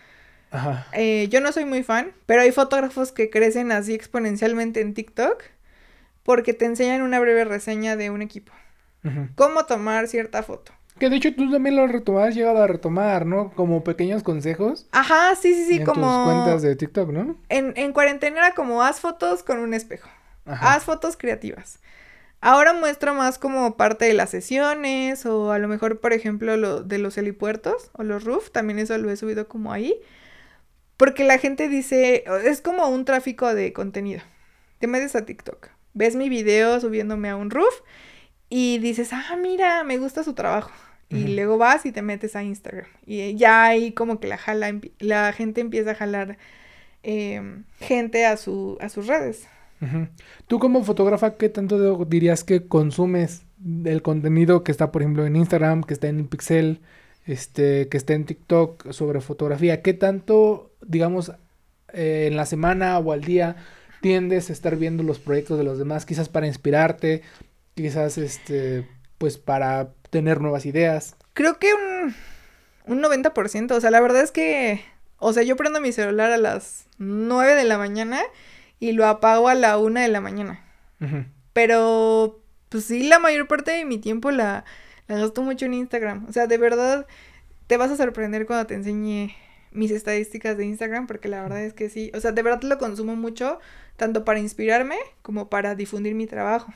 Ajá. 0.50 0.86
Eh, 0.92 1.28
yo 1.30 1.40
no 1.40 1.52
soy 1.52 1.64
muy 1.64 1.82
fan, 1.82 2.12
pero 2.26 2.42
hay 2.42 2.52
fotógrafos 2.52 3.12
que 3.12 3.28
crecen 3.28 3.72
así 3.72 3.92
exponencialmente 3.92 4.80
en 4.80 4.94
TikTok 4.94 5.42
porque 6.22 6.54
te 6.54 6.64
enseñan 6.64 7.02
una 7.02 7.20
breve 7.20 7.44
reseña 7.44 7.96
de 7.96 8.10
un 8.10 8.22
equipo. 8.22 8.52
Ujú. 9.04 9.28
Cómo 9.34 9.66
tomar 9.66 10.08
cierta 10.08 10.42
foto. 10.42 10.72
Que 10.98 11.10
de 11.10 11.16
hecho 11.16 11.34
tú 11.34 11.50
también 11.50 11.76
lo 11.76 11.86
retomado, 11.88 12.26
has 12.26 12.34
llegado 12.34 12.62
a 12.62 12.66
retomar, 12.68 13.26
¿no? 13.26 13.52
Como 13.54 13.82
pequeños 13.82 14.22
consejos 14.22 14.86
Ajá, 14.92 15.34
sí, 15.34 15.52
sí, 15.52 15.66
sí, 15.66 15.76
en 15.78 15.84
como... 15.84 16.06
tus 16.06 16.32
cuentas 16.32 16.62
de 16.62 16.76
TikTok, 16.76 17.10
¿no? 17.10 17.36
En, 17.48 17.74
en 17.76 17.92
cuarentena 17.92 18.38
era 18.38 18.54
como 18.54 18.82
haz 18.82 19.00
fotos 19.00 19.42
con 19.42 19.58
un 19.58 19.74
espejo. 19.74 20.08
Ajá. 20.46 20.74
Haz 20.74 20.84
fotos 20.84 21.16
creativas. 21.16 21.80
Ahora 22.40 22.74
muestro 22.74 23.14
más 23.14 23.38
como 23.38 23.76
parte 23.78 24.04
de 24.04 24.12
las 24.12 24.28
sesiones 24.28 25.24
o 25.24 25.50
a 25.50 25.58
lo 25.58 25.66
mejor, 25.66 26.00
por 26.00 26.12
ejemplo, 26.12 26.58
lo 26.58 26.82
de 26.82 26.98
los 26.98 27.16
helipuertos 27.16 27.90
o 27.94 28.02
los 28.02 28.24
roof, 28.24 28.50
también 28.50 28.78
eso 28.78 28.98
lo 28.98 29.10
he 29.10 29.16
subido 29.16 29.48
como 29.48 29.72
ahí. 29.72 29.96
Porque 30.96 31.24
la 31.24 31.38
gente 31.38 31.68
dice, 31.68 32.24
es 32.44 32.60
como 32.60 32.86
un 32.88 33.04
tráfico 33.04 33.54
de 33.54 33.72
contenido. 33.72 34.20
Te 34.78 34.86
metes 34.86 35.16
a 35.16 35.24
TikTok, 35.24 35.68
ves 35.94 36.16
mi 36.16 36.28
video 36.28 36.78
subiéndome 36.80 37.30
a 37.30 37.36
un 37.36 37.50
roof 37.50 37.74
y 38.50 38.78
dices, 38.78 39.12
ah, 39.12 39.36
mira, 39.40 39.82
me 39.82 39.98
gusta 39.98 40.22
su 40.22 40.34
trabajo. 40.34 40.70
Y 41.10 41.34
luego 41.34 41.58
vas 41.58 41.86
y 41.86 41.92
te 41.92 42.02
metes 42.02 42.34
a 42.34 42.42
Instagram. 42.42 42.88
Y 43.06 43.36
ya 43.36 43.64
ahí 43.64 43.92
como 43.92 44.18
que 44.18 44.26
la, 44.26 44.36
jala, 44.36 44.80
la 44.98 45.32
gente 45.32 45.60
empieza 45.60 45.92
a 45.92 45.94
jalar 45.94 46.38
em, 47.04 47.64
gente 47.78 48.26
a, 48.26 48.36
su, 48.36 48.76
a 48.80 48.88
sus 48.88 49.06
redes. 49.06 49.46
Tú 50.46 50.58
como 50.58 50.82
fotógrafa, 50.84 51.36
¿qué 51.36 51.48
tanto 51.48 52.04
dirías 52.04 52.44
que 52.44 52.66
consumes 52.66 53.42
del 53.58 54.02
contenido 54.02 54.64
que 54.64 54.72
está, 54.72 54.90
por 54.90 55.02
ejemplo, 55.02 55.26
en 55.26 55.36
Instagram, 55.36 55.82
que 55.82 55.94
está 55.94 56.08
en 56.08 56.26
Pixel, 56.26 56.80
este, 57.26 57.88
que 57.88 57.96
está 57.96 58.14
en 58.14 58.24
TikTok 58.24 58.92
sobre 58.92 59.20
fotografía? 59.20 59.82
¿Qué 59.82 59.92
tanto, 59.94 60.72
digamos, 60.86 61.32
eh, 61.92 62.28
en 62.30 62.36
la 62.36 62.46
semana 62.46 62.98
o 62.98 63.12
al 63.12 63.22
día 63.22 63.56
tiendes 64.00 64.50
a 64.50 64.52
estar 64.52 64.76
viendo 64.76 65.02
los 65.02 65.18
proyectos 65.18 65.58
de 65.58 65.64
los 65.64 65.78
demás, 65.78 66.06
quizás 66.06 66.28
para 66.28 66.46
inspirarte, 66.46 67.22
quizás, 67.74 68.18
este, 68.18 68.88
pues 69.18 69.38
para 69.38 69.90
tener 70.10 70.40
nuevas 70.40 70.66
ideas? 70.66 71.16
Creo 71.34 71.58
que 71.58 71.72
un, 71.74 72.14
un 72.86 73.02
90%. 73.02 73.72
O 73.72 73.80
sea, 73.80 73.90
la 73.90 74.00
verdad 74.00 74.22
es 74.22 74.30
que, 74.30 74.82
o 75.18 75.32
sea, 75.32 75.42
yo 75.42 75.56
prendo 75.56 75.80
mi 75.80 75.92
celular 75.92 76.30
a 76.30 76.38
las 76.38 76.86
9 76.98 77.54
de 77.54 77.64
la 77.64 77.78
mañana 77.78 78.20
y 78.80 78.92
lo 78.92 79.06
apago 79.06 79.48
a 79.48 79.54
la 79.54 79.78
1 79.78 80.00
de 80.00 80.08
la 80.08 80.20
mañana. 80.20 80.60
Pero, 81.52 82.40
pues 82.68 82.84
sí, 82.84 83.06
la 83.06 83.18
mayor 83.18 83.46
parte 83.46 83.72
de 83.72 83.84
mi 83.84 83.98
tiempo 83.98 84.30
la, 84.30 84.64
la 85.06 85.18
gasto 85.18 85.42
mucho 85.42 85.66
en 85.66 85.74
Instagram. 85.74 86.26
O 86.28 86.32
sea, 86.32 86.46
de 86.46 86.58
verdad, 86.58 87.06
te 87.66 87.76
vas 87.76 87.90
a 87.90 87.96
sorprender 87.96 88.46
cuando 88.46 88.66
te 88.66 88.74
enseñe 88.74 89.34
mis 89.70 89.90
estadísticas 89.90 90.56
de 90.56 90.64
Instagram, 90.64 91.06
porque 91.06 91.28
la 91.28 91.42
verdad 91.42 91.62
es 91.62 91.74
que 91.74 91.90
sí. 91.90 92.10
O 92.14 92.20
sea, 92.20 92.32
de 92.32 92.42
verdad 92.42 92.62
lo 92.62 92.78
consumo 92.78 93.16
mucho, 93.16 93.58
tanto 93.96 94.24
para 94.24 94.38
inspirarme 94.38 94.96
como 95.22 95.50
para 95.50 95.74
difundir 95.74 96.14
mi 96.14 96.26
trabajo. 96.26 96.72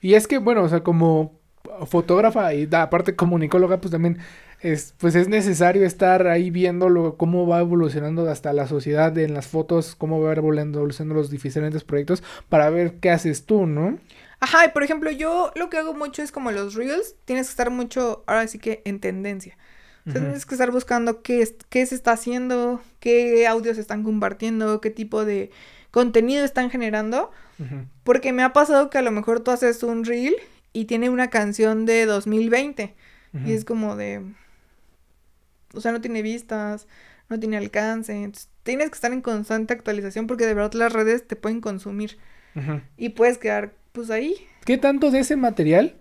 Y 0.00 0.14
es 0.14 0.26
que, 0.26 0.38
bueno, 0.38 0.62
o 0.62 0.68
sea, 0.68 0.82
como 0.82 1.40
fotógrafa 1.86 2.52
y 2.54 2.68
aparte 2.72 3.16
comunicóloga, 3.16 3.80
pues 3.80 3.92
también 3.92 4.18
es, 4.62 4.94
pues 4.98 5.14
es 5.14 5.28
necesario 5.28 5.84
estar 5.84 6.26
ahí 6.28 6.50
viendo 6.50 7.16
cómo 7.16 7.46
va 7.46 7.60
evolucionando 7.60 8.28
hasta 8.30 8.52
la 8.52 8.66
sociedad 8.66 9.16
en 9.18 9.34
las 9.34 9.46
fotos, 9.46 9.94
cómo 9.96 10.20
va 10.20 10.32
evolucionando, 10.32 11.14
los 11.14 11.30
diferentes 11.30 11.84
proyectos 11.84 12.22
para 12.48 12.70
ver 12.70 12.94
qué 13.00 13.10
haces 13.10 13.44
tú, 13.44 13.66
¿no? 13.66 13.98
Ajá, 14.40 14.66
y 14.66 14.70
por 14.70 14.82
ejemplo, 14.82 15.10
yo 15.10 15.52
lo 15.56 15.68
que 15.70 15.78
hago 15.78 15.94
mucho 15.94 16.22
es 16.22 16.32
como 16.32 16.50
los 16.50 16.74
reels, 16.74 17.16
tienes 17.24 17.46
que 17.46 17.50
estar 17.50 17.70
mucho, 17.70 18.24
ahora 18.26 18.46
sí 18.48 18.58
que 18.58 18.82
en 18.84 19.00
tendencia. 19.00 19.56
O 20.06 20.10
sea, 20.10 20.20
tienes 20.20 20.46
que 20.46 20.54
estar 20.56 20.72
buscando 20.72 21.22
qué, 21.22 21.42
es- 21.42 21.54
qué 21.68 21.86
se 21.86 21.94
está 21.94 22.12
haciendo, 22.12 22.80
qué 22.98 23.46
audios 23.46 23.78
están 23.78 24.02
compartiendo, 24.02 24.80
qué 24.80 24.90
tipo 24.90 25.24
de 25.24 25.50
contenido 25.92 26.44
están 26.44 26.70
generando. 26.70 27.30
Porque 28.02 28.32
me 28.32 28.42
ha 28.42 28.52
pasado 28.52 28.90
que 28.90 28.98
a 28.98 29.02
lo 29.02 29.12
mejor 29.12 29.40
tú 29.40 29.52
haces 29.52 29.84
un 29.84 30.04
reel 30.04 30.34
y 30.72 30.86
tiene 30.86 31.08
una 31.08 31.30
canción 31.30 31.86
de 31.86 32.06
2020. 32.06 32.96
Ujú. 33.32 33.48
Y 33.48 33.52
es 33.52 33.64
como 33.64 33.94
de... 33.94 34.22
O 35.74 35.80
sea, 35.80 35.92
no 35.92 36.00
tiene 36.00 36.22
vistas, 36.22 36.86
no 37.28 37.38
tiene 37.40 37.56
alcance. 37.56 38.12
entonces, 38.14 38.48
tienes 38.62 38.88
que 38.90 38.94
estar 38.94 39.12
en 39.12 39.22
constante 39.22 39.72
actualización 39.74 40.26
porque 40.26 40.46
de 40.46 40.54
verdad 40.54 40.72
las 40.74 40.92
redes 40.92 41.26
te 41.26 41.36
pueden 41.36 41.60
consumir. 41.60 42.18
Y 42.98 43.10
puedes 43.10 43.38
quedar 43.38 43.72
pues 43.92 44.10
ahí. 44.10 44.34
¿Qué 44.64 44.76
tanto 44.78 45.10
de 45.10 45.20
ese 45.20 45.36
material 45.36 45.94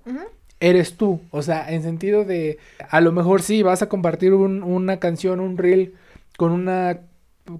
eres 0.59 0.95
tú? 0.97 1.21
O 1.31 1.41
sea, 1.41 1.71
en 1.71 1.81
sentido 1.81 2.25
de, 2.25 2.57
a 2.89 2.99
lo 3.01 3.11
mejor 3.13 3.41
sí, 3.41 3.63
vas 3.63 3.81
a 3.81 3.87
compartir 3.89 4.33
un- 4.33 4.61
una 4.63 4.99
canción, 4.99 5.39
un 5.39 5.57
reel 5.57 5.93
con 6.37 6.51
una, 6.51 6.99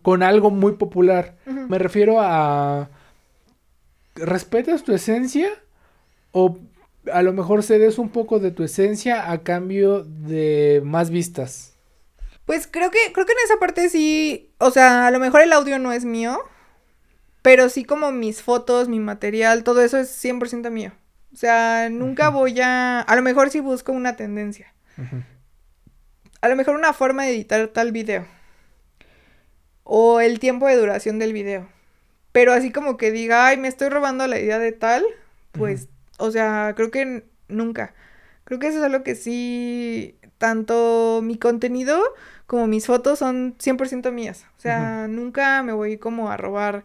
con 0.02 0.24
algo 0.24 0.52
muy 0.52 0.74
popular. 0.74 1.36
Me 1.46 1.78
refiero 1.80 2.20
a, 2.20 2.90
¿respetas 4.16 4.84
tu 4.84 4.94
esencia? 4.94 5.48
O 6.32 6.58
a 7.12 7.22
lo 7.24 7.34
mejor 7.34 7.64
cedes 7.64 7.98
un 7.98 8.10
poco 8.10 8.40
de 8.40 8.52
tu 8.52 8.64
esencia 8.64 9.32
a 9.32 9.40
cambio 9.44 10.04
de 10.04 10.82
más 10.86 11.10
vistas. 11.10 11.71
Pues 12.52 12.68
creo 12.70 12.92
que, 12.92 13.14
creo 13.14 13.26
que 13.26 13.32
en 13.32 13.38
esa 13.46 13.60
parte 13.60 13.88
sí, 13.88 14.52
o 14.58 14.72
sea, 14.72 15.08
a 15.08 15.12
lo 15.12 15.20
mejor 15.20 15.40
el 15.40 15.54
audio 15.54 15.80
no 15.80 15.94
es 15.94 16.04
mío, 16.04 16.38
pero 17.42 17.70
sí 17.70 17.86
como 17.86 18.12
mis 18.12 18.42
fotos, 18.42 18.90
mi 18.90 19.00
material, 19.00 19.64
todo 19.64 19.82
eso 19.82 19.98
es 19.98 20.10
100% 20.22 20.70
mío. 20.70 20.92
O 21.34 21.38
sea, 21.38 21.88
nunca 21.90 22.28
voy 22.28 22.60
a, 22.60 23.00
a 23.00 23.16
lo 23.16 23.22
mejor 23.22 23.52
sí 23.52 23.62
busco 23.62 23.94
una 23.94 24.18
tendencia, 24.18 24.74
a 26.42 26.50
lo 26.50 26.58
mejor 26.58 26.76
una 26.76 26.92
forma 26.92 27.24
de 27.24 27.30
editar 27.32 27.70
tal 27.70 27.94
video, 27.94 28.28
o 29.86 30.20
el 30.20 30.40
tiempo 30.40 30.68
de 30.68 30.76
duración 30.76 31.20
del 31.20 31.32
video. 31.32 31.70
Pero 32.34 32.52
así 32.52 32.70
como 32.70 32.98
que 32.98 33.14
diga, 33.14 33.48
ay, 33.48 33.56
me 33.56 33.70
estoy 33.70 33.88
robando 33.88 34.28
la 34.28 34.38
idea 34.38 34.60
de 34.60 34.74
tal, 34.74 35.06
pues, 35.54 35.88
o 36.18 36.32
sea, 36.32 36.74
creo 36.76 36.92
que 36.92 37.24
nunca. 37.48 37.94
Creo 38.44 38.60
que 38.60 38.68
eso 38.68 38.80
es 38.80 38.84
algo 38.84 39.04
que 39.04 39.16
sí, 39.16 40.18
tanto 40.38 41.22
mi 41.24 41.38
contenido 41.38 42.04
como 42.52 42.68
mis 42.68 42.86
fotos 42.86 43.18
son 43.18 43.56
100% 43.60 44.12
mías. 44.12 44.46
O 44.58 44.60
sea, 44.60 45.08
nunca 45.08 45.64
me 45.64 45.72
voy 45.72 45.98
como 45.98 46.30
a 46.30 46.36
robar 46.36 46.84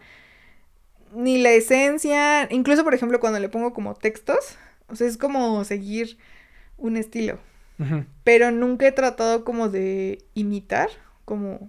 ni 1.13 1.39
la 1.39 1.51
esencia, 1.51 2.47
incluso 2.53 2.85
por 2.85 2.95
ejemplo 2.95 3.19
cuando 3.19 3.41
le 3.41 3.49
pongo 3.49 3.75
como 3.75 3.95
textos, 3.95 4.59
o 4.87 4.95
sea, 4.95 5.09
es 5.09 5.19
como 5.19 5.65
seguir 5.65 6.19
un 6.79 6.97
estilo. 6.97 7.41
Pero 8.23 8.53
nunca 8.53 8.87
he 8.87 8.93
tratado 8.93 9.45
como 9.45 9.69
de 9.69 10.25
imitar, 10.35 10.89
como 11.25 11.69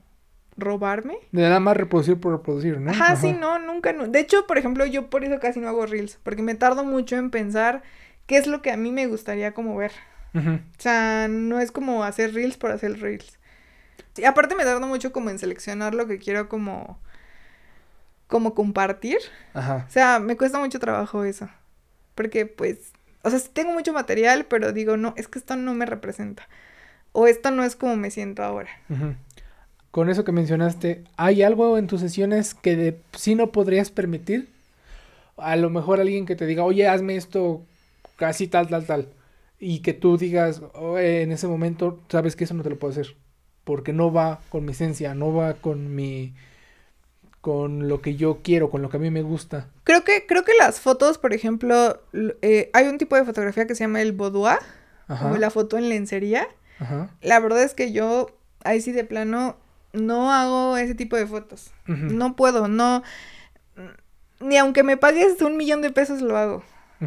robarme. 0.58 1.18
De 1.32 1.42
nada 1.42 1.60
más 1.60 1.76
reproducir 1.76 2.20
por 2.20 2.34
reproducir, 2.34 2.80
¿no? 2.80 2.92
Ajá, 2.92 3.16
sí, 3.16 3.34
no, 3.34 3.58
nunca. 3.58 3.94
no. 3.94 4.08
De 4.08 4.20
hecho, 4.20 4.46
por 4.46 4.60
ejemplo, 4.60 4.86
yo 4.86 5.10
por 5.10 5.24
eso 5.24 5.40
casi 5.40 5.60
no 5.60 5.70
hago 5.70 5.88
reels, 5.88 6.20
porque 6.22 6.44
me 6.44 6.54
tardo 6.54 6.84
mucho 6.84 7.16
en 7.16 7.32
pensar 7.32 7.82
qué 8.28 8.38
es 8.38 8.46
lo 8.46 8.62
que 8.62 8.70
a 8.70 8.78
mí 8.78 8.92
me 8.92 9.08
gustaría 9.08 9.56
como 9.56 9.76
ver. 9.76 9.94
O 10.36 10.60
sea, 10.78 11.28
no 11.28 11.60
es 11.60 11.72
como 11.72 12.04
hacer 12.04 12.36
reels 12.36 12.58
por 12.58 12.70
hacer 12.70 13.00
reels. 13.00 13.37
Y 14.20 14.26
aparte 14.26 14.56
me 14.56 14.64
tardo 14.64 14.88
mucho 14.88 15.12
como 15.12 15.30
en 15.30 15.40
seleccionar 15.40 15.94
lo 15.96 16.08
que 16.08 16.20
quiero 16.20 16.50
como 16.50 17.00
como 18.28 18.54
compartir. 18.54 19.20
Ajá. 19.54 19.86
O 19.88 19.92
sea, 19.92 20.20
me 20.20 20.36
cuesta 20.38 20.60
mucho 20.60 20.80
trabajo 20.80 21.24
eso. 21.24 21.50
Porque 22.16 22.46
pues, 22.46 22.92
o 23.24 23.30
sea, 23.30 23.40
sí 23.40 23.50
tengo 23.54 23.72
mucho 23.72 23.94
material, 23.94 24.46
pero 24.46 24.74
digo, 24.74 24.98
no, 24.98 25.14
es 25.18 25.28
que 25.28 25.40
esto 25.40 25.56
no 25.56 25.74
me 25.74 25.86
representa. 25.86 26.48
O 27.14 27.28
esto 27.28 27.52
no 27.52 27.64
es 27.64 27.76
como 27.76 27.96
me 27.96 28.12
siento 28.12 28.44
ahora. 28.44 28.70
Con 29.92 30.10
eso 30.10 30.24
que 30.24 30.32
mencionaste, 30.32 31.04
¿hay 31.16 31.42
algo 31.42 31.78
en 31.78 31.88
tus 31.88 32.02
sesiones 32.02 32.54
que 32.54 32.76
de 32.76 33.00
sí 33.14 33.34
no 33.36 33.52
podrías 33.52 33.90
permitir? 33.90 34.50
A 35.38 35.56
lo 35.56 35.70
mejor 35.70 36.00
alguien 36.00 36.26
que 36.26 36.36
te 36.36 36.46
diga, 36.46 36.64
oye, 36.64 36.88
hazme 36.88 37.16
esto 37.16 37.64
casi 38.18 38.48
tal, 38.48 38.68
tal, 38.68 38.86
tal. 38.86 39.10
Y 39.60 39.80
que 39.80 39.94
tú 39.94 40.18
digas, 40.18 40.62
"Oye, 40.74 41.24
en 41.24 41.32
ese 41.32 41.48
momento, 41.48 42.00
sabes 42.10 42.36
que 42.36 42.44
eso 42.44 42.54
no 42.54 42.64
te 42.64 42.70
lo 42.70 42.78
puedo 42.78 42.92
hacer. 42.92 43.16
Porque 43.68 43.92
no 43.94 44.12
va 44.12 44.40
con 44.50 44.64
mi 44.66 44.72
esencia, 44.72 45.14
no 45.14 45.34
va 45.34 45.54
con 45.56 45.94
mi. 45.94 46.34
con 47.42 47.88
lo 47.88 48.02
que 48.02 48.16
yo 48.16 48.40
quiero, 48.44 48.70
con 48.70 48.82
lo 48.82 48.90
que 48.90 48.98
a 48.98 49.00
mí 49.00 49.12
me 49.12 49.22
gusta. 49.22 49.68
Creo 49.84 50.04
que, 50.04 50.26
creo 50.26 50.44
que 50.44 50.54
las 50.58 50.80
fotos, 50.80 51.18
por 51.18 51.34
ejemplo, 51.34 52.02
eh, 52.42 52.70
hay 52.74 52.88
un 52.88 52.98
tipo 52.98 53.16
de 53.16 53.24
fotografía 53.26 53.68
que 53.68 53.76
se 53.76 53.84
llama 53.84 54.02
el 54.02 54.12
boudoir, 54.14 54.58
Ajá. 55.08 55.24
como 55.24 55.38
la 55.38 55.50
foto 55.50 55.78
en 55.78 55.90
lencería. 55.90 56.48
Ajá. 56.80 57.10
La 57.22 57.40
verdad 57.40 57.62
es 57.64 57.74
que 57.74 57.92
yo, 57.92 58.28
ahí 58.64 58.82
sí 58.82 58.92
de 58.94 59.04
plano, 59.04 59.56
no 59.94 60.32
hago 60.34 60.78
ese 60.78 60.96
tipo 60.96 61.16
de 61.18 61.28
fotos. 61.28 61.72
No 61.88 62.36
puedo, 62.36 62.68
no. 62.68 63.04
Ni 64.40 64.58
aunque 64.58 64.84
me 64.84 64.98
pagues 64.98 65.42
un 65.42 65.58
millón 65.58 65.82
de 65.82 65.92
pesos 65.92 66.22
lo 66.22 66.38
hago. 66.38 66.64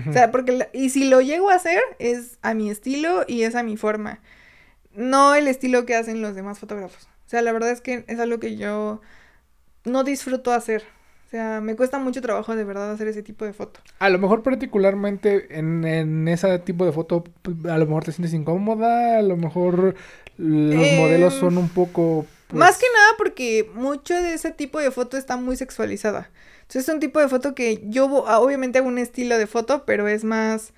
O 0.08 0.12
sea, 0.12 0.30
porque. 0.30 0.52
la- 0.52 0.68
y 0.72 0.90
si 0.90 1.08
lo 1.08 1.20
llego 1.20 1.50
a 1.50 1.54
hacer, 1.54 1.80
es 1.98 2.38
a 2.42 2.54
mi 2.54 2.70
estilo 2.70 3.24
y 3.26 3.42
es 3.42 3.54
a 3.56 3.62
mi 3.62 3.76
forma. 3.76 4.20
No 4.94 5.34
el 5.34 5.48
estilo 5.48 5.86
que 5.86 5.94
hacen 5.94 6.22
los 6.22 6.34
demás 6.34 6.58
fotógrafos. 6.58 7.04
O 7.26 7.30
sea, 7.30 7.42
la 7.42 7.52
verdad 7.52 7.70
es 7.70 7.80
que 7.80 8.04
es 8.08 8.18
algo 8.18 8.40
que 8.40 8.56
yo 8.56 9.00
no 9.84 10.04
disfruto 10.04 10.52
hacer. 10.52 10.84
O 11.26 11.30
sea, 11.30 11.60
me 11.60 11.76
cuesta 11.76 11.98
mucho 11.98 12.20
trabajo 12.20 12.56
de 12.56 12.64
verdad 12.64 12.90
hacer 12.92 13.06
ese 13.08 13.22
tipo 13.22 13.44
de 13.44 13.52
foto. 13.52 13.80
A 14.00 14.08
lo 14.08 14.18
mejor 14.18 14.42
particularmente 14.42 15.58
en, 15.58 15.84
en 15.84 16.26
ese 16.26 16.58
tipo 16.60 16.84
de 16.84 16.92
foto, 16.92 17.22
a 17.68 17.78
lo 17.78 17.86
mejor 17.86 18.04
te 18.04 18.12
sientes 18.12 18.34
incómoda, 18.34 19.18
a 19.18 19.22
lo 19.22 19.36
mejor 19.36 19.94
los 20.36 20.84
Eh, 20.84 20.96
modelos 20.98 21.34
son 21.34 21.56
un 21.58 21.68
poco... 21.68 22.26
pues, 22.48 22.58
Más 22.58 22.78
que 22.78 22.86
nada 22.92 23.12
porque 23.16 23.70
mucho 23.74 24.14
de 24.14 24.34
ese 24.34 24.50
tipo 24.50 24.80
de 24.80 24.90
foto 24.90 25.16
está 25.16 25.36
muy 25.36 25.56
sexualizada. 25.56 26.30
Entonces 26.62 26.88
es 26.88 26.94
un 26.94 27.00
tipo 27.00 27.20
de 27.20 27.28
foto 27.28 27.54
que 27.54 27.80
yo 27.84 28.06
obviamente 28.06 28.78
hago 28.80 28.88
un 28.88 28.98
estilo 28.98 29.38
de 29.38 29.46
foto, 29.46 29.84
pero 29.84 30.08
es 30.08 30.24
más... 30.24 30.72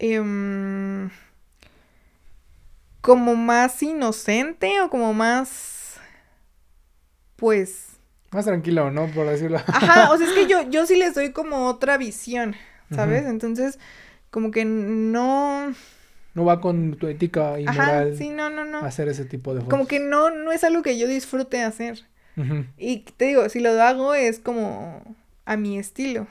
em, 0.00 1.10
como 3.04 3.36
más 3.36 3.82
inocente 3.82 4.80
o 4.80 4.88
como 4.88 5.12
más... 5.12 6.00
Pues... 7.36 7.98
Más 8.30 8.46
tranquilo, 8.46 8.90
¿no? 8.90 9.08
Por 9.08 9.26
decirlo. 9.26 9.58
Ajá, 9.66 10.10
o 10.10 10.16
sea, 10.16 10.26
es 10.26 10.32
que 10.32 10.46
yo, 10.48 10.62
yo 10.70 10.86
sí 10.86 10.96
les 10.96 11.14
doy 11.14 11.30
como 11.32 11.66
otra 11.66 11.98
visión, 11.98 12.56
¿sabes? 12.90 13.26
Entonces, 13.26 13.78
como 14.30 14.50
que 14.50 14.64
no... 14.64 15.74
No 16.32 16.44
va 16.46 16.62
con 16.62 16.96
tu 16.96 17.06
ética 17.06 17.60
y 17.60 17.66
Ajá, 17.66 17.84
moral 17.84 18.16
sí, 18.16 18.30
no, 18.30 18.48
no, 18.48 18.64
no. 18.64 18.78
hacer 18.78 19.08
ese 19.08 19.26
tipo 19.26 19.52
de 19.52 19.60
fotos. 19.60 19.70
Como 19.70 19.86
que 19.86 20.00
no, 20.00 20.30
no 20.30 20.50
es 20.50 20.64
algo 20.64 20.80
que 20.80 20.96
yo 20.98 21.06
disfrute 21.06 21.62
hacer. 21.62 22.06
Y 22.78 23.00
te 23.00 23.26
digo, 23.26 23.46
si 23.50 23.60
lo 23.60 23.70
hago 23.82 24.14
es 24.14 24.38
como 24.38 25.14
a 25.44 25.58
mi 25.58 25.78
estilo. 25.78 26.26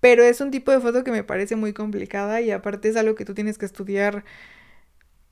Pero 0.00 0.22
es 0.22 0.42
un 0.42 0.50
tipo 0.50 0.70
de 0.70 0.80
foto 0.80 1.02
que 1.02 1.12
me 1.12 1.24
parece 1.24 1.56
muy 1.56 1.72
complicada 1.72 2.42
y 2.42 2.50
aparte 2.50 2.90
es 2.90 2.96
algo 2.96 3.14
que 3.14 3.24
tú 3.24 3.32
tienes 3.32 3.56
que 3.56 3.64
estudiar 3.64 4.22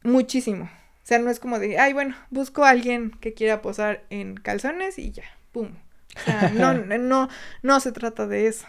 muchísimo. 0.02 0.64
O 0.64 1.06
sea, 1.10 1.18
no 1.18 1.30
es 1.30 1.40
como 1.40 1.58
de, 1.58 1.78
ay, 1.78 1.92
bueno, 1.92 2.14
busco 2.30 2.64
a 2.64 2.70
alguien 2.70 3.10
que 3.20 3.34
quiera 3.34 3.62
posar 3.62 4.04
en 4.10 4.36
calzones 4.36 4.98
y 4.98 5.10
ya, 5.10 5.24
pum. 5.52 5.70
O 6.16 6.20
sea, 6.24 6.50
no, 6.50 6.74
no, 6.98 7.28
no 7.62 7.80
se 7.80 7.92
trata 7.92 8.26
de 8.26 8.46
eso. 8.46 8.66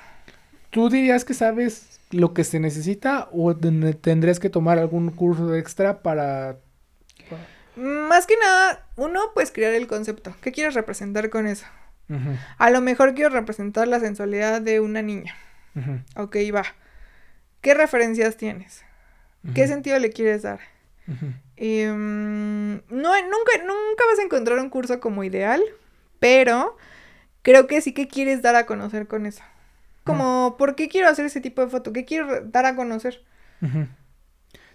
¿Tú 0.72 0.90
dirías 0.90 1.26
que 1.26 1.34
sabes 1.34 2.00
lo 2.12 2.34
que 2.34 2.44
se 2.44 2.60
necesita 2.60 3.30
o 3.32 3.56
ten- 3.56 3.94
tendrías 4.02 4.40
que 4.40 4.50
tomar 4.50 4.80
algún 4.80 5.12
curso 5.12 5.56
extra 5.56 6.02
para... 6.02 6.58
Más 7.76 8.28
que 8.28 8.36
nada, 8.38 8.86
uno, 8.98 9.20
pues 9.34 9.52
crear 9.52 9.74
el 9.74 9.88
concepto. 9.88 10.36
¿Qué 10.42 10.52
quieres 10.52 10.74
representar 10.74 11.30
con 11.30 11.48
eso? 11.48 11.66
A 12.58 12.70
lo 12.70 12.82
mejor 12.82 13.16
quiero 13.16 13.30
representar 13.30 13.88
la 13.88 14.02
sensualidad 14.02 14.62
de 14.62 14.82
una 14.82 15.02
niña. 15.02 15.34
ujú, 15.76 16.00
Ok, 16.18 16.36
va. 16.54 16.66
¿Qué 17.62 17.74
referencias 17.74 18.36
tienes? 18.36 18.84
¿Qué 19.56 19.68
sentido 19.68 19.98
le 20.00 20.10
quieres 20.10 20.42
dar? 20.42 20.60
Em, 21.58 22.74
no, 22.74 22.82
nunca, 22.90 23.58
nunca 23.60 24.06
vas 24.10 24.20
a 24.20 24.24
encontrar 24.24 24.60
un 24.60 24.70
curso 24.70 25.00
como 25.00 25.24
ideal, 25.24 25.62
pero 26.20 26.78
creo 27.42 27.68
que 27.68 27.82
sí 27.82 27.94
que 27.94 28.08
quieres 28.08 28.42
dar 28.42 28.56
a 28.56 28.66
conocer 28.66 29.08
con 29.08 29.26
eso. 29.26 29.44
Como, 30.04 30.56
¿por 30.58 30.76
qué 30.76 30.90
quiero 30.90 31.08
hacer 31.08 31.26
ese 31.26 31.42
tipo 31.42 31.62
de 31.62 31.70
foto? 31.70 31.94
¿Qué 31.94 32.06
quiero 32.06 32.42
dar 32.46 32.66
a 32.66 32.76
conocer? 32.76 33.24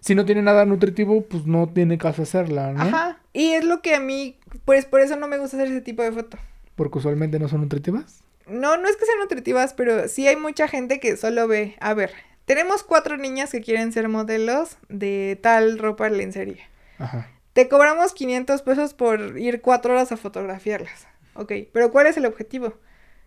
Si 0.00 0.14
no 0.14 0.24
tiene 0.24 0.42
nada 0.42 0.64
nutritivo, 0.64 1.22
pues 1.22 1.46
no 1.46 1.68
tiene 1.68 1.98
caso 1.98 2.22
hacerla, 2.22 2.72
¿no? 2.72 2.82
Ajá. 2.82 3.18
Y 3.32 3.52
es 3.52 3.64
lo 3.64 3.82
que 3.82 3.94
a 3.94 4.00
mí, 4.00 4.38
pues 4.64 4.84
por 4.84 5.00
eso 5.00 5.16
no 5.16 5.26
me 5.26 5.38
gusta 5.38 5.56
hacer 5.56 5.68
ese 5.68 5.80
tipo 5.80 6.02
de 6.02 6.12
foto. 6.12 6.38
Porque 6.76 6.98
usualmente 6.98 7.38
no 7.40 7.48
son 7.48 7.62
nutritivas. 7.62 8.22
No, 8.46 8.76
no 8.76 8.88
es 8.88 8.96
que 8.96 9.04
sean 9.04 9.18
nutritivas, 9.18 9.74
pero 9.74 10.06
sí 10.06 10.28
hay 10.28 10.36
mucha 10.36 10.68
gente 10.68 11.00
que 11.00 11.16
solo 11.16 11.48
ve, 11.48 11.74
a 11.80 11.94
ver, 11.94 12.12
tenemos 12.46 12.82
cuatro 12.82 13.16
niñas 13.18 13.50
que 13.50 13.60
quieren 13.60 13.92
ser 13.92 14.08
modelos 14.08 14.78
de 14.88 15.38
tal 15.42 15.78
ropa 15.78 16.08
lencería. 16.08 16.64
Ajá. 16.98 17.28
Te 17.52 17.68
cobramos 17.68 18.12
500 18.12 18.62
pesos 18.62 18.94
por 18.94 19.38
ir 19.38 19.60
cuatro 19.60 19.92
horas 19.92 20.12
a 20.12 20.16
fotografiarlas. 20.16 21.06
Ok, 21.34 21.52
pero 21.72 21.90
¿cuál 21.90 22.06
es 22.06 22.16
el 22.16 22.24
objetivo? 22.26 22.74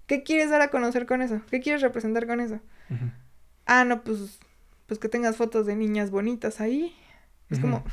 ¿Qué 0.07 0.23
quieres 0.23 0.49
dar 0.49 0.61
a 0.61 0.69
conocer 0.69 1.05
con 1.05 1.21
eso? 1.21 1.41
¿Qué 1.51 1.59
quieres 1.59 1.81
representar 1.81 2.25
con 2.25 2.39
eso? 2.39 2.59
Ah, 3.65 3.85
no, 3.85 4.03
pues, 4.03 4.39
pues 4.87 4.99
que 4.99 5.09
tengas 5.09 5.35
fotos 5.35 5.65
de 5.65 5.75
niñas 5.75 6.09
bonitas 6.09 6.61
ahí. 6.61 6.95
Es 7.49 7.59
como... 7.59 7.83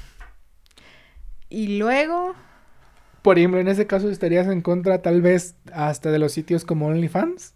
Y 1.49 1.79
luego... 1.79 2.35
Por 3.23 3.39
ejemplo, 3.39 3.61
en 3.61 3.69
ese 3.69 3.87
caso 3.87 4.09
estarías 4.09 4.47
en 4.47 4.63
contra 4.63 5.03
tal 5.03 5.21
vez 5.21 5.57
hasta 5.73 6.11
de 6.11 6.19
los 6.19 6.33
sitios 6.33 6.65
como 6.65 6.87
OnlyFans. 6.87 7.55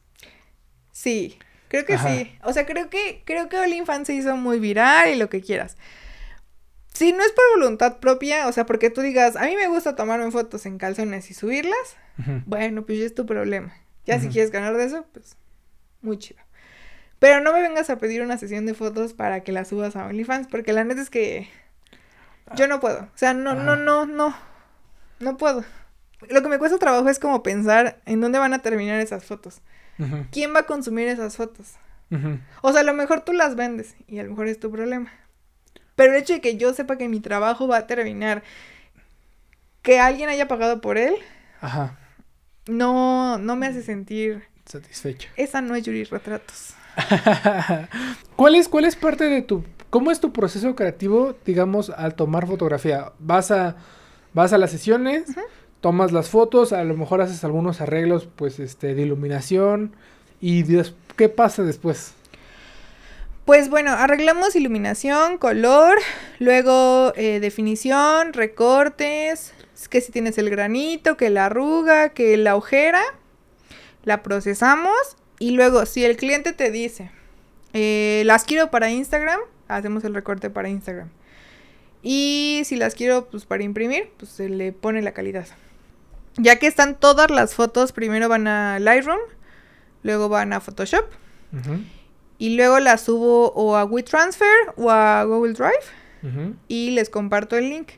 Sí, 0.91 1.39
creo 1.71 1.87
que 1.87 1.95
Ajá. 1.95 2.07
sí. 2.09 2.37
O 2.43 2.53
sea, 2.53 2.67
creo 2.67 2.91
que, 2.91 3.23
creo 3.25 3.49
que 3.49 3.59
OnlyFans 3.59 4.07
se 4.07 4.13
hizo 4.13 4.37
muy 4.37 4.59
viral 4.59 5.09
y 5.09 5.17
lo 5.17 5.31
que 5.31 5.41
quieras. 5.41 5.79
Si 6.93 7.13
no 7.13 7.23
es 7.25 7.33
por 7.33 7.45
voluntad 7.59 7.99
propia, 8.01 8.47
o 8.49 8.53
sea, 8.53 8.67
porque 8.67 8.91
tú 8.91 9.01
digas, 9.01 9.37
a 9.37 9.47
mí 9.47 9.57
me 9.57 9.69
gusta 9.69 9.97
tomarme 9.97 10.31
fotos 10.31 10.67
en 10.67 10.77
calzones 10.77 11.31
y 11.31 11.35
subirlas, 11.35 11.97
Ujú. 12.19 12.43
bueno, 12.45 12.85
pues 12.85 12.99
ya 12.99 13.07
es 13.07 13.15
tu 13.15 13.25
problema. 13.25 13.73
Ya 14.05 14.19
si 14.19 14.27
Ujú. 14.27 14.35
quieres 14.35 14.51
ganar 14.51 14.77
de 14.77 14.85
eso, 14.85 15.07
pues 15.15 15.37
muy 16.03 16.19
chido. 16.19 16.41
Pero 17.19 17.41
no 17.41 17.53
me 17.53 17.63
vengas 17.63 17.89
a 17.89 17.97
pedir 17.99 18.23
una 18.23 18.37
sesión 18.37 18.67
de 18.67 18.75
fotos 18.75 19.15
para 19.15 19.45
que 19.45 19.53
la 19.53 19.65
subas 19.65 19.97
a 19.97 20.07
OnlyFans, 20.07 20.49
porque 20.49 20.73
la 20.73 20.85
neta 20.85 21.01
es 21.01 21.11
que 21.11 21.49
yo 22.57 22.67
no 22.67 22.81
puedo. 22.81 23.03
O 23.03 23.17
sea, 23.19 23.33
no, 23.35 23.55
no, 23.55 23.77
no, 23.77 24.07
no. 24.07 24.37
No 25.21 25.37
puedo. 25.37 25.65
Lo 26.29 26.43
que 26.43 26.49
me 26.49 26.59
cuesta 26.59 26.79
trabajo 26.79 27.09
es 27.09 27.19
como 27.19 27.43
pensar 27.43 28.01
en 28.07 28.21
dónde 28.21 28.39
van 28.39 28.53
a 28.55 28.61
terminar 28.61 29.01
esas 29.01 29.25
fotos. 29.25 29.61
¿Quién 30.31 30.55
va 30.55 30.61
a 30.61 30.67
consumir 30.67 31.09
esas 31.09 31.37
fotos? 31.37 31.75
O 32.63 32.73
sea, 32.73 32.81
a 32.81 32.85
lo 32.85 32.95
mejor 32.95 33.21
tú 33.21 33.33
las 33.33 33.55
vendes 33.55 33.95
y 34.09 34.19
a 34.19 34.25
lo 34.25 34.31
mejor 34.31 34.49
es 34.49 34.59
tu 34.59 34.71
problema. 34.71 35.13
Pero 35.95 36.13
el 36.13 36.19
hecho 36.19 36.33
de 36.33 36.41
que 36.41 36.57
yo 36.57 36.73
sepa 36.73 36.97
que 36.97 37.09
mi 37.09 37.21
trabajo 37.21 37.69
va 37.69 37.79
a 37.79 37.87
terminar, 37.87 38.43
que 39.83 40.01
alguien 40.01 40.29
haya 40.29 40.49
pagado 40.49 40.81
por 40.81 40.99
él, 40.99 41.15
Ajá. 41.61 41.99
no, 42.67 43.39
no 43.39 43.57
me 43.57 43.67
hace 43.67 43.83
sentir. 43.83 44.45
Satisfecho. 44.65 45.29
Esa 45.37 45.61
no 45.61 45.75
es 45.75 45.85
Yuri 45.85 46.05
Retratos. 46.05 46.75
¿Cuál 48.37 48.55
es, 48.55 48.69
¿Cuál 48.69 48.85
es 48.85 48.97
parte 48.97 49.25
de 49.25 49.43
tu... 49.43 49.65
¿Cómo 49.91 50.11
es 50.11 50.21
tu 50.21 50.33
proceso 50.33 50.75
creativo, 50.77 51.37
digamos, 51.45 51.91
al 51.91 52.15
tomar 52.15 52.47
fotografía? 52.47 53.13
Vas 53.19 53.51
a, 53.51 53.77
vas 54.33 54.53
a 54.53 54.59
las 54.59 54.71
sesiones, 54.71 55.25
tomas 55.81 56.13
las 56.13 56.29
fotos, 56.29 56.73
a 56.73 56.85
lo 56.85 56.97
mejor 56.97 57.21
haces 57.21 57.45
algunos 57.45 57.81
arreglos, 57.81 58.29
pues, 58.37 58.59
este, 58.61 58.95
de 58.95 59.03
iluminación. 59.03 59.95
¿Y 60.41 60.65
qué 61.17 61.29
pasa 61.29 61.63
después? 61.63 62.15
Pues 63.45 63.69
bueno, 63.69 63.91
arreglamos 63.91 64.55
iluminación, 64.55 65.39
color, 65.39 65.99
luego 66.39 67.13
eh, 67.17 67.41
definición, 67.41 68.33
recortes, 68.33 69.55
que 69.89 70.01
si 70.01 70.13
tienes 70.13 70.39
el 70.39 70.51
granito, 70.51 71.17
que 71.17 71.31
la 71.31 71.47
arruga, 71.47 72.11
que 72.11 72.37
la 72.37 72.55
ojera, 72.55 73.03
la 74.05 74.23
procesamos 74.23 74.95
y 75.39 75.51
luego 75.51 75.85
si 75.87 76.05
el 76.05 76.17
cliente 76.17 76.53
te 76.53 76.71
dice, 76.71 77.11
eh, 77.73 78.23
las 78.25 78.45
quiero 78.45 78.71
para 78.71 78.91
Instagram, 78.91 79.41
hacemos 79.69 80.05
el 80.05 80.15
recorte 80.15 80.49
para 80.51 80.69
Instagram. 80.69 81.09
Y 82.03 82.63
si 82.65 82.77
las 82.77 82.95
quiero 82.95 83.27
pues 83.31 83.47
para 83.47 83.63
imprimir, 83.63 84.11
pues 84.17 84.31
se 84.31 84.49
le 84.49 84.73
pone 84.73 85.03
la 85.03 85.13
calidad. 85.13 85.47
Ya 86.41 86.57
que 86.57 86.67
están 86.67 86.99
todas 86.99 87.31
las 87.31 87.55
fotos, 87.55 87.93
primero 87.93 88.29
van 88.29 88.47
a 88.47 88.79
Lightroom, 88.79 89.21
luego 90.03 90.29
van 90.29 90.53
a 90.53 90.61
Photoshop 90.61 91.05
y 92.39 92.57
luego 92.57 92.81
las 92.81 93.03
subo 93.03 93.53
o 93.53 93.77
a 93.77 93.85
WeTransfer 93.85 94.75
o 94.77 94.91
a 94.91 95.25
Google 95.25 95.53
Drive 95.53 96.55
y 96.69 96.91
les 96.91 97.11
comparto 97.11 97.57
el 97.57 97.69
link. 97.69 97.91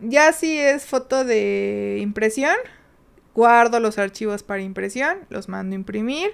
Ya 0.00 0.32
si 0.32 0.58
es 0.58 0.84
foto 0.84 1.24
de 1.24 1.98
impresión, 2.00 2.56
guardo 3.34 3.80
los 3.80 3.98
archivos 3.98 4.42
para 4.42 4.60
impresión, 4.60 5.18
los 5.30 5.48
mando 5.48 5.74
a 5.74 5.78
imprimir, 5.78 6.32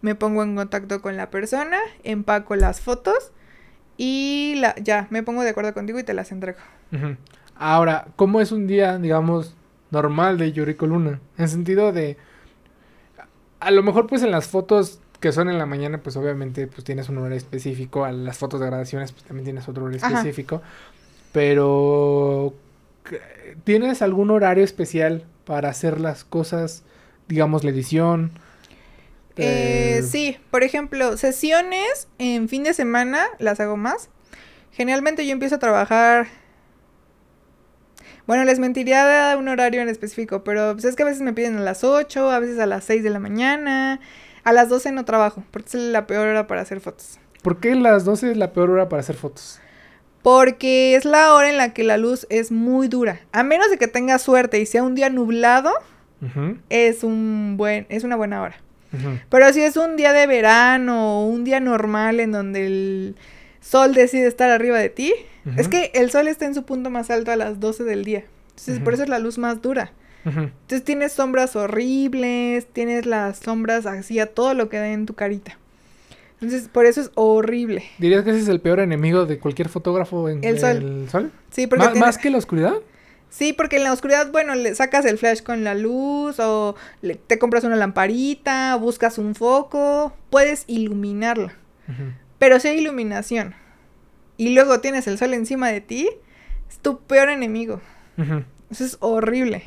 me 0.00 0.14
pongo 0.14 0.42
en 0.42 0.54
contacto 0.54 1.02
con 1.02 1.16
la 1.16 1.30
persona, 1.30 1.78
empaco 2.04 2.54
las 2.56 2.80
fotos 2.80 3.32
y 3.96 4.54
la, 4.58 4.76
ya, 4.76 5.08
me 5.10 5.24
pongo 5.24 5.42
de 5.42 5.50
acuerdo 5.50 5.74
contigo 5.74 5.98
y 5.98 6.04
te 6.04 6.14
las 6.14 6.30
entrego. 6.30 6.60
Ahora, 7.56 8.06
¿cómo 8.14 8.40
es 8.40 8.52
un 8.52 8.68
día, 8.68 8.98
digamos, 8.98 9.56
normal 9.90 10.38
de 10.38 10.52
Yuriko 10.52 10.86
Luna? 10.86 11.20
En 11.36 11.48
sentido 11.48 11.92
de... 11.92 12.16
A 13.60 13.70
lo 13.70 13.82
mejor, 13.82 14.06
pues, 14.06 14.22
en 14.22 14.30
las 14.30 14.46
fotos 14.46 15.00
que 15.20 15.32
son 15.32 15.48
en 15.48 15.58
la 15.58 15.66
mañana, 15.66 15.98
pues, 16.02 16.16
obviamente, 16.16 16.66
pues, 16.68 16.84
tienes 16.84 17.08
un 17.08 17.18
horario 17.18 17.36
específico. 17.36 18.04
A 18.04 18.12
las 18.12 18.38
fotos 18.38 18.60
de 18.60 18.66
grabaciones, 18.66 19.12
pues, 19.12 19.24
también 19.24 19.44
tienes 19.44 19.68
otro 19.68 19.84
horario 19.84 20.04
Ajá. 20.04 20.18
específico. 20.18 20.62
Pero... 21.32 22.54
¿qué- 23.04 23.20
¿Tienes 23.64 24.02
algún 24.02 24.30
horario 24.30 24.62
especial 24.64 25.24
para 25.44 25.70
hacer 25.70 26.00
las 26.00 26.24
cosas, 26.24 26.84
digamos, 27.28 27.64
la 27.64 27.70
edición? 27.70 28.32
Eh, 29.36 29.98
Eh, 29.98 30.02
sí, 30.02 30.36
por 30.50 30.62
ejemplo, 30.64 31.16
sesiones 31.16 32.08
en 32.18 32.48
fin 32.48 32.62
de 32.64 32.74
semana 32.74 33.24
las 33.38 33.60
hago 33.60 33.76
más. 33.76 34.10
Generalmente 34.72 35.26
yo 35.26 35.32
empiezo 35.32 35.56
a 35.56 35.58
trabajar. 35.58 36.26
Bueno, 38.28 38.44
les 38.44 38.58
mentiría 38.58 39.06
de 39.30 39.36
un 39.36 39.48
horario 39.48 39.80
en 39.80 39.88
específico, 39.88 40.44
pero 40.44 40.74
pues 40.74 40.84
es 40.84 40.96
que 40.96 41.02
a 41.02 41.06
veces 41.06 41.22
me 41.22 41.32
piden 41.32 41.56
a 41.56 41.60
las 41.60 41.82
8, 41.82 42.30
a 42.30 42.38
veces 42.38 42.58
a 42.58 42.66
las 42.66 42.84
6 42.84 43.02
de 43.02 43.08
la 43.08 43.20
mañana. 43.20 44.00
A 44.44 44.52
las 44.52 44.68
12 44.68 44.92
no 44.92 45.06
trabajo, 45.06 45.42
porque 45.50 45.68
es 45.68 45.74
la 45.76 46.06
peor 46.06 46.28
hora 46.28 46.46
para 46.46 46.60
hacer 46.60 46.80
fotos. 46.80 47.18
¿Por 47.40 47.58
qué 47.58 47.74
las 47.74 48.04
12 48.04 48.32
es 48.32 48.36
la 48.36 48.52
peor 48.52 48.68
hora 48.68 48.90
para 48.90 49.00
hacer 49.00 49.16
fotos? 49.16 49.60
Porque 50.20 50.94
es 50.94 51.06
la 51.06 51.32
hora 51.32 51.48
en 51.48 51.56
la 51.56 51.72
que 51.72 51.84
la 51.84 51.96
luz 51.96 52.26
es 52.28 52.52
muy 52.52 52.88
dura. 52.88 53.20
A 53.32 53.44
menos 53.44 53.70
de 53.70 53.78
que 53.78 53.88
tengas 53.88 54.20
suerte 54.20 54.60
y 54.60 54.66
sea 54.66 54.82
un 54.82 54.94
día 54.94 55.08
nublado, 55.08 55.72
es 56.68 57.04
un 57.04 57.54
buen, 57.56 57.86
es 57.88 58.04
una 58.04 58.16
buena 58.16 58.42
hora. 58.42 58.56
Pero 59.30 59.50
si 59.54 59.62
es 59.62 59.78
un 59.78 59.96
día 59.96 60.12
de 60.12 60.26
verano 60.26 61.22
o 61.22 61.26
un 61.28 61.44
día 61.44 61.60
normal 61.60 62.20
en 62.20 62.32
donde 62.32 62.66
el 62.66 63.16
sol 63.68 63.94
decide 63.94 64.26
estar 64.26 64.50
arriba 64.50 64.78
de 64.78 64.88
ti, 64.88 65.12
es 65.56 65.68
que 65.68 65.90
el 65.94 66.10
sol 66.10 66.28
está 66.28 66.46
en 66.46 66.54
su 66.54 66.64
punto 66.64 66.90
más 66.90 67.10
alto 67.10 67.30
a 67.30 67.36
las 67.36 67.60
12 67.60 67.84
del 67.84 68.04
día. 68.04 68.24
Entonces, 68.50 68.80
por 68.80 68.94
eso 68.94 69.02
es 69.02 69.08
la 69.08 69.18
luz 69.18 69.38
más 69.38 69.62
dura. 69.62 69.92
Entonces 70.24 70.84
tienes 70.84 71.12
sombras 71.12 71.56
horribles, 71.56 72.66
tienes 72.66 73.06
las 73.06 73.38
sombras 73.38 73.86
así 73.86 74.18
a 74.18 74.26
todo 74.26 74.52
lo 74.52 74.68
que 74.68 74.76
da 74.76 74.88
en 74.88 75.06
tu 75.06 75.14
carita. 75.14 75.56
Entonces, 76.40 76.68
por 76.68 76.86
eso 76.86 77.00
es 77.00 77.10
horrible. 77.14 77.84
¿Dirías 77.98 78.24
que 78.24 78.30
ese 78.30 78.40
es 78.40 78.48
el 78.48 78.60
peor 78.60 78.80
enemigo 78.80 79.26
de 79.26 79.38
cualquier 79.38 79.68
fotógrafo 79.68 80.28
en 80.28 80.44
el 80.44 80.58
sol? 80.58 80.76
El 80.76 81.10
sol? 81.10 81.32
Sí, 81.50 81.66
porque... 81.66 81.98
¿Más 81.98 82.18
que 82.18 82.30
la 82.30 82.38
oscuridad? 82.38 82.74
Sí, 83.30 83.52
porque 83.52 83.76
en 83.76 83.84
la 83.84 83.92
oscuridad, 83.92 84.30
bueno, 84.30 84.54
le 84.54 84.74
sacas 84.74 85.04
el 85.04 85.18
flash 85.18 85.42
con 85.42 85.64
la 85.64 85.74
luz 85.74 86.38
o 86.40 86.76
te 87.26 87.38
compras 87.38 87.64
una 87.64 87.76
lamparita, 87.76 88.76
buscas 88.76 89.18
un 89.18 89.34
foco, 89.34 90.12
puedes 90.30 90.64
iluminarla. 90.66 91.54
Pero 92.38 92.60
si 92.60 92.68
hay 92.68 92.78
iluminación 92.78 93.54
y 94.36 94.50
luego 94.54 94.80
tienes 94.80 95.06
el 95.06 95.18
sol 95.18 95.34
encima 95.34 95.68
de 95.68 95.80
ti, 95.80 96.08
es 96.68 96.78
tu 96.78 97.00
peor 97.00 97.28
enemigo. 97.28 97.80
Eso 98.70 98.84
es 98.84 98.96
horrible. 99.00 99.64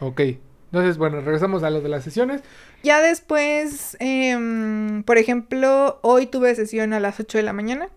Ok. 0.00 0.20
Entonces, 0.66 0.96
bueno, 0.96 1.20
regresamos 1.20 1.62
a 1.62 1.70
lo 1.70 1.82
de 1.82 1.90
las 1.90 2.02
sesiones. 2.02 2.42
Ya 2.82 3.00
después, 3.00 3.96
em, 4.00 5.02
por 5.02 5.18
ejemplo, 5.18 6.00
hoy 6.02 6.26
tuve 6.26 6.54
sesión 6.54 6.94
a 6.94 7.00
las 7.00 7.20
8 7.20 7.38
de 7.38 7.44
la 7.44 7.52
mañana. 7.52 7.88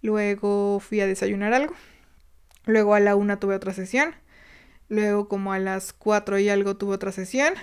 Luego 0.00 0.80
fui 0.80 1.00
a 1.00 1.06
desayunar 1.06 1.52
algo. 1.52 1.74
Luego 2.64 2.94
a 2.94 3.00
la 3.00 3.14
1 3.14 3.38
tuve 3.38 3.54
otra 3.54 3.74
sesión. 3.74 4.14
Luego 4.88 5.28
como 5.28 5.52
a 5.52 5.58
las 5.58 5.92
4 5.92 6.38
y 6.38 6.48
algo 6.48 6.76
tuve 6.76 6.94
otra 6.94 7.12
sesión. 7.12 7.54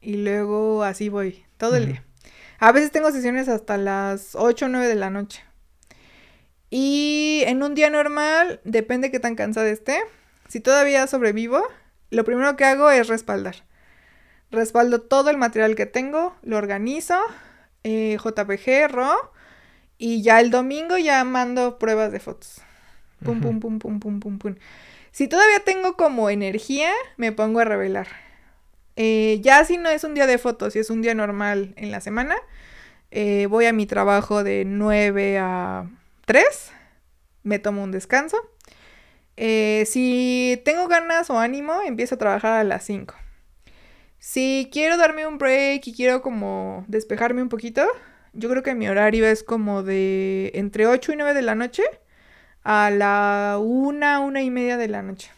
Y 0.00 0.16
luego 0.16 0.82
así 0.82 1.08
voy 1.08 1.44
todo 1.56 1.76
el 1.76 1.86
día. 1.86 2.04
A 2.62 2.70
veces 2.70 2.92
tengo 2.92 3.10
sesiones 3.10 3.48
hasta 3.48 3.76
las 3.76 4.36
8 4.36 4.66
o 4.66 4.68
9 4.68 4.86
de 4.86 4.94
la 4.94 5.10
noche. 5.10 5.42
Y 6.70 7.42
en 7.46 7.60
un 7.60 7.74
día 7.74 7.90
normal, 7.90 8.60
depende 8.62 9.10
qué 9.10 9.18
tan 9.18 9.34
cansada 9.34 9.68
esté. 9.68 9.98
Si 10.46 10.60
todavía 10.60 11.08
sobrevivo, 11.08 11.60
lo 12.10 12.24
primero 12.24 12.54
que 12.56 12.64
hago 12.64 12.88
es 12.88 13.08
respaldar. 13.08 13.64
Respaldo 14.52 15.00
todo 15.00 15.28
el 15.30 15.38
material 15.38 15.74
que 15.74 15.86
tengo, 15.86 16.36
lo 16.42 16.56
organizo, 16.56 17.18
eh, 17.82 18.16
JPG, 18.22 18.92
RAW, 18.92 19.18
y 19.98 20.22
ya 20.22 20.38
el 20.38 20.52
domingo 20.52 20.96
ya 20.98 21.24
mando 21.24 21.80
pruebas 21.80 22.12
de 22.12 22.20
fotos. 22.20 22.60
Pum, 23.24 23.40
pum, 23.40 23.58
pum, 23.58 23.80
pum, 23.80 23.98
pum, 23.98 24.20
pum, 24.20 24.38
pum. 24.38 24.54
Si 25.10 25.26
todavía 25.26 25.64
tengo 25.64 25.96
como 25.96 26.30
energía, 26.30 26.92
me 27.16 27.32
pongo 27.32 27.58
a 27.58 27.64
revelar. 27.64 28.06
Eh, 28.96 29.38
ya 29.42 29.64
si 29.64 29.78
no 29.78 29.88
es 29.88 30.04
un 30.04 30.14
día 30.14 30.26
de 30.26 30.38
fotos, 30.38 30.74
si 30.74 30.78
es 30.78 30.90
un 30.90 31.02
día 31.02 31.14
normal 31.14 31.72
en 31.76 31.90
la 31.90 32.00
semana, 32.00 32.36
eh, 33.10 33.46
voy 33.46 33.66
a 33.66 33.72
mi 33.72 33.86
trabajo 33.86 34.42
de 34.44 34.64
9 34.64 35.38
a 35.38 35.88
3, 36.26 36.72
me 37.42 37.58
tomo 37.58 37.82
un 37.82 37.90
descanso. 37.90 38.36
Eh, 39.36 39.84
si 39.86 40.60
tengo 40.64 40.88
ganas 40.88 41.30
o 41.30 41.38
ánimo, 41.38 41.80
empiezo 41.86 42.16
a 42.16 42.18
trabajar 42.18 42.60
a 42.60 42.64
las 42.64 42.84
5. 42.84 43.14
Si 44.18 44.68
quiero 44.72 44.96
darme 44.96 45.26
un 45.26 45.38
break 45.38 45.86
y 45.86 45.94
quiero 45.94 46.22
como 46.22 46.84
despejarme 46.86 47.42
un 47.42 47.48
poquito, 47.48 47.84
yo 48.34 48.48
creo 48.48 48.62
que 48.62 48.74
mi 48.74 48.88
horario 48.88 49.26
es 49.26 49.42
como 49.42 49.82
de 49.82 50.52
entre 50.54 50.86
8 50.86 51.12
y 51.12 51.16
9 51.16 51.34
de 51.34 51.42
la 51.42 51.54
noche 51.54 51.82
a 52.62 52.90
la 52.90 53.58
una, 53.60 54.20
una 54.20 54.42
y 54.42 54.50
media 54.50 54.76
de 54.76 54.88
la 54.88 55.02
noche. 55.02 55.30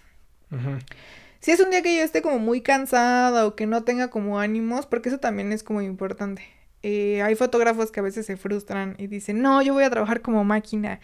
Si 1.44 1.50
es 1.50 1.60
un 1.60 1.68
día 1.68 1.82
que 1.82 1.94
yo 1.94 2.02
esté 2.02 2.22
como 2.22 2.38
muy 2.38 2.62
cansada 2.62 3.46
o 3.46 3.54
que 3.54 3.66
no 3.66 3.84
tenga 3.84 4.08
como 4.08 4.40
ánimos, 4.40 4.86
porque 4.86 5.10
eso 5.10 5.18
también 5.18 5.52
es 5.52 5.62
como 5.62 5.82
importante. 5.82 6.42
Eh, 6.82 7.20
hay 7.20 7.34
fotógrafos 7.34 7.92
que 7.92 8.00
a 8.00 8.02
veces 8.02 8.24
se 8.24 8.38
frustran 8.38 8.94
y 8.96 9.08
dicen, 9.08 9.42
no, 9.42 9.60
yo 9.60 9.74
voy 9.74 9.84
a 9.84 9.90
trabajar 9.90 10.22
como 10.22 10.42
máquina 10.42 11.00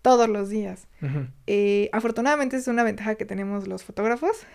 todos 0.00 0.30
los 0.30 0.48
días. 0.48 0.88
Eh, 1.46 1.90
afortunadamente 1.92 2.56
es 2.56 2.68
una 2.68 2.84
ventaja 2.84 3.16
que 3.16 3.26
tenemos 3.26 3.68
los 3.68 3.84
fotógrafos. 3.84 4.46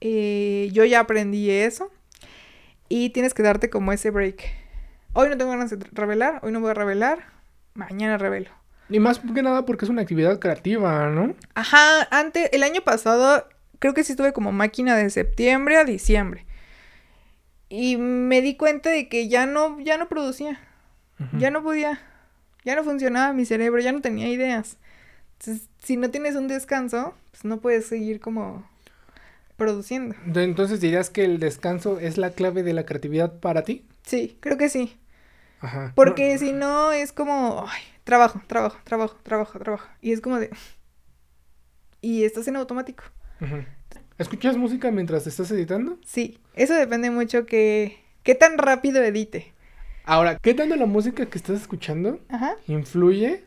Eh, 0.00 0.70
yo 0.72 0.86
ya 0.86 1.00
aprendí 1.00 1.50
eso 1.50 1.90
y 2.88 3.10
tienes 3.10 3.34
que 3.34 3.42
darte 3.42 3.68
como 3.68 3.92
ese 3.92 4.08
break. 4.08 4.42
Hoy 5.12 5.28
no 5.28 5.36
tengo 5.36 5.50
ganas 5.50 5.68
de 5.68 5.86
revelar, 5.92 6.40
hoy 6.42 6.50
no 6.50 6.60
voy 6.60 6.70
a 6.70 6.74
revelar, 6.74 7.18
mañana 7.74 8.16
revelo. 8.16 8.48
Y 8.88 9.00
más 9.00 9.18
que 9.18 9.42
nada 9.42 9.66
porque 9.66 9.84
es 9.84 9.90
una 9.90 10.00
actividad 10.00 10.38
creativa, 10.38 11.10
¿no? 11.10 11.34
Ajá, 11.54 12.08
antes, 12.10 12.48
el 12.52 12.62
año 12.62 12.80
pasado, 12.80 13.46
creo 13.82 13.94
que 13.94 14.04
sí 14.04 14.12
estuve 14.12 14.32
como 14.32 14.52
máquina 14.52 14.94
de 14.96 15.10
septiembre 15.10 15.76
a 15.76 15.84
diciembre. 15.84 16.46
Y 17.68 17.96
me 17.96 18.40
di 18.40 18.56
cuenta 18.56 18.90
de 18.90 19.08
que 19.08 19.26
ya 19.26 19.44
no, 19.44 19.80
ya 19.80 19.98
no 19.98 20.08
producía. 20.08 20.60
Ya 21.36 21.50
no 21.50 21.64
podía. 21.64 22.00
Ya 22.64 22.76
no 22.76 22.84
funcionaba 22.84 23.32
mi 23.32 23.44
cerebro, 23.44 23.80
ya 23.80 23.90
no 23.90 24.00
tenía 24.00 24.28
ideas. 24.28 24.76
Entonces, 25.32 25.68
si 25.82 25.96
no 25.96 26.10
tienes 26.10 26.36
un 26.36 26.46
descanso, 26.46 27.14
pues 27.32 27.44
no 27.44 27.58
puedes 27.58 27.86
seguir 27.86 28.20
como 28.20 28.64
produciendo. 29.56 30.14
Entonces 30.32 30.80
dirías 30.80 31.10
que 31.10 31.24
el 31.24 31.40
descanso 31.40 31.98
es 31.98 32.18
la 32.18 32.30
clave 32.30 32.62
de 32.62 32.74
la 32.74 32.86
creatividad 32.86 33.40
para 33.40 33.62
ti? 33.62 33.84
Sí, 34.04 34.38
creo 34.38 34.58
que 34.58 34.68
sí. 34.68 34.96
Ajá. 35.60 35.92
Porque 35.96 36.38
si 36.38 36.52
no 36.52 36.92
es 36.92 37.12
como, 37.12 37.66
ay, 37.68 37.82
trabajo, 38.04 38.40
trabajo, 38.46 38.78
trabajo, 38.84 39.16
trabajo, 39.24 39.58
trabajo. 39.58 39.88
Y 40.00 40.12
es 40.12 40.20
como 40.20 40.38
de... 40.38 40.50
Y 42.00 42.22
estás 42.22 42.46
en 42.46 42.54
automático. 42.54 43.04
¿Escuchas 44.18 44.56
música 44.56 44.90
mientras 44.90 45.26
estás 45.26 45.50
editando? 45.50 45.98
Sí, 46.04 46.38
eso 46.54 46.74
depende 46.74 47.10
mucho 47.10 47.46
que... 47.46 47.98
¿Qué 48.22 48.34
tan 48.36 48.56
rápido 48.56 49.02
edite? 49.02 49.52
Ahora, 50.04 50.38
¿qué 50.38 50.54
tanto 50.54 50.76
la 50.76 50.86
música 50.86 51.26
que 51.26 51.38
estás 51.38 51.60
escuchando 51.60 52.20
influye? 52.68 53.44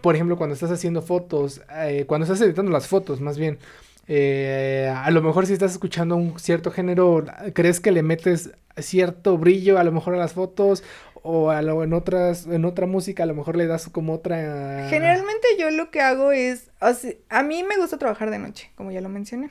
Por 0.00 0.14
ejemplo, 0.14 0.36
cuando 0.38 0.54
estás 0.54 0.70
haciendo 0.70 1.02
fotos, 1.02 1.62
eh, 1.74 2.04
cuando 2.06 2.24
estás 2.24 2.40
editando 2.40 2.70
las 2.70 2.86
fotos, 2.86 3.20
más 3.20 3.36
bien. 3.36 3.58
Eh, 4.06 4.92
a 4.94 5.10
lo 5.10 5.22
mejor 5.22 5.46
si 5.46 5.52
estás 5.52 5.72
escuchando 5.72 6.16
un 6.16 6.38
cierto 6.38 6.70
género, 6.70 7.24
¿crees 7.54 7.80
que 7.80 7.92
le 7.92 8.02
metes 8.02 8.50
cierto 8.78 9.38
brillo 9.38 9.78
a 9.78 9.84
lo 9.84 9.92
mejor 9.92 10.14
a 10.14 10.18
las 10.18 10.32
fotos? 10.32 10.82
O 11.22 11.50
a 11.50 11.62
lo, 11.62 11.82
en 11.82 11.92
otras 11.92 12.46
en 12.46 12.64
otra 12.64 12.86
música 12.86 13.24
a 13.24 13.26
lo 13.26 13.34
mejor 13.34 13.56
le 13.56 13.66
das 13.66 13.88
como 13.88 14.14
otra 14.14 14.86
generalmente 14.88 15.48
yo 15.58 15.70
lo 15.70 15.90
que 15.90 16.00
hago 16.00 16.32
es 16.32 16.70
a 17.28 17.42
mí 17.42 17.62
me 17.64 17.76
gusta 17.76 17.98
trabajar 17.98 18.30
de 18.30 18.38
noche 18.38 18.70
como 18.74 18.90
ya 18.90 19.00
lo 19.00 19.08
mencioné. 19.08 19.50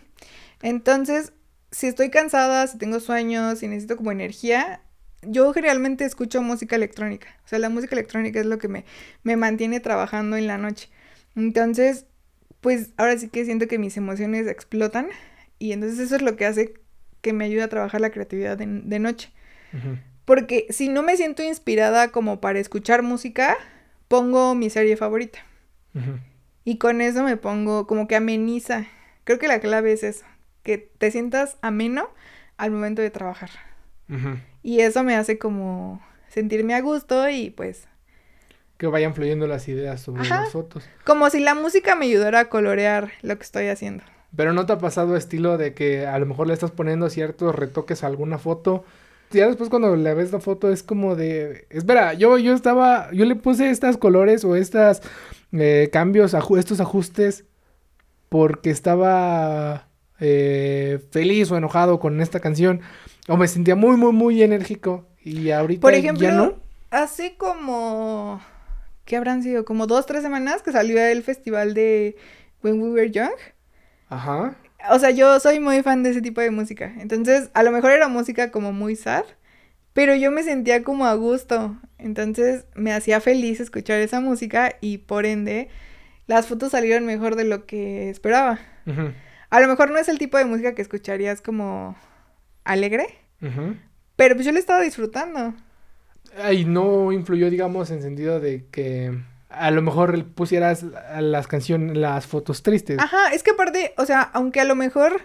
Entonces 0.62 1.34
si 1.72 1.88
estoy 1.88 2.10
cansada 2.10 2.66
si 2.68 2.78
tengo 2.78 3.00
sueños 3.00 3.60
si 3.60 3.68
necesito 3.68 3.98
como 3.98 4.12
energía 4.12 4.82
yo 5.22 5.52
generalmente 5.54 6.06
escucho 6.06 6.42
música 6.42 6.76
electrónica. 6.76 7.28
O 7.46 7.48
sea 7.48 7.60
la 7.60 7.70
música 7.70 7.96
electrónica 7.96 8.40
es 8.40 8.46
lo 8.46 8.58
que 8.58 8.68
me 8.68 8.86
me 9.24 9.36
mantiene 9.36 9.80
trabajando 9.80 10.38
en 10.38 10.48
la 10.48 10.58
noche. 10.58 10.90
Entonces 11.36 12.06
pues 12.62 12.90
ahora 12.98 13.18
sí 13.18 13.30
que 13.30 13.46
siento 13.46 13.68
que 13.68 13.78
mis 13.78 13.96
emociones 13.96 14.48
explotan 14.48 15.08
y 15.60 15.72
entonces 15.74 16.00
eso 16.00 16.16
es 16.16 16.22
lo 16.22 16.36
que 16.36 16.46
hace 16.46 16.74
que 17.22 17.34
me 17.34 17.46
ayude 17.46 17.64
a 17.64 17.70
trabajar 17.70 18.02
la 18.02 18.12
creatividad 18.12 18.58
de, 18.58 18.66
de 18.66 19.00
noche 19.00 19.32
porque 20.30 20.68
si 20.70 20.90
no 20.90 21.02
me 21.02 21.18
siento 21.18 21.42
inspirada 21.42 22.10
como 22.10 22.40
para 22.40 22.60
escuchar 22.60 23.02
música, 23.02 23.58
pongo 24.08 24.54
mi 24.54 24.70
serie 24.70 24.96
favorita. 24.96 25.40
Y 26.64 26.78
con 26.78 27.02
eso 27.02 27.24
me 27.24 27.36
pongo 27.36 27.88
como 27.88 28.08
que 28.08 28.16
ameniza. 28.16 28.86
Creo 29.24 29.40
que 29.40 29.48
la 29.48 29.60
clave 29.60 29.92
es 29.92 30.04
eso, 30.04 30.26
que 30.62 30.78
te 30.78 31.10
sientas 31.10 31.58
ameno 31.64 32.12
al 32.58 32.70
momento 32.70 33.02
de 33.02 33.10
trabajar. 33.10 33.50
Y 34.62 34.82
eso 34.82 35.02
me 35.02 35.16
hace 35.16 35.40
como 35.40 36.00
sentirme 36.28 36.76
a 36.76 36.82
gusto 36.82 37.28
y 37.28 37.50
pues... 37.50 37.88
Que 38.78 38.86
vayan 38.86 39.16
fluyendo 39.16 39.48
las 39.48 39.68
ideas 39.68 40.00
sobre 40.00 40.30
las 40.30 40.52
fotos. 40.52 40.88
Como 41.06 41.28
si 41.32 41.40
la 41.40 41.56
música 41.56 41.96
me 41.96 42.06
ayudara 42.06 42.42
a 42.42 42.50
colorear 42.50 43.14
lo 43.24 43.36
que 43.36 43.44
estoy 43.46 43.66
haciendo. 43.66 44.04
Pero 44.36 44.54
¿no 44.54 44.68
te 44.68 44.74
ha 44.74 44.78
pasado 44.78 45.18
estilo 45.18 45.58
de 45.58 45.74
que 45.74 46.06
a 46.06 46.20
lo 46.20 46.28
mejor 46.28 46.46
le 46.46 46.54
estás 46.54 46.70
poniendo 46.70 47.10
ciertos 47.10 47.56
retoques 47.56 48.04
a 48.04 48.08
alguna 48.08 48.38
foto 48.38 48.86
ya 49.32 49.48
después 49.48 49.70
cuando 49.70 49.96
le 49.96 50.14
ves 50.14 50.32
la 50.32 50.40
foto 50.40 50.72
es 50.72 50.84
como 50.84 51.16
de, 51.16 51.68
espera, 51.70 52.14
yo, 52.14 52.38
yo 52.38 52.54
estaba, 52.54 53.12
yo 53.12 53.26
le 53.26 53.36
puse 53.36 53.70
estas 53.70 53.98
colores 53.98 54.44
o 54.44 54.56
estas 54.56 55.02
eh, 55.52 55.90
cambios, 55.92 56.34
estos 56.34 56.80
ajustes 56.80 57.46
porque 58.30 58.70
estaba 58.70 59.88
eh, 60.20 61.00
feliz 61.12 61.52
o 61.52 61.58
enojado 61.58 62.00
con 62.00 62.22
esta 62.22 62.40
canción 62.40 62.82
o 63.28 63.38
me 63.38 63.48
sentía 63.48 63.76
muy, 63.76 63.98
muy, 63.98 64.14
muy 64.14 64.42
enérgico 64.42 65.08
y 65.24 65.52
ahorita 65.52 65.82
Por 65.82 65.94
ejemplo, 65.94 66.28
ya 66.28 66.34
no. 66.34 66.56
Hace 66.92 67.36
como, 67.38 68.42
¿qué 69.06 69.18
habrán 69.18 69.44
sido? 69.44 69.64
Como 69.64 69.86
dos, 69.86 70.06
tres 70.06 70.24
semanas 70.24 70.64
que 70.64 70.72
salió 70.72 71.00
el 71.00 71.22
festival 71.24 71.74
de 71.74 72.16
When 72.64 72.82
We 72.82 72.90
Were 72.90 73.12
Young. 73.12 73.38
Ajá 74.10 74.56
o 74.90 75.00
sea, 75.00 75.12
yo 75.12 75.40
soy 75.40 75.60
muy 75.60 75.82
fan 75.84 76.04
de 76.04 76.12
ese 76.12 76.22
tipo 76.22 76.42
de 76.42 76.52
música. 76.52 76.94
Entonces, 77.00 77.50
a 77.54 77.64
lo 77.64 77.72
mejor 77.72 77.92
era 77.92 78.08
música 78.08 78.52
como 78.52 78.72
muy 78.72 78.96
sad, 78.96 79.24
pero 79.94 80.16
yo 80.16 80.32
me 80.32 80.44
sentía 80.44 80.84
como 80.84 81.06
a 81.06 81.14
gusto. 81.16 81.78
Entonces, 81.98 82.66
me 82.76 82.94
hacía 82.94 83.20
feliz 83.20 83.60
escuchar 83.60 84.00
esa 84.00 84.22
música 84.22 84.76
y 84.82 85.00
por 85.00 85.26
ende, 85.26 85.70
las 86.28 86.48
fotos 86.48 86.72
salieron 86.72 87.06
mejor 87.06 87.36
de 87.36 87.44
lo 87.44 87.66
que 87.66 88.10
esperaba. 88.10 88.60
A 89.50 89.60
lo 89.60 89.68
mejor 89.68 89.92
no 89.92 89.98
es 89.98 90.10
el 90.10 90.18
tipo 90.18 90.38
de 90.38 90.46
música 90.46 90.74
que 90.74 90.82
escucharías 90.82 91.42
como 91.42 91.96
alegre, 92.64 93.08
Pero 94.16 94.36
pues 94.36 94.46
yo 94.46 94.52
le 94.52 94.60
estaba 94.60 94.82
disfrutando. 94.82 95.54
Y 96.52 96.66
no 96.66 97.12
influyó, 97.12 97.50
digamos, 97.50 97.90
en 97.90 98.02
sentido 98.02 98.40
de 98.40 98.66
que 98.72 99.18
a 99.50 99.72
lo 99.72 99.82
mejor 99.82 100.26
pusieras 100.28 100.86
las 101.20 101.48
canciones, 101.48 101.98
las 101.98 102.28
fotos 102.28 102.64
tristes. 102.64 103.00
Ajá, 103.00 103.34
es 103.34 103.44
que 103.44 103.52
aparte, 103.52 103.94
o 103.98 104.06
sea, 104.06 104.22
aunque 104.22 104.62
a 104.62 104.66
lo 104.66 104.76
mejor, 104.76 105.22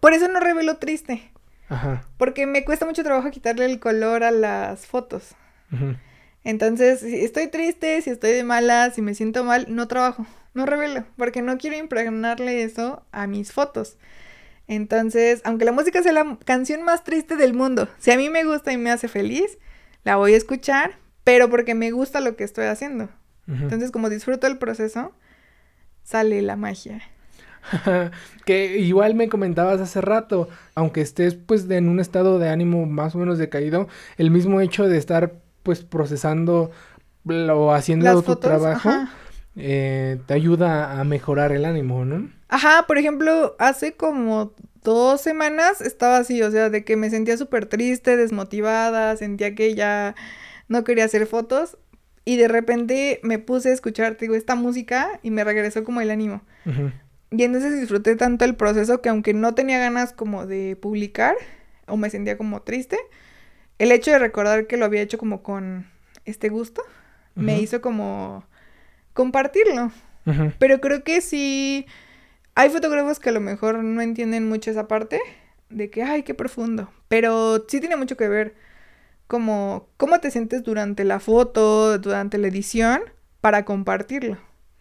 por 0.00 0.12
eso 0.12 0.28
no 0.28 0.40
revelo 0.40 0.76
triste. 0.78 1.30
Ajá. 1.68 2.04
Porque 2.16 2.46
me 2.46 2.64
cuesta 2.64 2.86
mucho 2.86 3.04
trabajo 3.04 3.30
quitarle 3.30 3.66
el 3.66 3.78
color 3.78 4.24
a 4.24 4.30
las 4.30 4.86
fotos. 4.86 5.34
Entonces, 6.44 7.00
si 7.00 7.24
estoy 7.24 7.48
triste, 7.48 8.00
si 8.02 8.10
estoy 8.10 8.32
de 8.32 8.42
mala, 8.42 8.90
si 8.90 9.02
me 9.02 9.14
siento 9.14 9.44
mal, 9.44 9.66
no 9.68 9.86
trabajo, 9.86 10.26
no 10.54 10.66
revelo, 10.66 11.04
porque 11.16 11.42
no 11.42 11.58
quiero 11.58 11.76
impregnarle 11.76 12.62
eso 12.62 13.04
a 13.12 13.26
mis 13.26 13.52
fotos. 13.52 13.98
Entonces, 14.66 15.40
aunque 15.44 15.64
la 15.64 15.72
música 15.72 16.02
sea 16.02 16.12
la 16.12 16.38
canción 16.44 16.82
más 16.82 17.04
triste 17.04 17.36
del 17.36 17.54
mundo, 17.54 17.88
si 17.98 18.10
a 18.10 18.16
mí 18.16 18.28
me 18.28 18.44
gusta 18.44 18.72
y 18.72 18.76
me 18.76 18.90
hace 18.90 19.08
feliz, 19.08 19.58
la 20.04 20.16
voy 20.16 20.34
a 20.34 20.36
escuchar, 20.36 20.98
pero 21.22 21.50
porque 21.50 21.74
me 21.74 21.90
gusta 21.90 22.20
lo 22.20 22.36
que 22.36 22.44
estoy 22.44 22.66
haciendo. 22.66 23.10
Entonces, 23.48 23.90
como 23.90 24.10
disfruto 24.10 24.46
el 24.46 24.58
proceso, 24.58 25.12
sale 26.02 26.42
la 26.42 26.56
magia. 26.56 27.00
que 28.44 28.78
igual 28.78 29.14
me 29.14 29.28
comentabas 29.28 29.80
hace 29.80 30.00
rato, 30.00 30.48
aunque 30.74 31.00
estés 31.00 31.34
pues 31.34 31.68
en 31.70 31.88
un 31.88 32.00
estado 32.00 32.38
de 32.38 32.48
ánimo 32.48 32.86
más 32.86 33.14
o 33.14 33.18
menos 33.18 33.38
decaído, 33.38 33.88
el 34.16 34.30
mismo 34.30 34.60
hecho 34.60 34.86
de 34.88 34.98
estar 34.98 35.34
pues 35.62 35.82
procesando 35.82 36.70
o 37.26 37.72
haciendo 37.72 38.22
tu 38.22 38.36
trabajo 38.36 38.90
eh, 39.56 40.18
te 40.26 40.34
ayuda 40.34 41.00
a 41.00 41.04
mejorar 41.04 41.52
el 41.52 41.64
ánimo, 41.64 42.04
¿no? 42.04 42.30
Ajá, 42.48 42.84
por 42.86 42.96
ejemplo, 42.96 43.56
hace 43.58 43.94
como 43.94 44.54
dos 44.82 45.20
semanas 45.20 45.80
estaba 45.80 46.18
así, 46.18 46.40
o 46.42 46.50
sea, 46.50 46.70
de 46.70 46.84
que 46.84 46.96
me 46.96 47.10
sentía 47.10 47.36
súper 47.36 47.66
triste, 47.66 48.16
desmotivada, 48.16 49.16
sentía 49.16 49.54
que 49.54 49.74
ya 49.74 50.14
no 50.68 50.84
quería 50.84 51.04
hacer 51.04 51.26
fotos 51.26 51.76
y 52.28 52.36
de 52.36 52.46
repente 52.46 53.20
me 53.22 53.38
puse 53.38 53.70
a 53.70 53.72
escuchar, 53.72 54.18
digo, 54.18 54.34
esta 54.34 54.54
música 54.54 55.18
y 55.22 55.30
me 55.30 55.44
regresó 55.44 55.82
como 55.82 56.02
el 56.02 56.10
ánimo. 56.10 56.42
Y 57.30 57.42
entonces 57.42 57.80
disfruté 57.80 58.16
tanto 58.16 58.44
el 58.44 58.54
proceso 58.54 59.00
que 59.00 59.08
aunque 59.08 59.32
no 59.32 59.54
tenía 59.54 59.78
ganas 59.78 60.12
como 60.12 60.44
de 60.44 60.76
publicar 60.76 61.36
o 61.86 61.96
me 61.96 62.10
sentía 62.10 62.36
como 62.36 62.60
triste, 62.60 62.98
el 63.78 63.92
hecho 63.92 64.10
de 64.10 64.18
recordar 64.18 64.66
que 64.66 64.76
lo 64.76 64.84
había 64.84 65.00
hecho 65.00 65.16
como 65.16 65.42
con 65.42 65.86
este 66.26 66.50
gusto 66.50 66.82
me 67.34 67.58
hizo 67.62 67.80
como 67.80 68.44
compartirlo. 69.14 69.90
Pero 70.58 70.82
creo 70.82 71.04
que 71.04 71.22
sí 71.22 71.86
hay 72.54 72.68
fotógrafos 72.68 73.20
que 73.20 73.30
a 73.30 73.32
lo 73.32 73.40
mejor 73.40 73.82
no 73.82 74.02
entienden 74.02 74.46
mucho 74.46 74.70
esa 74.70 74.86
parte 74.86 75.18
de 75.70 75.88
que, 75.88 76.02
ay, 76.02 76.24
qué 76.24 76.34
profundo. 76.34 76.90
Pero 77.08 77.64
sí 77.68 77.80
tiene 77.80 77.96
mucho 77.96 78.18
que 78.18 78.28
ver 78.28 78.54
como 79.28 79.88
cómo 79.96 80.18
te 80.18 80.32
sientes 80.32 80.64
durante 80.64 81.04
la 81.04 81.20
foto, 81.20 81.98
durante 81.98 82.38
la 82.38 82.48
edición, 82.48 83.02
para 83.40 83.64
compartirlo. 83.64 84.38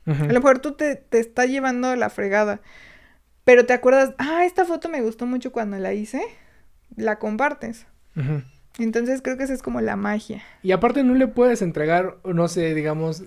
A 0.07 0.23
lo 0.23 0.39
mejor 0.39 0.59
tú 0.59 0.71
te, 0.71 0.95
te 0.95 1.19
está 1.19 1.45
llevando 1.45 1.93
la 1.97 2.09
fregada, 2.09 2.61
pero 3.43 3.65
te 3.65 3.73
acuerdas, 3.73 4.13
ah, 4.17 4.45
esta 4.45 4.63
foto 4.63 4.87
me 4.87 5.01
gustó 5.01 5.25
mucho 5.25 5.51
cuando 5.51 5.77
la 5.77 5.93
hice, 5.93 6.21
la 6.95 7.19
compartes. 7.19 7.85
Entonces 8.79 9.21
creo 9.21 9.37
que 9.37 9.43
esa 9.43 9.53
es 9.53 9.61
como 9.61 9.81
la 9.81 9.97
magia. 9.97 10.41
Y 10.63 10.71
aparte 10.71 11.03
no 11.03 11.13
le 11.13 11.27
puedes 11.27 11.61
entregar, 11.61 12.17
no 12.23 12.47
sé, 12.47 12.73
digamos, 12.73 13.23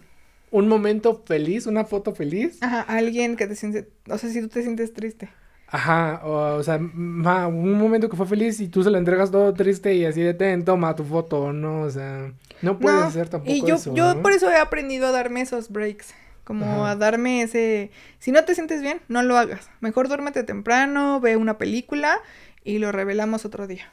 un 0.51 0.69
momento 0.69 1.23
feliz, 1.27 1.67
una 1.67 1.85
foto 1.85 2.15
feliz. 2.15 2.59
Ajá, 2.63 2.81
alguien 2.81 3.37
que 3.37 3.47
te 3.47 3.57
siente, 3.57 3.91
o 4.09 4.17
sea, 4.17 4.31
si 4.31 4.41
tú 4.41 4.49
te 4.49 4.63
sientes 4.63 4.95
triste. 4.95 5.29
Ajá, 5.73 6.21
o, 6.25 6.61
sea, 6.65 6.77
un 6.79 7.79
momento 7.79 8.09
que 8.09 8.17
fue 8.17 8.27
feliz 8.27 8.59
y 8.59 8.67
tú 8.67 8.83
se 8.83 8.91
lo 8.91 8.99
entregas 8.99 9.31
todo 9.31 9.55
triste 9.55 9.95
y 9.95 10.05
así 10.05 10.21
de 10.21 10.35
ten, 10.35 10.65
toma 10.65 10.97
tu 10.97 11.05
foto, 11.05 11.53
¿no? 11.53 11.83
O 11.83 11.91
sea, 11.91 12.33
no 12.61 12.81
puede 12.81 13.09
ser 13.13 13.29
tampoco 13.29 13.53
y 13.53 13.65
yo, 13.65 13.77
yo 13.95 14.21
por 14.21 14.33
eso 14.33 14.51
he 14.51 14.57
aprendido 14.57 15.07
a 15.07 15.13
darme 15.13 15.43
esos 15.43 15.71
breaks, 15.71 16.13
como 16.43 16.87
a 16.87 16.97
darme 16.97 17.43
ese, 17.43 17.93
si 18.19 18.33
no 18.33 18.45
te 18.45 18.57
sientes 18.57 18.83
bien, 18.83 19.01
no 19.07 19.23
lo 19.23 19.39
hagas, 19.39 19.71
mejor 19.81 20.09
duérmete 20.09 20.43
temprano, 20.43 21.21
ve 21.21 21.37
una 21.37 21.57
película 21.57 22.19
y 22.65 22.79
lo 22.79 22.91
revelamos 22.91 23.45
otro 23.45 23.69
día. 23.69 23.89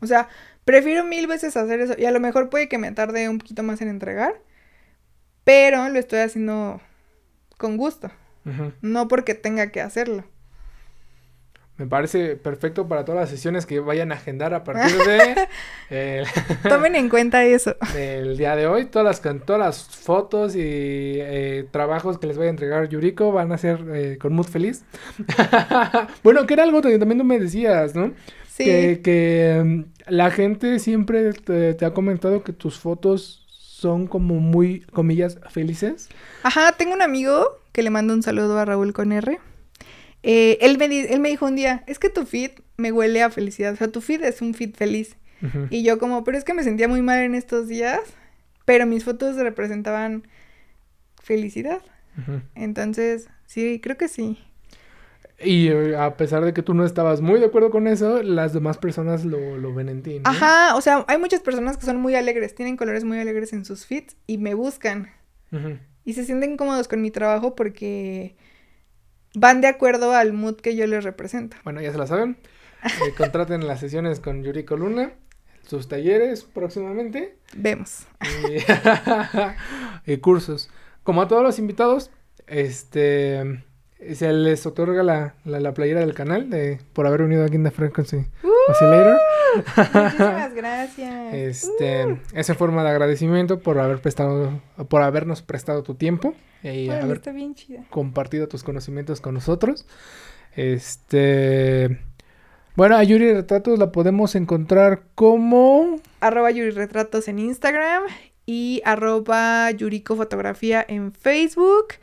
O 0.00 0.06
sea, 0.06 0.28
prefiero 0.64 1.04
mil 1.04 1.26
veces 1.26 1.56
hacer 1.56 1.80
eso 1.80 1.94
y 1.98 2.06
a 2.06 2.10
lo 2.12 2.18
mejor 2.18 2.48
puede 2.48 2.68
que 2.68 2.78
me 2.78 2.90
tarde 2.92 3.28
un 3.28 3.38
poquito 3.38 3.62
más 3.62 3.82
en 3.82 3.88
entregar, 3.88 4.40
pero 5.44 5.86
lo 5.90 5.98
estoy 5.98 6.20
haciendo 6.20 6.80
con 7.58 7.76
gusto, 7.76 8.10
no 8.80 9.06
porque 9.06 9.34
tenga 9.34 9.70
que 9.70 9.82
hacerlo. 9.82 10.24
Me 11.76 11.86
parece 11.86 12.36
perfecto 12.36 12.86
para 12.86 13.04
todas 13.04 13.22
las 13.22 13.30
sesiones 13.30 13.66
que 13.66 13.80
vayan 13.80 14.12
a 14.12 14.14
agendar 14.14 14.54
a 14.54 14.62
partir 14.62 14.96
de... 15.90 16.24
Tomen 16.68 16.94
en 16.94 17.08
cuenta 17.08 17.44
eso. 17.44 17.76
El 17.96 18.36
día 18.36 18.54
de 18.54 18.68
hoy, 18.68 18.84
todas 18.84 19.04
las, 19.04 19.44
todas 19.44 19.58
las 19.58 19.82
fotos 19.82 20.54
y 20.54 20.60
eh, 20.62 21.66
trabajos 21.72 22.18
que 22.18 22.28
les 22.28 22.36
voy 22.36 22.46
a 22.46 22.50
entregar 22.50 22.88
Yuriko 22.88 23.32
van 23.32 23.50
a 23.50 23.58
ser 23.58 23.84
eh, 23.92 24.18
con 24.20 24.34
mood 24.34 24.46
feliz. 24.46 24.84
bueno, 26.22 26.46
que 26.46 26.54
era 26.54 26.62
algo 26.62 26.80
que 26.80 26.96
también 26.98 27.18
tú 27.18 27.24
me 27.24 27.40
decías, 27.40 27.96
¿no? 27.96 28.12
Sí. 28.48 28.64
Que, 28.64 29.60
mm, 29.64 29.82
la 30.06 30.30
gente 30.30 30.78
siempre 30.78 31.32
te 31.32 31.84
ha 31.84 31.92
comentado 31.92 32.44
que 32.44 32.52
tus 32.52 32.78
fotos 32.78 33.44
son 33.48 34.06
como 34.06 34.36
muy, 34.36 34.80
comillas, 34.92 35.38
felices. 35.50 36.08
Ajá, 36.44 36.72
tengo 36.72 36.94
un 36.94 37.02
amigo 37.02 37.58
que 37.72 37.82
le 37.82 37.90
mando 37.90 38.14
un 38.14 38.22
saludo 38.22 38.56
a 38.58 38.64
Raúl 38.64 38.92
con 38.92 39.10
R 39.10 39.40
eh, 40.26 40.56
él, 40.62 40.78
me 40.78 40.86
él 40.86 41.20
me 41.20 41.28
dijo 41.28 41.44
un 41.44 41.54
día, 41.54 41.84
es 41.86 41.98
que 41.98 42.08
tu 42.08 42.24
feed 42.24 42.52
me 42.78 42.92
huele 42.92 43.22
a 43.22 43.28
felicidad, 43.28 43.74
o 43.74 43.76
sea, 43.76 43.88
tu 43.88 44.00
feed 44.00 44.24
es 44.24 44.40
un 44.40 44.54
feed 44.54 44.74
feliz. 44.74 45.16
Y 45.68 45.82
yo 45.82 45.98
como, 45.98 46.24
pero 46.24 46.38
es 46.38 46.44
que 46.44 46.54
me 46.54 46.62
sentía 46.62 46.88
muy 46.88 47.02
mal 47.02 47.18
en 47.18 47.34
estos 47.34 47.68
días, 47.68 48.00
pero 48.64 48.86
mis 48.86 49.04
fotos 49.04 49.36
representaban 49.36 50.26
felicidad. 51.22 51.82
Entonces, 52.54 53.28
sí, 53.44 53.78
creo 53.82 53.98
que 53.98 54.08
sí. 54.08 54.38
Y 55.38 55.68
eh, 55.68 55.96
a 55.96 56.16
pesar 56.16 56.42
de 56.46 56.54
que 56.54 56.62
tú 56.62 56.72
no 56.72 56.86
estabas 56.86 57.20
muy 57.20 57.40
de 57.40 57.46
acuerdo 57.46 57.70
con 57.70 57.86
eso, 57.86 58.22
las 58.22 58.54
demás 58.54 58.78
personas 58.78 59.26
lo, 59.26 59.58
lo 59.58 59.74
ven 59.74 59.90
en 59.90 60.02
ti. 60.02 60.22
Ajá, 60.24 60.74
o 60.76 60.80
sea, 60.80 61.04
hay 61.08 61.18
muchas 61.18 61.40
personas 61.40 61.76
que 61.76 61.84
son 61.84 62.00
muy 62.00 62.14
alegres, 62.14 62.54
tienen 62.54 62.78
colores 62.78 63.04
muy 63.04 63.18
alegres 63.18 63.52
en 63.52 63.66
sus 63.66 63.84
feeds 63.84 64.16
y 64.26 64.38
me 64.38 64.54
buscan. 64.54 65.10
Y 66.06 66.14
se 66.14 66.24
sienten 66.24 66.56
cómodos 66.56 66.88
con 66.88 67.02
mi 67.02 67.10
trabajo 67.10 67.54
porque 67.54 68.34
van 69.34 69.60
de 69.60 69.68
acuerdo 69.68 70.12
al 70.12 70.32
mood 70.32 70.56
que 70.56 70.76
yo 70.76 70.86
les 70.86 71.04
represento. 71.04 71.56
Bueno, 71.64 71.80
ya 71.80 71.92
se 71.92 71.98
la 71.98 72.06
saben. 72.06 72.36
Eh, 72.84 73.14
contraten 73.16 73.66
las 73.66 73.80
sesiones 73.80 74.20
con 74.20 74.42
Yuriko 74.42 74.76
Luna, 74.76 75.12
sus 75.66 75.88
talleres 75.88 76.44
próximamente. 76.44 77.36
Vemos. 77.56 78.06
Y, 80.06 80.16
cursos. 80.18 80.70
Como 81.02 81.22
a 81.22 81.28
todos 81.28 81.42
los 81.42 81.58
invitados, 81.58 82.10
este 82.46 83.64
se 84.12 84.32
les 84.32 84.66
otorga 84.66 85.02
la, 85.02 85.34
la, 85.44 85.72
playera 85.72 86.00
del 86.00 86.12
canal 86.12 86.50
de 86.50 86.78
por 86.92 87.06
haber 87.06 87.22
unido 87.22 87.42
a 87.42 87.48
Guinda 87.48 87.70
Frequency 87.70 88.16
uh, 88.42 88.53
Oscillator. 88.68 89.18
Muchísimas 89.76 90.54
gracias. 90.54 91.34
Este, 91.34 92.06
uh. 92.06 92.18
esa 92.34 92.54
forma 92.54 92.82
de 92.82 92.90
agradecimiento 92.90 93.60
por 93.60 93.78
haber 93.78 94.00
prestado, 94.00 94.60
por 94.88 95.02
habernos 95.02 95.42
prestado 95.42 95.82
tu 95.82 95.94
tiempo 95.94 96.34
y 96.62 96.88
haber 96.90 97.20
compartido 97.90 98.48
tus 98.48 98.62
conocimientos 98.62 99.20
con 99.20 99.34
nosotros. 99.34 99.86
Este. 100.56 102.00
Bueno, 102.76 102.96
a 102.96 103.04
Yuri 103.04 103.32
Retratos 103.32 103.78
la 103.78 103.92
podemos 103.92 104.34
encontrar 104.34 105.02
como. 105.14 106.00
Arroba 106.20 106.50
Yuri 106.50 106.70
Retratos 106.70 107.28
en 107.28 107.38
Instagram 107.38 108.04
y 108.46 108.82
arroba 108.84 109.70
Yuriko 109.70 110.16
Fotografía 110.16 110.84
en 110.86 111.12
Facebook. 111.12 111.94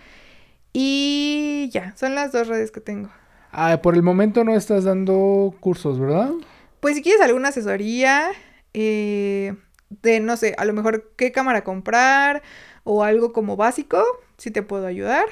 Y 0.73 1.69
ya, 1.73 1.93
son 1.97 2.15
las 2.15 2.31
dos 2.31 2.47
redes 2.47 2.71
que 2.71 2.79
tengo. 2.79 3.09
Ah, 3.51 3.81
por 3.81 3.95
el 3.95 4.03
momento 4.03 4.45
no 4.45 4.55
estás 4.55 4.85
dando 4.85 5.53
cursos, 5.59 5.99
¿verdad? 5.99 6.31
Pues 6.81 6.95
si 6.95 7.01
quieres 7.01 7.21
alguna 7.21 7.49
asesoría, 7.49 8.29
eh, 8.73 9.55
de 10.01 10.19
no 10.19 10.35
sé, 10.35 10.55
a 10.57 10.65
lo 10.65 10.73
mejor 10.73 11.13
qué 11.15 11.31
cámara 11.31 11.63
comprar 11.63 12.41
o 12.83 13.03
algo 13.03 13.31
como 13.31 13.55
básico, 13.55 14.03
si 14.37 14.51
te 14.51 14.63
puedo 14.63 14.87
ayudar. 14.87 15.25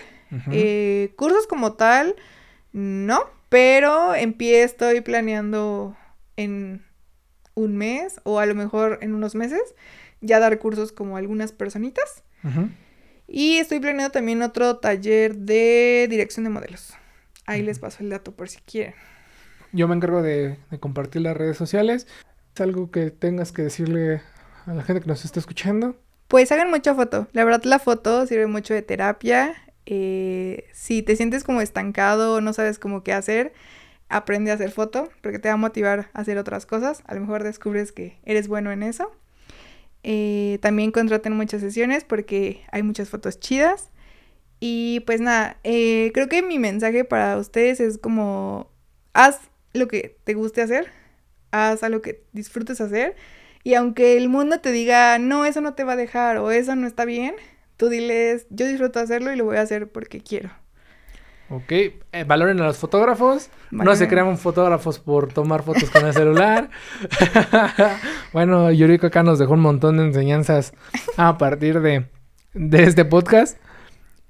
Eh, 0.52 1.12
cursos 1.16 1.48
como 1.48 1.74
tal, 1.74 2.16
no, 2.72 3.24
pero 3.50 4.14
en 4.14 4.34
pie 4.34 4.62
estoy 4.62 5.02
planeando 5.02 5.98
en 6.38 6.86
un 7.56 7.76
mes 7.76 8.22
o 8.24 8.40
a 8.40 8.46
lo 8.46 8.54
mejor 8.54 9.00
en 9.02 9.16
unos 9.16 9.34
meses 9.34 9.62
ya 10.22 10.40
dar 10.40 10.60
cursos 10.60 10.92
como 10.92 11.18
algunas 11.18 11.52
personitas. 11.52 12.24
Y 13.28 13.58
estoy 13.58 13.80
planeando 13.80 14.12
también 14.12 14.42
otro 14.44 14.78
taller 14.78 15.36
de 15.36 16.08
dirección 16.10 16.44
de 16.44 16.52
modelos. 16.52 16.94
Ahí 17.46 17.64
les 17.64 17.80
paso 17.80 18.04
el 18.04 18.10
dato 18.10 18.32
por 18.34 18.50
si 18.50 18.60
quieren. 18.62 18.94
Yo 19.72 19.88
me 19.88 19.96
encargo 19.96 20.22
de, 20.22 20.58
compartir 20.80 21.22
las 21.22 21.38
redes 21.38 21.58
sociales. 21.58 22.08
¿Es 22.56 22.62
algo 22.62 22.92
que 22.92 23.12
tengas 23.12 23.52
que 23.52 23.62
decirle 23.62 24.22
a 24.66 24.74
la 24.74 24.84
gente 24.84 25.02
que 25.02 25.08
nos 25.08 25.26
está 25.26 25.40
escuchando? 25.40 25.96
Pues 26.28 26.52
hagan 26.52 26.70
mucha 26.70 26.96
foto. 26.96 27.28
La 27.34 27.44
verdad 27.44 27.64
la 27.64 27.80
foto 27.80 28.26
sirve 28.26 28.48
mucho 28.48 28.74
de 28.74 28.82
terapia. 28.82 29.56
Eh, 29.86 30.66
si 30.74 31.02
te 31.02 31.16
sientes 31.16 31.44
como 31.44 31.62
estancado 31.62 32.36
o 32.36 32.42
no 32.42 32.54
sabes 32.54 32.80
cómo 32.80 33.04
qué 33.04 33.14
hacer, 33.14 33.54
aprende 34.10 34.52
a 34.52 34.56
hacer 34.56 34.72
foto, 34.72 35.10
porque 35.22 35.40
te 35.40 35.50
va 35.50 35.54
a 35.54 35.58
motivar 35.58 36.10
a 36.14 36.22
hacer 36.22 36.38
otras 36.38 36.66
cosas. 36.66 37.04
A 37.06 37.16
lo 37.16 37.22
mejor 37.22 37.44
descubres 37.44 37.92
que 37.92 38.20
eres 38.26 38.48
bueno 38.48 38.72
en 38.72 38.84
eso. 38.84 39.12
Eh, 40.04 40.60
también 40.62 40.92
contraten 40.92 41.34
muchas 41.34 41.62
sesiones 41.62 42.04
porque 42.04 42.62
hay 42.72 42.84
muchas 42.84 43.10
fotos 43.10 43.40
chidas. 43.40 43.90
Y 44.60 45.02
pues 45.02 45.22
nada, 45.22 45.58
eh, 45.64 46.12
creo 46.14 46.28
que 46.28 46.42
mi 46.42 46.60
mensaje 46.60 47.06
para 47.06 47.38
ustedes 47.38 47.80
es 47.80 47.98
como, 47.98 48.70
haz 49.14 49.49
lo 49.74 49.88
que 49.88 50.18
te 50.24 50.34
guste 50.34 50.62
hacer, 50.62 50.88
haz 51.52 51.84
a 51.84 51.90
lo 51.90 52.02
que 52.02 52.24
disfrutes 52.32 52.82
hacer. 52.82 53.16
Y 53.64 53.74
aunque 53.74 54.18
el 54.18 54.30
mundo 54.30 54.60
te 54.60 54.72
diga, 54.72 55.20
no, 55.20 55.46
eso 55.46 55.62
no 55.62 55.74
te 55.74 55.84
va 55.84 55.94
a 55.94 55.98
dejar 55.98 56.38
o 56.38 56.52
eso 56.52 56.76
no 56.76 56.88
está 56.88 57.06
bien, 57.06 57.36
tú 57.78 57.90
diles, 57.90 58.48
yo 58.50 58.68
disfruto 58.68 59.00
hacerlo 59.00 59.34
y 59.34 59.36
lo 59.36 59.46
voy 59.46 59.58
a 59.58 59.62
hacer 59.62 59.90
porque 59.90 60.22
quiero. 60.22 60.50
Ok, 61.52 61.72
eh, 61.72 61.96
valoren 62.28 62.62
a 62.62 62.66
los 62.66 62.78
fotógrafos. 62.78 63.50
No 63.72 63.96
se 63.96 64.08
crean 64.08 64.38
fotógrafos 64.38 65.00
por 65.00 65.34
tomar 65.34 65.64
fotos 65.64 65.90
con 65.90 66.06
el 66.06 66.14
celular. 66.14 66.70
bueno, 68.34 68.72
Yuriko 68.72 69.08
acá 69.08 69.24
nos 69.24 69.40
dejó 69.40 69.54
un 69.54 69.62
montón 69.62 69.98
de 69.98 70.04
enseñanzas 70.04 70.74
a 71.18 71.40
partir 71.40 71.82
de, 71.82 72.06
de 72.54 72.84
este 72.84 73.04
podcast. 73.04 73.58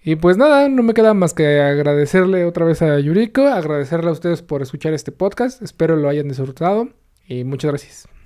Y 0.01 0.15
pues 0.15 0.37
nada, 0.37 0.69
no 0.69 0.81
me 0.81 0.93
queda 0.93 1.13
más 1.13 1.33
que 1.33 1.59
agradecerle 1.61 2.45
otra 2.45 2.65
vez 2.65 2.81
a 2.81 2.99
Yuriko, 2.99 3.47
agradecerle 3.47 4.09
a 4.09 4.13
ustedes 4.13 4.41
por 4.41 4.61
escuchar 4.61 4.93
este 4.93 5.11
podcast. 5.11 5.61
Espero 5.61 5.95
lo 5.97 6.07
hayan 6.07 6.29
disfrutado 6.29 6.89
y 7.27 7.43
muchas 7.43 7.71
gracias. 7.71 8.18